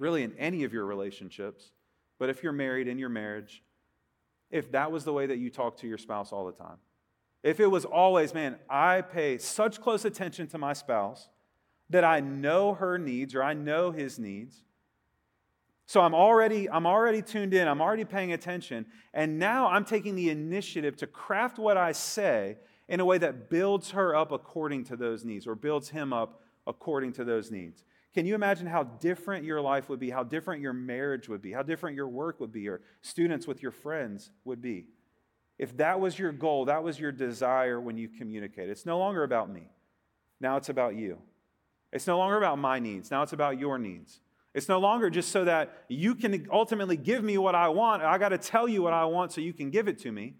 really 0.00 0.24
in 0.24 0.32
any 0.38 0.64
of 0.64 0.72
your 0.72 0.86
relationships, 0.86 1.70
but 2.18 2.30
if 2.30 2.42
you're 2.42 2.52
married 2.52 2.88
in 2.88 2.98
your 2.98 3.08
marriage, 3.10 3.62
if 4.50 4.72
that 4.72 4.90
was 4.90 5.04
the 5.04 5.12
way 5.12 5.26
that 5.26 5.38
you 5.38 5.50
talk 5.50 5.76
to 5.76 5.86
your 5.86 5.98
spouse 5.98 6.32
all 6.32 6.46
the 6.46 6.52
time, 6.52 6.78
if 7.42 7.60
it 7.60 7.66
was 7.66 7.84
always, 7.84 8.34
man, 8.34 8.56
I 8.68 9.02
pay 9.02 9.38
such 9.38 9.80
close 9.80 10.04
attention 10.04 10.46
to 10.48 10.58
my 10.58 10.72
spouse 10.72 11.28
that 11.90 12.04
I 12.04 12.20
know 12.20 12.74
her 12.74 12.98
needs 12.98 13.34
or 13.34 13.42
I 13.42 13.54
know 13.54 13.90
his 13.90 14.18
needs. 14.18 14.64
So 15.86 16.00
I'm 16.00 16.14
already 16.14 16.70
I'm 16.70 16.86
already 16.86 17.20
tuned 17.20 17.52
in, 17.52 17.66
I'm 17.66 17.80
already 17.80 18.04
paying 18.04 18.32
attention, 18.32 18.86
and 19.12 19.38
now 19.38 19.68
I'm 19.68 19.84
taking 19.84 20.14
the 20.14 20.30
initiative 20.30 20.96
to 20.98 21.06
craft 21.06 21.58
what 21.58 21.76
I 21.76 21.92
say 21.92 22.58
in 22.88 23.00
a 23.00 23.04
way 23.04 23.18
that 23.18 23.50
builds 23.50 23.90
her 23.90 24.14
up 24.14 24.30
according 24.30 24.84
to 24.84 24.96
those 24.96 25.24
needs 25.24 25.46
or 25.46 25.54
builds 25.54 25.88
him 25.88 26.12
up 26.12 26.42
according 26.66 27.12
to 27.14 27.24
those 27.24 27.50
needs. 27.50 27.82
Can 28.12 28.26
you 28.26 28.34
imagine 28.34 28.66
how 28.66 28.82
different 28.82 29.44
your 29.44 29.60
life 29.60 29.88
would 29.88 30.00
be, 30.00 30.10
how 30.10 30.24
different 30.24 30.62
your 30.62 30.72
marriage 30.72 31.28
would 31.28 31.40
be, 31.40 31.52
how 31.52 31.62
different 31.62 31.96
your 31.96 32.08
work 32.08 32.40
would 32.40 32.52
be, 32.52 32.68
or 32.68 32.80
students 33.02 33.46
with 33.46 33.62
your 33.62 33.70
friends 33.70 34.30
would 34.44 34.60
be? 34.60 34.86
If 35.58 35.76
that 35.76 36.00
was 36.00 36.18
your 36.18 36.32
goal, 36.32 36.64
that 36.64 36.82
was 36.82 36.98
your 36.98 37.12
desire 37.12 37.80
when 37.80 37.96
you 37.96 38.08
communicate. 38.08 38.68
It's 38.68 38.86
no 38.86 38.98
longer 38.98 39.22
about 39.22 39.50
me. 39.50 39.68
Now 40.40 40.56
it's 40.56 40.70
about 40.70 40.96
you. 40.96 41.18
It's 41.92 42.06
no 42.06 42.18
longer 42.18 42.36
about 42.36 42.58
my 42.58 42.78
needs. 42.78 43.10
Now 43.10 43.22
it's 43.22 43.32
about 43.32 43.58
your 43.58 43.78
needs. 43.78 44.20
It's 44.54 44.68
no 44.68 44.80
longer 44.80 45.10
just 45.10 45.30
so 45.30 45.44
that 45.44 45.84
you 45.88 46.14
can 46.14 46.48
ultimately 46.50 46.96
give 46.96 47.22
me 47.22 47.38
what 47.38 47.54
I 47.54 47.68
want. 47.68 48.02
I 48.02 48.18
got 48.18 48.30
to 48.30 48.38
tell 48.38 48.66
you 48.66 48.82
what 48.82 48.92
I 48.92 49.04
want 49.04 49.32
so 49.32 49.40
you 49.40 49.52
can 49.52 49.70
give 49.70 49.86
it 49.86 49.98
to 50.00 50.10
me. 50.10 50.34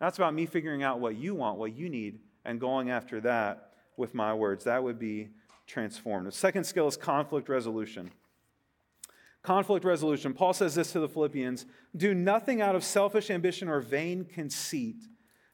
That's 0.00 0.16
about 0.16 0.32
me 0.34 0.46
figuring 0.46 0.82
out 0.82 1.00
what 1.00 1.16
you 1.16 1.34
want, 1.34 1.58
what 1.58 1.74
you 1.74 1.90
need, 1.90 2.20
and 2.44 2.60
going 2.60 2.90
after 2.90 3.20
that 3.22 3.72
with 3.96 4.14
my 4.14 4.32
words. 4.32 4.64
That 4.64 4.82
would 4.82 4.98
be 4.98 5.28
transformed. 5.68 6.26
The 6.26 6.32
second 6.32 6.64
skill 6.64 6.88
is 6.88 6.96
conflict 6.96 7.48
resolution. 7.48 8.10
Conflict 9.42 9.84
resolution. 9.84 10.34
Paul 10.34 10.52
says 10.52 10.74
this 10.74 10.92
to 10.92 11.00
the 11.00 11.08
Philippians 11.08 11.66
Do 11.96 12.14
nothing 12.14 12.60
out 12.60 12.74
of 12.74 12.82
selfish 12.82 13.30
ambition 13.30 13.68
or 13.68 13.80
vain 13.80 14.24
conceit, 14.24 15.04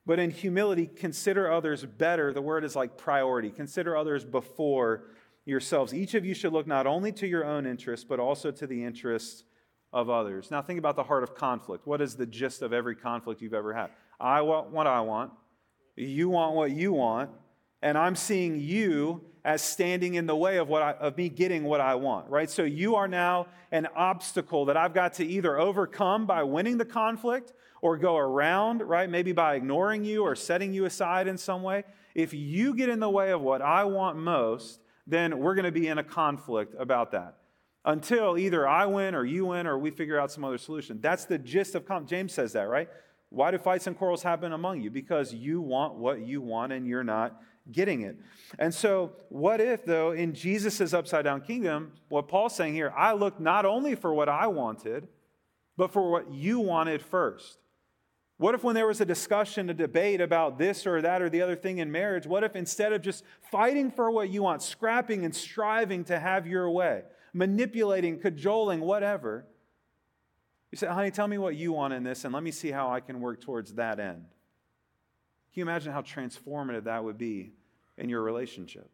but 0.07 0.19
in 0.19 0.31
humility 0.31 0.87
consider 0.87 1.53
others 1.53 1.85
better. 1.85 2.33
The 2.33 2.41
word 2.41 2.65
is 2.65 2.75
like 2.75 2.97
priority. 2.97 3.51
Consider 3.51 3.97
others 3.97 4.25
before 4.25 5.11
yourselves. 5.45 5.93
Each 5.93 6.15
of 6.15 6.25
you 6.25 6.35
should 6.35 6.53
look 6.53 6.67
not 6.67 6.87
only 6.87 7.13
to 7.13 7.27
your 7.27 7.45
own 7.45 7.67
interests, 7.67 8.07
but 8.09 8.19
also 8.19 8.51
to 8.51 8.67
the 8.67 8.83
interests 8.83 9.45
of 9.93 10.09
others. 10.09 10.51
Now, 10.51 10.63
think 10.63 10.79
about 10.79 10.97
the 10.97 11.05
heart 11.05 11.23
of 11.23 11.35
conflict. 11.35 11.87
What 11.87 12.01
is 12.01 12.17
the 12.17 12.27
gist 12.27 12.63
of 12.63 12.73
every 12.73 12.97
conflict 12.97 13.43
you've 13.43 13.55
ever 13.55 13.75
had? 13.75 13.91
I 14.19 14.41
want 14.41 14.71
what 14.71 14.87
I 14.87 15.01
want, 15.01 15.33
you 15.97 16.31
want 16.31 16.55
what 16.55 16.71
you 16.71 16.93
want, 16.93 17.31
and 17.85 17.99
I'm 17.99 18.17
seeing 18.17 18.59
you 18.59 19.21
as 19.45 19.61
standing 19.61 20.15
in 20.15 20.25
the 20.27 20.35
way 20.35 20.57
of, 20.57 20.69
what 20.69 20.81
I, 20.81 20.93
of 20.93 21.19
me 21.19 21.29
getting 21.29 21.65
what 21.65 21.83
I 21.83 21.95
want, 21.97 22.31
right? 22.31 22.49
So 22.49 22.63
you 22.65 22.97
are 22.97 23.07
now 23.07 23.47
an 23.73 23.87
obstacle 23.95 24.65
that 24.65 24.77
I've 24.77 24.95
got 24.95 25.13
to 25.15 25.27
either 25.27 25.59
overcome 25.59 26.25
by 26.25 26.43
winning 26.45 26.79
the 26.79 26.87
conflict 26.87 27.53
or 27.83 27.99
go 27.99 28.17
around, 28.17 28.81
right? 28.81 29.09
Maybe 29.09 29.33
by 29.33 29.57
ignoring 29.57 30.03
you 30.03 30.23
or 30.23 30.35
setting 30.35 30.73
you 30.73 30.87
aside 30.87 31.29
in 31.29 31.37
some 31.37 31.63
way. 31.63 31.85
If 32.15 32.33
you 32.33 32.75
get 32.75 32.89
in 32.89 33.01
the 33.01 33.11
way 33.11 33.33
of 33.33 33.43
what 33.43 33.61
I 33.61 33.85
want 33.85 34.17
most, 34.17 34.81
then 35.07 35.39
we're 35.39 35.55
going 35.55 35.67
to 35.67 35.73
be 35.73 35.89
in 35.89 35.99
a 35.99 36.05
conflict 36.05 36.75
about 36.79 37.13
that 37.13 37.37
until 37.85 38.39
either 38.39 38.67
I 38.67 38.87
win 38.87 39.15
or 39.15 39.27
you 39.27 39.45
win 39.45 39.67
or 39.67 39.77
we 39.77 39.91
figure 39.91 40.19
out 40.19 40.33
some 40.33 40.43
other 40.43 40.57
solution. 40.57 41.01
That's 41.03 41.27
the 41.27 41.37
gist 41.37 41.75
of 41.75 41.85
conflict. 41.85 42.09
James 42.09 42.33
says 42.33 42.55
that, 42.55 42.63
right? 42.63 42.89
Why 43.29 43.51
do 43.51 43.59
fights 43.59 43.87
and 43.87 43.99
quarrels 43.99 44.23
happen 44.23 44.53
among 44.53 44.81
you? 44.81 44.91
Because 44.91 45.35
you 45.35 45.61
want 45.61 45.97
what 45.97 46.21
you 46.21 46.41
want 46.41 46.73
and 46.73 46.87
you're 46.87 47.05
not 47.05 47.39
getting 47.71 48.03
it. 48.03 48.17
And 48.59 48.73
so, 48.73 49.13
what 49.29 49.61
if, 49.61 49.85
though, 49.85 50.13
in 50.13 50.35
Jesus' 50.35 50.93
upside 50.93 51.25
down 51.25 51.41
kingdom, 51.41 51.93
what 52.09 52.29
Paul's 52.29 52.55
saying 52.55 52.75
here, 52.75 52.93
I 52.97 53.13
looked 53.13 53.41
not 53.41 53.65
only 53.65 53.95
for 53.95 54.13
what 54.13 54.29
I 54.29 54.47
wanted, 54.47 55.09
but 55.77 55.93
for 55.93 56.11
what 56.11 56.33
you 56.33 56.61
wanted 56.61 57.03
first? 57.03 57.59
What 58.37 58.55
if, 58.55 58.65
when 58.65 58.75
there 58.75 58.87
was 58.87 59.01
a 59.01 59.05
discussion, 59.05 59.71
a 59.71 59.75
debate 59.75 60.21
about 60.21 60.59
this 60.59 60.87
or 60.87 61.01
that 61.03 61.23
or 61.23 61.31
the 61.31 61.41
other 61.41 61.55
thing 61.55 61.79
in 61.79 61.91
marriage, 61.91 62.27
what 62.27 62.43
if 62.43 62.57
instead 62.57 62.93
of 62.93 63.01
just 63.01 63.25
fighting 63.51 63.91
for 63.91 64.11
what 64.11 64.29
you 64.29 64.43
want, 64.43 64.61
scrapping 64.61 65.25
and 65.25 65.35
striving 65.35 66.05
to 66.05 66.19
have 66.19 66.47
your 66.47 66.69
way, 66.71 67.03
manipulating, 67.33 68.19
cajoling, 68.19 68.81
whatever, 68.81 69.47
you 70.73 70.77
say, 70.77 70.89
honey, 70.89 71.13
tell 71.13 71.29
me 71.29 71.39
what 71.39 71.55
you 71.55 71.73
want 71.73 71.95
in 71.95 72.03
this 72.03 72.25
and 72.25 72.35
let 72.35 72.43
me 72.43 72.51
see 72.51 72.73
how 72.73 72.91
I 72.91 72.99
can 72.99 73.21
work 73.21 73.41
towards 73.41 73.75
that 73.75 74.01
end? 74.01 74.25
Can 75.55 75.61
you 75.61 75.65
imagine 75.67 75.93
how 75.93 76.03
transformative 76.03 76.85
that 76.85 77.05
would 77.05 77.17
be 77.17 77.53
in 77.97 78.09
your 78.09 78.23
relationship? 78.23 78.91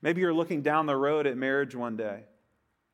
Maybe 0.00 0.20
you're 0.20 0.32
looking 0.32 0.62
down 0.62 0.86
the 0.86 0.94
road 0.94 1.26
at 1.26 1.36
marriage 1.36 1.74
one 1.74 1.96
day. 1.96 2.22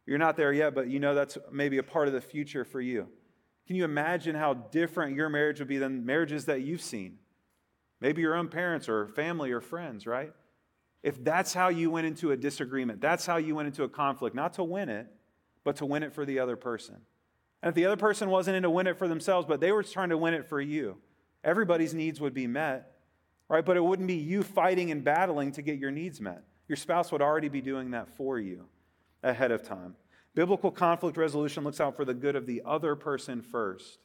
You're 0.06 0.16
not 0.16 0.38
there 0.38 0.50
yet, 0.50 0.74
but 0.74 0.88
you 0.88 0.98
know 0.98 1.14
that's 1.14 1.36
maybe 1.52 1.76
a 1.76 1.82
part 1.82 2.08
of 2.08 2.14
the 2.14 2.22
future 2.22 2.64
for 2.64 2.80
you. 2.80 3.06
Can 3.66 3.76
you 3.76 3.84
imagine 3.84 4.34
how 4.34 4.54
different 4.54 5.14
your 5.14 5.28
marriage 5.28 5.58
would 5.58 5.68
be 5.68 5.76
than 5.76 6.06
marriages 6.06 6.46
that 6.46 6.62
you've 6.62 6.80
seen? 6.80 7.18
Maybe 8.00 8.22
your 8.22 8.34
own 8.34 8.48
parents 8.48 8.88
or 8.88 9.08
family 9.08 9.52
or 9.52 9.60
friends, 9.60 10.06
right? 10.06 10.32
If 11.02 11.22
that's 11.22 11.52
how 11.52 11.68
you 11.68 11.90
went 11.90 12.06
into 12.06 12.30
a 12.30 12.36
disagreement, 12.36 13.02
that's 13.02 13.26
how 13.26 13.36
you 13.36 13.54
went 13.54 13.66
into 13.66 13.82
a 13.82 13.90
conflict, 13.90 14.34
not 14.34 14.54
to 14.54 14.64
win 14.64 14.88
it, 14.88 15.06
but 15.64 15.76
to 15.76 15.86
win 15.86 16.02
it 16.02 16.14
for 16.14 16.24
the 16.24 16.38
other 16.38 16.56
person. 16.56 16.96
And 17.62 17.68
if 17.68 17.74
the 17.74 17.84
other 17.84 17.96
person 17.96 18.30
wasn't 18.30 18.56
in 18.56 18.62
to 18.62 18.70
win 18.70 18.86
it 18.86 18.96
for 18.96 19.06
themselves, 19.06 19.46
but 19.46 19.60
they 19.60 19.72
were 19.72 19.82
trying 19.82 20.08
to 20.08 20.18
win 20.18 20.32
it 20.32 20.48
for 20.48 20.60
you, 20.60 20.96
everybody's 21.46 21.94
needs 21.94 22.20
would 22.20 22.34
be 22.34 22.46
met, 22.46 22.96
right? 23.48 23.64
But 23.64 23.78
it 23.78 23.84
wouldn't 23.84 24.08
be 24.08 24.16
you 24.16 24.42
fighting 24.42 24.90
and 24.90 25.02
battling 25.02 25.52
to 25.52 25.62
get 25.62 25.78
your 25.78 25.90
needs 25.90 26.20
met. 26.20 26.42
Your 26.68 26.76
spouse 26.76 27.10
would 27.12 27.22
already 27.22 27.48
be 27.48 27.62
doing 27.62 27.92
that 27.92 28.08
for 28.16 28.38
you 28.38 28.66
ahead 29.22 29.52
of 29.52 29.62
time. 29.62 29.94
Biblical 30.34 30.70
conflict 30.70 31.16
resolution 31.16 31.64
looks 31.64 31.80
out 31.80 31.96
for 31.96 32.04
the 32.04 32.12
good 32.12 32.36
of 32.36 32.44
the 32.44 32.60
other 32.66 32.94
person 32.94 33.40
first 33.40 34.00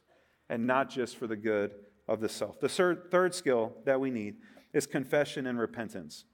and 0.48 0.66
not 0.66 0.88
just 0.88 1.16
for 1.16 1.26
the 1.26 1.36
good 1.36 1.72
of 2.08 2.20
the 2.20 2.28
self. 2.28 2.60
The 2.60 2.68
third 3.10 3.34
skill 3.34 3.74
that 3.84 4.00
we 4.00 4.10
need 4.10 4.36
is 4.72 4.86
confession 4.86 5.46
and 5.46 5.58
repentance. 5.58 6.24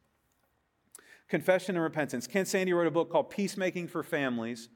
Confession 1.28 1.76
and 1.76 1.82
repentance. 1.82 2.26
Ken 2.26 2.46
Sande 2.46 2.74
wrote 2.74 2.86
a 2.86 2.90
book 2.90 3.10
called 3.10 3.30
Peacemaking 3.30 3.88
for 3.88 4.02
Families 4.02 4.68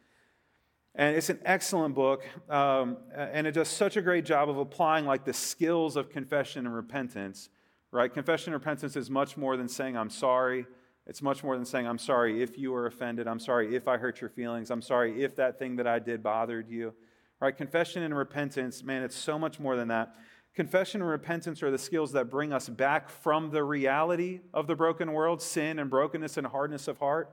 and 0.95 1.17
it's 1.17 1.31
an 1.31 1.41
excellent 1.45 1.95
book, 1.95 2.23
um, 2.51 2.99
and 3.15 3.47
it 3.47 3.53
does 3.53 3.69
such 3.69 3.97
a 3.97 4.03
great 4.03 4.27
job 4.27 4.51
of 4.51 4.59
applying 4.59 5.07
like 5.07 5.25
the 5.25 5.33
skills 5.33 5.97
of 5.97 6.11
confession 6.11 6.67
and 6.67 6.75
repentance. 6.75 7.49
Right? 7.91 8.13
Confession 8.13 8.53
and 8.53 8.61
repentance 8.61 8.97
is 8.97 9.11
much 9.11 9.37
more 9.37 9.57
than 9.57 9.69
saying 9.69 9.97
I'm 9.97 10.11
sorry. 10.11 10.67
It's 11.07 11.21
much 11.21 11.43
more 11.43 11.57
than 11.57 11.65
saying 11.65 11.87
I'm 11.87 11.99
sorry 11.99 12.43
if 12.43 12.59
you 12.59 12.73
were 12.73 12.87
offended. 12.87 13.27
I'm 13.27 13.41
sorry 13.41 13.75
if 13.75 13.89
I 13.89 13.97
hurt 13.97 14.21
your 14.21 14.31
feelings. 14.31 14.71
I'm 14.71 14.83
sorry 14.83 15.23
if 15.23 15.37
that 15.37 15.59
thing 15.59 15.77
that 15.77 15.87
I 15.87 15.99
did 15.99 16.23
bothered 16.23 16.69
you. 16.69 16.95
Right? 17.41 17.57
Confession 17.57 18.03
and 18.03 18.17
repentance, 18.17 18.83
man, 18.83 19.03
it's 19.03 19.17
so 19.17 19.39
much 19.39 19.59
more 19.59 19.77
than 19.77 19.89
that. 19.89 20.15
Confession 20.55 21.01
and 21.01 21.11
repentance 21.11 21.63
are 21.63 21.71
the 21.71 21.79
skills 21.79 22.13
that 22.13 22.31
bring 22.31 22.53
us 22.53 22.69
back 22.69 23.09
from 23.09 23.51
the 23.51 23.65
reality 23.65 24.41
of 24.53 24.67
the 24.67 24.77
broken 24.77 25.13
world, 25.13 25.41
sin 25.41 25.79
and 25.79 25.89
brokenness 25.89 26.37
and 26.37 26.47
hardness 26.47 26.87
of 26.87 26.99
heart 26.99 27.31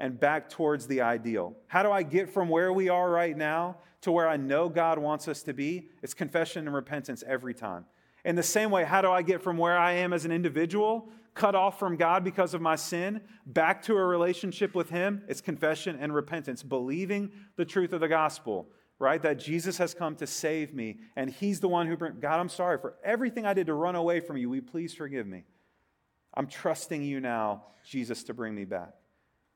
and 0.00 0.18
back 0.18 0.48
towards 0.48 0.86
the 0.86 1.02
ideal. 1.02 1.54
How 1.68 1.82
do 1.82 1.92
I 1.92 2.02
get 2.02 2.30
from 2.30 2.48
where 2.48 2.72
we 2.72 2.88
are 2.88 3.08
right 3.08 3.36
now 3.36 3.76
to 4.00 4.10
where 4.10 4.26
I 4.26 4.38
know 4.38 4.68
God 4.68 4.98
wants 4.98 5.28
us 5.28 5.42
to 5.44 5.52
be? 5.52 5.90
It's 6.02 6.14
confession 6.14 6.66
and 6.66 6.74
repentance 6.74 7.22
every 7.26 7.54
time. 7.54 7.84
In 8.24 8.34
the 8.34 8.42
same 8.42 8.70
way, 8.70 8.84
how 8.84 9.02
do 9.02 9.10
I 9.10 9.22
get 9.22 9.42
from 9.42 9.58
where 9.58 9.78
I 9.78 9.92
am 9.92 10.12
as 10.12 10.24
an 10.24 10.32
individual, 10.32 11.10
cut 11.34 11.54
off 11.54 11.78
from 11.78 11.96
God 11.96 12.24
because 12.24 12.54
of 12.54 12.62
my 12.62 12.76
sin, 12.76 13.20
back 13.46 13.82
to 13.84 13.96
a 13.96 14.04
relationship 14.04 14.74
with 14.74 14.88
Him? 14.88 15.22
It's 15.28 15.42
confession 15.42 15.98
and 16.00 16.14
repentance, 16.14 16.62
believing 16.62 17.30
the 17.56 17.64
truth 17.66 17.92
of 17.92 18.00
the 18.00 18.08
gospel, 18.08 18.68
right? 18.98 19.22
That 19.22 19.38
Jesus 19.38 19.76
has 19.78 19.92
come 19.92 20.16
to 20.16 20.26
save 20.26 20.74
me, 20.74 20.98
and 21.14 21.30
He's 21.30 21.60
the 21.60 21.68
one 21.68 21.86
who 21.86 21.96
brings, 21.96 22.16
God, 22.20 22.40
I'm 22.40 22.48
sorry 22.48 22.78
for 22.78 22.94
everything 23.04 23.44
I 23.44 23.52
did 23.54 23.66
to 23.66 23.74
run 23.74 23.96
away 23.96 24.20
from 24.20 24.38
you. 24.38 24.48
Will 24.48 24.56
you 24.56 24.62
please 24.62 24.94
forgive 24.94 25.26
me? 25.26 25.44
I'm 26.32 26.46
trusting 26.46 27.02
you 27.02 27.20
now, 27.20 27.64
Jesus, 27.84 28.22
to 28.24 28.34
bring 28.34 28.54
me 28.54 28.64
back. 28.64 28.94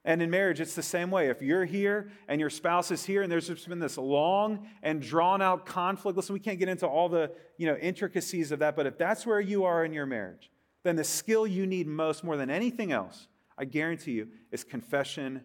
And 0.04 0.20
in 0.20 0.30
marriage, 0.30 0.60
it's 0.60 0.74
the 0.74 0.82
same 0.82 1.10
way. 1.10 1.28
If 1.28 1.40
you're 1.40 1.64
here 1.64 2.10
and 2.28 2.38
your 2.38 2.50
spouse 2.50 2.90
is 2.90 3.04
here 3.04 3.22
and 3.22 3.32
there's 3.32 3.48
just 3.48 3.66
been 3.68 3.78
this 3.78 3.96
long 3.96 4.68
and 4.82 5.00
drawn 5.00 5.40
out 5.40 5.64
conflict, 5.64 6.16
listen, 6.16 6.34
we 6.34 6.40
can't 6.40 6.58
get 6.58 6.68
into 6.68 6.86
all 6.86 7.08
the 7.08 7.32
you 7.56 7.66
know, 7.66 7.76
intricacies 7.76 8.52
of 8.52 8.58
that, 8.58 8.76
but 8.76 8.86
if 8.86 8.98
that's 8.98 9.26
where 9.26 9.40
you 9.40 9.64
are 9.64 9.84
in 9.84 9.94
your 9.94 10.04
marriage, 10.04 10.50
then 10.82 10.96
the 10.96 11.04
skill 11.04 11.46
you 11.46 11.66
need 11.66 11.86
most, 11.86 12.22
more 12.22 12.36
than 12.36 12.50
anything 12.50 12.92
else, 12.92 13.28
I 13.56 13.64
guarantee 13.64 14.12
you, 14.12 14.28
is 14.52 14.62
confession 14.62 15.40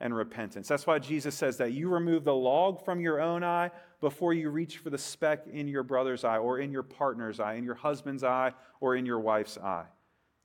and 0.00 0.14
repentance. 0.14 0.68
That's 0.68 0.86
why 0.86 1.00
Jesus 1.00 1.34
says 1.34 1.56
that 1.56 1.72
you 1.72 1.88
remove 1.88 2.22
the 2.22 2.34
log 2.34 2.84
from 2.84 3.00
your 3.00 3.20
own 3.20 3.42
eye 3.42 3.72
before 4.00 4.32
you 4.32 4.50
reach 4.50 4.78
for 4.78 4.90
the 4.90 4.98
speck 4.98 5.46
in 5.50 5.66
your 5.66 5.82
brother's 5.82 6.22
eye 6.22 6.38
or 6.38 6.60
in 6.60 6.70
your 6.70 6.82
partner's 6.84 7.40
eye, 7.40 7.54
in 7.54 7.64
your 7.64 7.74
husband's 7.74 8.22
eye, 8.22 8.52
or 8.80 8.94
in 8.94 9.06
your 9.06 9.18
wife's 9.18 9.58
eye. 9.58 9.86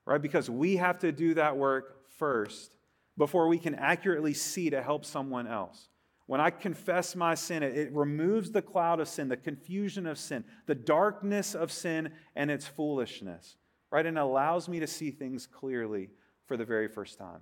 Right? 0.06 0.22
Because 0.22 0.50
we 0.50 0.78
have 0.78 0.98
to 1.00 1.12
do 1.12 1.36
that 1.36 1.56
work 1.56 2.08
first 2.18 2.79
before 3.20 3.50
we 3.50 3.60
can 3.60 3.76
accurately 3.76 4.34
see 4.34 4.70
to 4.72 4.82
help 4.82 5.06
someone 5.06 5.46
else. 5.46 5.90
When 6.26 6.40
I 6.40 6.50
confess 6.52 7.16
my 7.16 7.36
sin, 7.36 7.64
it, 7.64 7.76
it, 7.76 7.92
removes 7.92 8.52
the 8.52 8.62
cloud 8.62 9.00
of 9.00 9.10
sin, 9.10 9.28
the 9.28 9.38
confusion 9.38 10.08
of 10.08 10.18
sin, 10.18 10.46
the 10.68 10.76
darkness 10.76 11.54
of 11.54 11.72
sin, 11.72 12.12
and 12.36 12.50
its 12.50 12.66
foolishness, 12.66 13.58
right? 13.92 14.06
And 14.06 14.18
allows 14.18 14.70
me 14.70 14.80
to 14.80 14.88
see 14.88 15.12
things 15.12 15.46
clearly 15.46 16.12
for 16.46 16.56
the 16.56 16.66
very 16.66 16.88
first 16.88 17.18
time. 17.18 17.42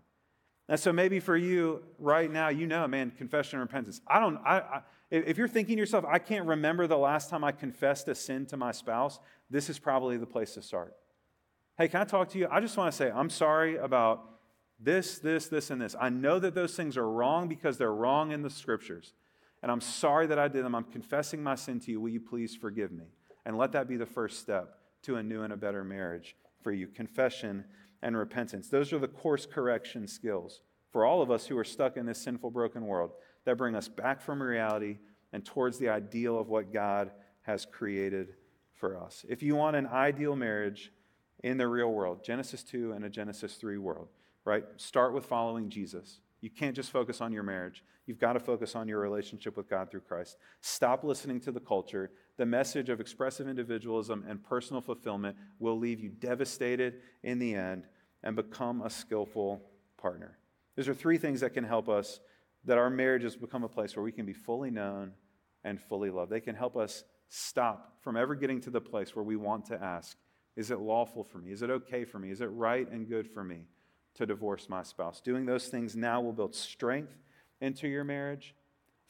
And 0.67 0.79
so 0.79 0.91
maybe 0.91 1.19
for 1.19 1.37
you 1.37 1.83
right 1.99 2.31
now, 2.31 2.49
you 2.49 2.65
know, 2.65 2.87
man, 2.87 3.11
confession 3.11 3.59
and 3.59 3.69
repentance. 3.69 4.01
I 4.07 4.19
don't, 4.19 4.37
I, 4.37 4.57
I, 4.57 4.81
if 5.11 5.37
you're 5.37 5.47
thinking 5.47 5.75
to 5.75 5.79
yourself, 5.79 6.05
I 6.09 6.17
can't 6.17 6.45
remember 6.45 6.87
the 6.87 6.97
last 6.97 7.29
time 7.29 7.43
I 7.43 7.51
confessed 7.51 8.07
a 8.07 8.15
sin 8.15 8.45
to 8.47 8.57
my 8.57 8.71
spouse, 8.71 9.19
this 9.49 9.69
is 9.69 9.77
probably 9.77 10.17
the 10.17 10.25
place 10.25 10.55
to 10.55 10.61
start. 10.61 10.95
Hey, 11.77 11.87
can 11.87 12.01
I 12.01 12.05
talk 12.05 12.29
to 12.29 12.39
you? 12.39 12.47
I 12.49 12.61
just 12.61 12.75
want 12.75 12.91
to 12.91 12.97
say, 12.97 13.11
I'm 13.11 13.29
sorry 13.29 13.77
about 13.77 14.36
this, 14.79 15.19
this, 15.19 15.47
this, 15.47 15.69
and 15.71 15.81
this. 15.81 15.95
I 15.99 16.09
know 16.09 16.39
that 16.39 16.53
those 16.53 16.75
things 16.75 16.97
are 16.97 17.09
wrong 17.09 17.47
because 17.47 17.77
they're 17.77 17.93
wrong 17.93 18.31
in 18.31 18.41
the 18.41 18.49
scriptures. 18.49 19.13
And 19.63 19.71
I'm 19.71 19.81
sorry 19.81 20.27
that 20.27 20.37
I 20.37 20.47
did 20.47 20.63
them. 20.63 20.75
I'm 20.75 20.83
confessing 20.83 21.41
my 21.41 21.55
sin 21.55 21.79
to 21.81 21.91
you. 21.91 21.99
Will 21.99 22.09
you 22.09 22.19
please 22.19 22.55
forgive 22.55 22.91
me? 22.91 23.05
And 23.45 23.57
let 23.57 23.71
that 23.71 23.87
be 23.87 23.97
the 23.97 24.05
first 24.05 24.39
step 24.39 24.77
to 25.03 25.15
a 25.15 25.23
new 25.23 25.41
and 25.43 25.53
a 25.53 25.57
better 25.57 25.83
marriage 25.83 26.35
for 26.61 26.71
you 26.71 26.87
confession 26.87 27.63
and 28.01 28.15
repentance. 28.15 28.69
Those 28.69 28.93
are 28.93 28.99
the 28.99 29.07
course 29.07 29.45
correction 29.45 30.07
skills 30.07 30.61
for 30.91 31.05
all 31.05 31.21
of 31.21 31.31
us 31.31 31.47
who 31.47 31.57
are 31.57 31.63
stuck 31.63 31.97
in 31.97 32.05
this 32.05 32.21
sinful, 32.21 32.51
broken 32.51 32.85
world 32.85 33.11
that 33.45 33.57
bring 33.57 33.75
us 33.75 33.87
back 33.87 34.21
from 34.21 34.41
reality 34.41 34.97
and 35.33 35.43
towards 35.45 35.77
the 35.77 35.89
ideal 35.89 36.39
of 36.39 36.49
what 36.49 36.73
God 36.73 37.11
has 37.41 37.65
created 37.65 38.33
for 38.73 39.01
us. 39.01 39.25
If 39.27 39.41
you 39.41 39.55
want 39.55 39.75
an 39.75 39.87
ideal 39.87 40.35
marriage 40.35 40.91
in 41.43 41.57
the 41.57 41.67
real 41.67 41.91
world, 41.91 42.23
Genesis 42.23 42.63
2 42.63 42.93
and 42.93 43.05
a 43.05 43.09
Genesis 43.09 43.55
3 43.55 43.77
world, 43.77 44.09
right? 44.47 44.63
Start 44.77 45.13
with 45.13 45.25
following 45.25 45.69
Jesus. 45.69 46.21
You 46.39 46.49
can't 46.49 46.73
just 46.75 46.89
focus 46.89 47.19
on 47.19 47.33
your 47.33 47.43
marriage. 47.43 47.83
You've 48.05 48.17
got 48.17 48.33
to 48.33 48.39
focus 48.39 48.77
on 48.77 48.87
your 48.87 48.99
relationship 48.99 49.57
with 49.57 49.69
God 49.69 49.91
through 49.91 50.01
Christ. 50.01 50.37
Stop 50.61 51.03
listening 51.03 51.41
to 51.41 51.51
the 51.51 51.59
culture. 51.59 52.11
The 52.37 52.45
message 52.45 52.87
of 52.87 53.01
expressive 53.01 53.49
individualism 53.49 54.23
and 54.25 54.41
personal 54.41 54.81
fulfillment 54.81 55.35
will 55.59 55.77
leave 55.77 55.99
you 55.99 56.09
devastated 56.09 57.01
in 57.23 57.39
the 57.39 57.55
end 57.55 57.87
and 58.23 58.37
become 58.37 58.81
a 58.81 58.89
skillful 58.89 59.63
partner. 59.97 60.37
These 60.77 60.87
are 60.87 60.93
three 60.93 61.17
things 61.17 61.41
that 61.41 61.53
can 61.53 61.65
help 61.65 61.89
us 61.89 62.21
that 62.63 62.77
our 62.77 62.89
marriages 62.89 63.35
become 63.35 63.65
a 63.65 63.69
place 63.69 63.97
where 63.97 64.03
we 64.03 64.13
can 64.13 64.25
be 64.25 64.33
fully 64.33 64.71
known 64.71 65.11
and 65.65 65.81
fully 65.81 66.09
loved. 66.09 66.31
They 66.31 66.39
can 66.39 66.55
help 66.55 66.77
us 66.77 67.03
stop 67.27 67.97
from 68.01 68.15
ever 68.15 68.33
getting 68.33 68.61
to 68.61 68.69
the 68.69 68.79
place 68.79 69.13
where 69.13 69.25
we 69.25 69.35
want 69.35 69.65
to 69.65 69.83
ask, 69.83 70.15
Is 70.55 70.71
it 70.71 70.79
lawful 70.79 71.25
for 71.25 71.39
me? 71.39 71.51
Is 71.51 71.63
it 71.63 71.69
okay 71.69 72.05
for 72.05 72.17
me? 72.17 72.31
Is 72.31 72.39
it 72.39 72.45
right 72.45 72.89
and 72.89 73.09
good 73.09 73.27
for 73.27 73.43
me 73.43 73.65
to 74.17 74.25
divorce 74.25 74.67
my 74.69 74.83
spouse? 74.83 75.21
Doing 75.21 75.45
those 75.45 75.67
things 75.67 75.95
now 75.95 76.21
will 76.21 76.33
build 76.33 76.55
strength 76.55 77.15
into 77.61 77.87
your 77.87 78.03
marriage. 78.03 78.53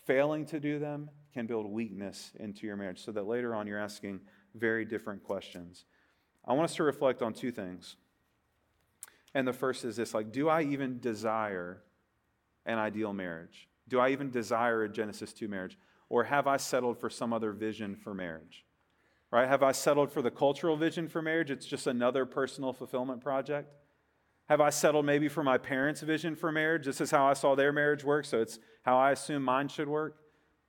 Failing 0.06 0.46
to 0.48 0.60
do 0.60 0.80
them 0.80 1.10
can 1.34 1.48
build 1.48 1.66
weakness 1.66 2.32
into 2.40 2.66
your 2.66 2.76
marriage 2.76 3.04
so 3.04 3.12
that 3.12 3.28
later 3.28 3.54
on 3.54 3.68
you're 3.68 3.80
asking 3.80 4.22
very 4.56 4.86
different 4.86 5.24
questions. 5.24 5.86
I 6.46 6.54
want 6.54 6.66
us 6.66 6.76
to 6.76 6.84
reflect 6.84 7.22
on 7.22 7.34
two 7.34 7.52
things. 7.52 7.98
And 9.34 9.48
the 9.48 9.54
first 9.54 9.84
is 9.84 9.96
this 9.98 10.14
like, 10.14 10.32
do 10.32 10.50
I 10.50 10.64
even 10.64 11.00
desire 11.00 11.84
an 12.66 12.78
ideal 12.78 13.14
marriage? 13.14 13.68
Do 13.88 14.00
I 14.00 14.10
even 14.10 14.32
desire 14.32 14.84
a 14.84 14.90
Genesis 14.90 15.34
2 15.34 15.48
marriage? 15.48 15.78
Or 16.10 16.24
have 16.24 16.48
I 16.48 16.58
settled 16.58 17.00
for 17.00 17.10
some 17.10 17.34
other 17.34 17.52
vision 17.52 17.96
for 17.96 18.14
marriage? 18.14 18.66
Right? 19.30 19.48
Have 19.48 19.64
I 19.64 19.74
settled 19.74 20.12
for 20.12 20.22
the 20.22 20.32
cultural 20.32 20.78
vision 20.78 21.08
for 21.08 21.22
marriage? 21.22 21.52
It's 21.52 21.66
just 21.66 21.86
another 21.86 22.26
personal 22.26 22.72
fulfillment 22.72 23.22
project. 23.22 23.74
Have 24.50 24.62
I 24.62 24.70
settled 24.70 25.06
maybe 25.06 25.28
for 25.28 25.44
my 25.44 25.58
parents' 25.58 26.02
vision 26.02 26.36
for 26.36 26.52
marriage? 26.52 26.86
This 26.86 27.02
is 27.02 27.12
how 27.12 27.28
I 27.28 27.34
saw 27.34 27.56
their 27.56 27.74
marriage 27.74 28.04
work, 28.04 28.24
so 28.24 28.42
it's 28.42 28.60
how 28.84 28.98
I 28.98 29.12
assume 29.12 29.44
mine 29.44 29.68
should 29.68 29.90
work. 29.90 30.16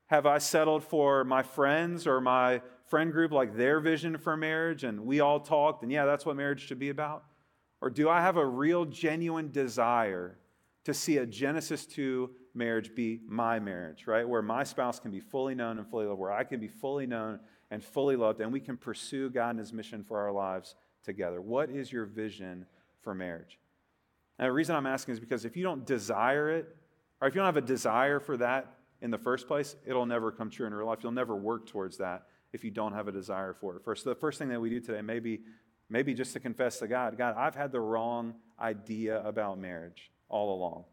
Have 0.06 0.26
I 0.26 0.38
settled 0.38 0.82
for 0.82 1.22
my 1.22 1.42
friends 1.42 2.06
or 2.06 2.20
my 2.20 2.60
friend 2.86 3.12
group, 3.12 3.30
like 3.30 3.56
their 3.56 3.78
vision 3.78 4.18
for 4.18 4.36
marriage, 4.36 4.82
and 4.82 5.06
we 5.06 5.20
all 5.20 5.38
talked, 5.38 5.82
and 5.82 5.92
yeah, 5.92 6.06
that's 6.06 6.26
what 6.26 6.34
marriage 6.34 6.66
should 6.66 6.78
be 6.78 6.88
about? 6.88 7.22
Or 7.80 7.90
do 7.90 8.08
I 8.08 8.20
have 8.20 8.36
a 8.36 8.44
real, 8.44 8.84
genuine 8.84 9.52
desire 9.52 10.38
to 10.84 10.92
see 10.92 11.18
a 11.18 11.26
Genesis 11.26 11.86
2 11.86 12.30
marriage 12.54 12.94
be 12.96 13.20
my 13.28 13.60
marriage, 13.60 14.06
right? 14.06 14.28
Where 14.28 14.42
my 14.42 14.64
spouse 14.64 14.98
can 14.98 15.12
be 15.12 15.20
fully 15.20 15.54
known 15.54 15.78
and 15.78 15.86
fully 15.86 16.06
loved, 16.06 16.18
where 16.18 16.32
I 16.32 16.42
can 16.42 16.58
be 16.58 16.66
fully 16.66 17.06
known 17.06 17.38
and 17.70 17.84
fully 17.84 18.16
loved, 18.16 18.40
and 18.40 18.52
we 18.52 18.60
can 18.60 18.76
pursue 18.76 19.30
God 19.30 19.50
and 19.50 19.58
His 19.60 19.72
mission 19.72 20.02
for 20.02 20.18
our 20.18 20.32
lives 20.32 20.74
together. 21.04 21.40
What 21.40 21.70
is 21.70 21.92
your 21.92 22.06
vision 22.06 22.66
for 23.02 23.14
marriage? 23.14 23.58
And 24.38 24.48
the 24.48 24.52
reason 24.52 24.76
I'm 24.76 24.86
asking 24.86 25.14
is 25.14 25.20
because 25.20 25.44
if 25.44 25.56
you 25.56 25.62
don't 25.62 25.84
desire 25.84 26.50
it, 26.50 26.76
or 27.20 27.28
if 27.28 27.34
you 27.34 27.40
don't 27.40 27.46
have 27.46 27.56
a 27.56 27.60
desire 27.60 28.20
for 28.20 28.36
that 28.36 28.74
in 29.00 29.10
the 29.10 29.18
first 29.18 29.48
place, 29.48 29.76
it'll 29.84 30.06
never 30.06 30.30
come 30.30 30.50
true 30.50 30.66
in 30.66 30.74
real 30.74 30.86
life. 30.86 31.00
You'll 31.02 31.12
never 31.12 31.34
work 31.34 31.66
towards 31.66 31.98
that 31.98 32.22
if 32.52 32.64
you 32.64 32.70
don't 32.70 32.92
have 32.92 33.08
a 33.08 33.12
desire 33.12 33.52
for 33.52 33.76
it 33.76 33.84
first. 33.84 34.04
So 34.04 34.10
the 34.10 34.16
first 34.16 34.38
thing 34.38 34.48
that 34.48 34.60
we 34.60 34.70
do 34.70 34.80
today, 34.80 35.02
maybe, 35.02 35.40
maybe 35.90 36.14
just 36.14 36.32
to 36.34 36.40
confess 36.40 36.78
to 36.78 36.88
God, 36.88 37.18
God, 37.18 37.34
I've 37.36 37.54
had 37.54 37.72
the 37.72 37.80
wrong 37.80 38.34
idea 38.60 39.22
about 39.26 39.58
marriage 39.58 40.10
all 40.28 40.54
along. 40.54 40.84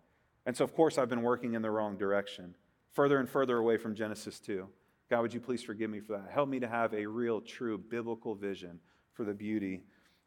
And 0.45 0.55
so, 0.55 0.63
of 0.63 0.75
course, 0.75 0.97
I've 0.97 1.09
been 1.09 1.23
working 1.23 1.53
in 1.53 1.61
the 1.61 1.71
wrong 1.71 1.97
direction, 1.97 2.55
further 2.93 3.19
and 3.19 3.29
further 3.29 3.57
away 3.57 3.77
from 3.77 3.95
Genesis 3.95 4.39
2. 4.39 4.67
God, 5.09 5.21
would 5.21 5.33
you 5.33 5.39
please 5.39 5.63
forgive 5.63 5.89
me 5.89 5.99
for 5.99 6.13
that? 6.13 6.31
Help 6.31 6.49
me 6.49 6.59
to 6.59 6.67
have 6.67 6.93
a 6.93 7.05
real, 7.05 7.41
true 7.41 7.77
biblical 7.77 8.35
vision 8.35 8.79
for 9.13 9.23
the 9.23 9.33
beauty 9.33 9.83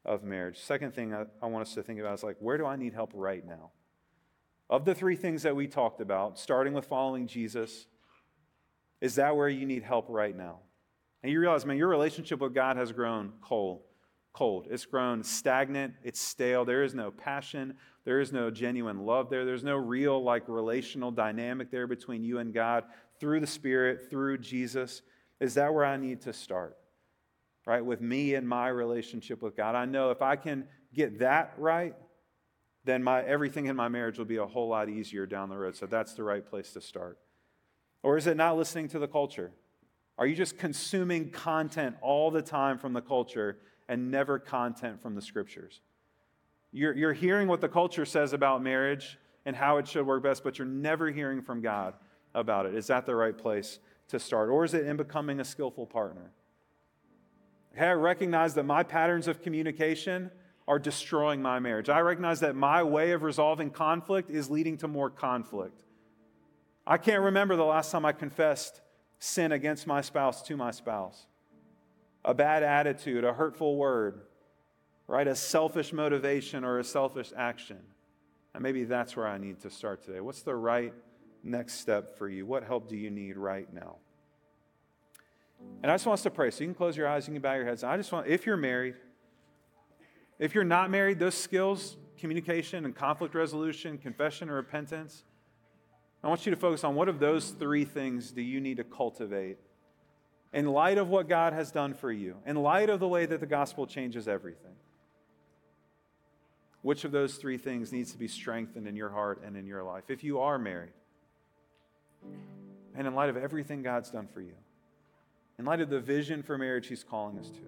of 0.09 0.25
marriage. 0.25 0.59
Second 0.59 0.95
thing 0.95 1.13
I, 1.13 1.27
I 1.43 1.47
want 1.47 1.69
us 1.69 1.75
to 1.75 1.83
think 1.83 2.01
about 2.01 2.15
is 2.15 2.25
like, 2.25 2.37
where 2.41 2.57
do 2.57 2.65
I 2.65 2.77
need 2.77 2.95
help 2.95 3.11
right 3.15 3.47
now? 3.47 3.71
Of 4.71 4.85
the 4.87 4.95
three 4.95 5.17
things 5.17 5.43
that 5.43 5.55
we 5.55 5.67
talked 5.67 6.01
about, 6.01 6.39
starting 6.39 6.73
with 6.73 6.87
following 6.87 7.27
Jesus, 7.27 7.87
is 9.01 9.17
that 9.17 9.37
where 9.37 9.49
you 9.49 9.67
need 9.67 9.83
help 9.83 10.07
right 10.09 10.37
now? 10.37 10.61
And 11.23 11.31
you 11.31 11.39
realize, 11.41 11.67
man, 11.67 11.77
your 11.77 11.89
relationship 11.89 12.41
with 12.41 12.55
God 12.55 12.77
has 12.77 12.91
grown 12.91 13.35
cold. 13.43 13.83
Cold. 14.33 14.67
It's 14.71 14.87
grown 14.87 15.23
stagnant. 15.23 15.95
It's 16.03 16.21
stale. 16.21 16.65
There 16.65 16.85
is 16.85 16.95
no 16.95 17.11
passion. 17.11 17.75
There 18.05 18.21
is 18.21 18.33
no 18.33 18.51
genuine 18.51 19.05
love 19.05 19.29
there. 19.29 19.45
There's 19.45 19.65
no 19.65 19.77
real, 19.77 20.23
like, 20.23 20.45
relational 20.49 21.11
dynamic 21.11 21.71
there 21.71 21.87
between 21.87 22.25
you 22.25 22.39
and 22.39 22.55
God 22.55 22.85
through 23.21 23.41
the 23.41 23.47
Spirit, 23.47 24.09
through 24.09 24.39
Jesus. 24.39 25.03
Is 25.41 25.55
that 25.55 25.75
where 25.75 25.85
I 25.85 25.97
need 25.97 26.23
to 26.23 26.33
start? 26.33 26.77
Right? 27.69 27.85
With 27.85 28.01
me 28.01 28.35
and 28.35 28.49
my 28.49 28.69
relationship 28.69 29.43
with 29.43 29.55
God. 29.55 29.75
I 29.75 29.85
know 29.85 30.11
if 30.11 30.23
I 30.23 30.37
can 30.37 30.65
get 30.95 31.19
that 31.19 31.53
right, 31.59 31.95
then 32.87 33.03
my, 33.03 33.23
everything 33.23 33.67
in 33.67 33.77
my 33.77 33.89
marriage 33.89 34.17
will 34.17 34.25
be 34.25 34.39
a 34.39 34.47
whole 34.47 34.69
lot 34.69 34.89
easier 34.89 35.27
down 35.27 35.51
the 35.51 35.59
road. 35.59 35.77
So 35.77 35.85
that's 35.85 36.15
the 36.15 36.23
right 36.23 36.43
place 36.45 36.73
to 36.73 36.81
start. 36.81 37.19
Or 38.03 38.17
is 38.17 38.27
it 38.27 38.39
not 38.39 38.57
listening 38.57 38.89
to 38.89 38.99
the 38.99 39.07
culture? 39.07 39.51
Are 40.17 40.27
you 40.27 40.35
just 40.35 40.57
consuming 40.57 41.29
content 41.29 41.97
all 42.01 42.31
the 42.31 42.41
time 42.41 42.79
from 42.79 42.95
the 42.95 43.03
culture 43.03 43.59
and 43.87 44.11
never 44.11 44.39
content 44.39 45.03
from 45.03 45.15
the 45.15 45.21
scriptures? 45.21 45.83
You're, 46.73 46.97
you're 46.97 47.13
hearing 47.13 47.49
what 47.49 47.61
the 47.61 47.69
culture 47.69 48.07
says 48.07 48.33
about 48.33 48.63
marriage 48.63 49.19
and 49.45 49.55
how 49.55 49.77
it 49.77 49.87
should 49.87 50.07
work 50.07 50.23
best, 50.23 50.43
but 50.43 50.59
you're 50.59 50.67
never 50.67 51.11
hearing 51.11 51.43
from 51.43 51.61
God 51.61 51.93
about 52.35 52.65
it. 52.65 52.75
Is 52.75 52.87
that 52.87 53.05
the 53.05 53.15
right 53.15 53.37
place 53.37 53.79
to 54.09 54.19
start? 54.19 54.49
Or 54.49 54.65
is 54.65 54.73
it 54.73 54.87
in 54.87 54.97
becoming 54.97 55.39
a 55.41 55.45
skillful 55.45 55.85
partner? 55.85 56.31
Okay, 57.79 57.87
I 57.87 57.93
recognize 57.93 58.55
that 58.55 58.65
my 58.65 58.83
patterns 58.83 59.29
of 59.29 59.41
communication 59.41 60.33
are 60.67 60.81
destroying 60.81 61.41
my 61.41 61.61
marriage. 61.61 61.89
I 61.89 62.01
recognize 62.01 62.41
that 62.41 62.57
my 62.57 62.83
way 62.83 63.13
of 63.13 63.23
resolving 63.23 63.71
conflict 63.71 64.31
is 64.31 64.51
leading 64.51 64.79
to 64.79 64.89
more 64.89 65.11
conflict. 65.11 65.85
I 66.85 66.97
can't 66.99 67.23
remember 67.23 67.55
the 67.55 67.65
last 67.65 67.93
time 67.93 68.05
I 68.05 68.11
confessed 68.11 68.81
sin 69.21 69.53
against 69.53 69.87
my 69.87 70.01
spouse 70.01 70.43
to 70.43 70.57
my 70.57 70.73
spouse. 70.73 71.27
A 72.25 72.35
bad 72.35 72.65
attitude, 72.65 73.23
a 73.23 73.33
hurtful 73.33 73.77
word, 73.77 74.23
right? 75.07 75.29
A 75.29 75.37
selfish 75.37 75.93
motivation 75.93 76.65
or 76.65 76.81
a 76.81 76.85
selfish 76.85 77.33
action. 77.37 77.79
And 78.55 78.63
maybe 78.65 78.83
that's 78.83 79.17
where 79.17 79.29
I 79.29 79.39
need 79.39 79.61
to 79.61 79.71
start 79.71 80.05
today. 80.05 80.19
What's 80.19 80.43
the 80.43 80.57
right 80.57 80.93
next 81.45 81.75
step 81.75 82.19
for 82.19 82.29
you? 82.29 82.45
What 82.45 82.65
help 82.65 82.89
do 82.89 82.97
you 82.97 83.13
need 83.13 83.37
right 83.37 83.73
now? 83.73 83.99
And 85.83 85.91
I 85.91 85.95
just 85.95 86.07
want 86.07 86.19
us 86.19 86.23
to 86.25 86.31
pray. 86.31 86.51
So 86.51 86.61
you 86.61 86.69
can 86.69 86.75
close 86.75 86.97
your 86.97 87.09
eyes, 87.09 87.27
you 87.27 87.35
can 87.35 87.43
bow 87.43 87.55
your 87.55 87.65
heads. 87.65 87.85
I 87.85 87.97
just 87.97 88.11
want, 88.11 88.27
if 88.27 88.47
you're 88.47 88.57
married, 88.57 88.95
if 90.39 90.55
you're 90.55 90.65
not 90.65 90.91
married, 90.91 91.19
those 91.19 91.35
skills, 91.35 91.97
communication 92.19 92.85
and 92.85 92.95
conflict 92.95 93.35
resolution, 93.35 93.99
confession 93.99 94.51
or 94.51 94.55
repentance, 94.55 95.25
I 96.23 96.29
want 96.29 96.47
you 96.47 96.51
to 96.51 96.57
focus 96.57 96.83
on 96.83 96.95
what 96.95 97.09
of 97.09 97.21
those 97.21 97.51
three 97.51 97.85
things 97.85 98.33
do 98.33 98.43
you 98.43 98.61
need 98.61 98.79
to 98.79 98.85
cultivate 98.85 99.59
in 100.53 100.67
light 100.67 100.99
of 100.99 101.09
what 101.09 101.29
God 101.29 101.53
has 101.53 101.71
done 101.71 101.95
for 101.95 102.11
you, 102.11 102.37
in 102.47 102.57
light 102.57 102.91
of 102.91 103.01
the 103.01 103.09
way 103.09 103.27
that 103.27 103.41
the 103.41 103.47
gospel 103.47 103.87
changes 103.87 104.27
everything. 104.27 104.75
Which 106.83 107.05
of 107.05 107.13
those 107.13 107.37
three 107.37 107.59
things 107.59 107.93
needs 107.93 108.13
to 108.13 108.19
be 108.19 108.29
strengthened 108.29 108.87
in 108.87 108.97
your 108.97 109.11
heart 109.11 109.43
and 109.45 109.57
in 109.57 109.67
your 109.67 109.83
life? 109.83 110.05
If 110.09 110.25
you 110.25 110.41
are 110.41 110.59
married, 110.59 110.93
and 112.95 113.07
in 113.07 113.15
light 113.15 113.29
of 113.29 113.37
everything 113.37 113.83
God's 113.83 114.11
done 114.11 114.27
for 114.27 114.41
you, 114.41 114.55
in 115.59 115.65
light 115.65 115.81
of 115.81 115.91
the 115.91 116.01
vision 116.01 116.43
for 116.43 116.57
marriage 116.57 116.87
He's 116.87 117.05
calling 117.05 117.39
us 117.39 117.51
to, 117.51 117.61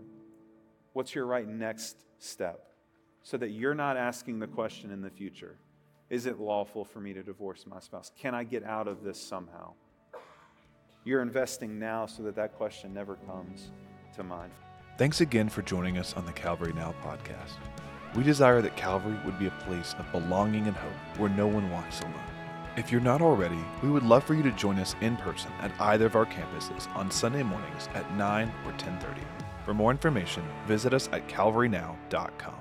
what's 0.92 1.14
your 1.14 1.26
right 1.26 1.46
next 1.46 1.96
step 2.18 2.66
so 3.22 3.36
that 3.36 3.50
you're 3.50 3.74
not 3.74 3.96
asking 3.96 4.38
the 4.38 4.46
question 4.46 4.90
in 4.90 5.02
the 5.02 5.10
future 5.10 5.56
Is 6.08 6.26
it 6.26 6.40
lawful 6.40 6.84
for 6.84 7.00
me 7.00 7.12
to 7.12 7.22
divorce 7.22 7.66
my 7.66 7.80
spouse? 7.80 8.10
Can 8.18 8.34
I 8.34 8.44
get 8.44 8.64
out 8.64 8.88
of 8.88 9.02
this 9.02 9.20
somehow? 9.20 9.72
You're 11.04 11.22
investing 11.22 11.78
now 11.78 12.06
so 12.06 12.22
that 12.24 12.36
that 12.36 12.54
question 12.56 12.92
never 12.92 13.16
comes 13.26 13.70
to 14.16 14.22
mind. 14.22 14.52
Thanks 14.98 15.20
again 15.22 15.48
for 15.48 15.62
joining 15.62 15.96
us 15.96 16.14
on 16.14 16.26
the 16.26 16.32
Calvary 16.32 16.74
Now 16.74 16.94
podcast. 17.02 17.56
We 18.14 18.22
desire 18.22 18.60
that 18.60 18.76
Calvary 18.76 19.16
would 19.24 19.38
be 19.38 19.46
a 19.46 19.64
place 19.66 19.94
of 19.98 20.10
belonging 20.12 20.66
and 20.66 20.76
hope 20.76 21.18
where 21.18 21.30
no 21.30 21.46
one 21.46 21.70
walks 21.70 22.00
alone. 22.00 22.29
If 22.76 22.92
you're 22.92 23.00
not 23.00 23.20
already, 23.20 23.58
we 23.82 23.90
would 23.90 24.04
love 24.04 24.22
for 24.22 24.34
you 24.34 24.44
to 24.44 24.52
join 24.52 24.78
us 24.78 24.94
in 25.00 25.16
person 25.16 25.50
at 25.60 25.72
either 25.80 26.06
of 26.06 26.14
our 26.14 26.26
campuses 26.26 26.88
on 26.94 27.10
Sunday 27.10 27.42
mornings 27.42 27.88
at 27.94 28.10
9 28.14 28.52
or 28.64 28.72
10:30. 28.72 29.22
For 29.64 29.74
more 29.74 29.90
information, 29.90 30.44
visit 30.66 30.94
us 30.94 31.08
at 31.12 31.26
calvarynow.com. 31.28 32.59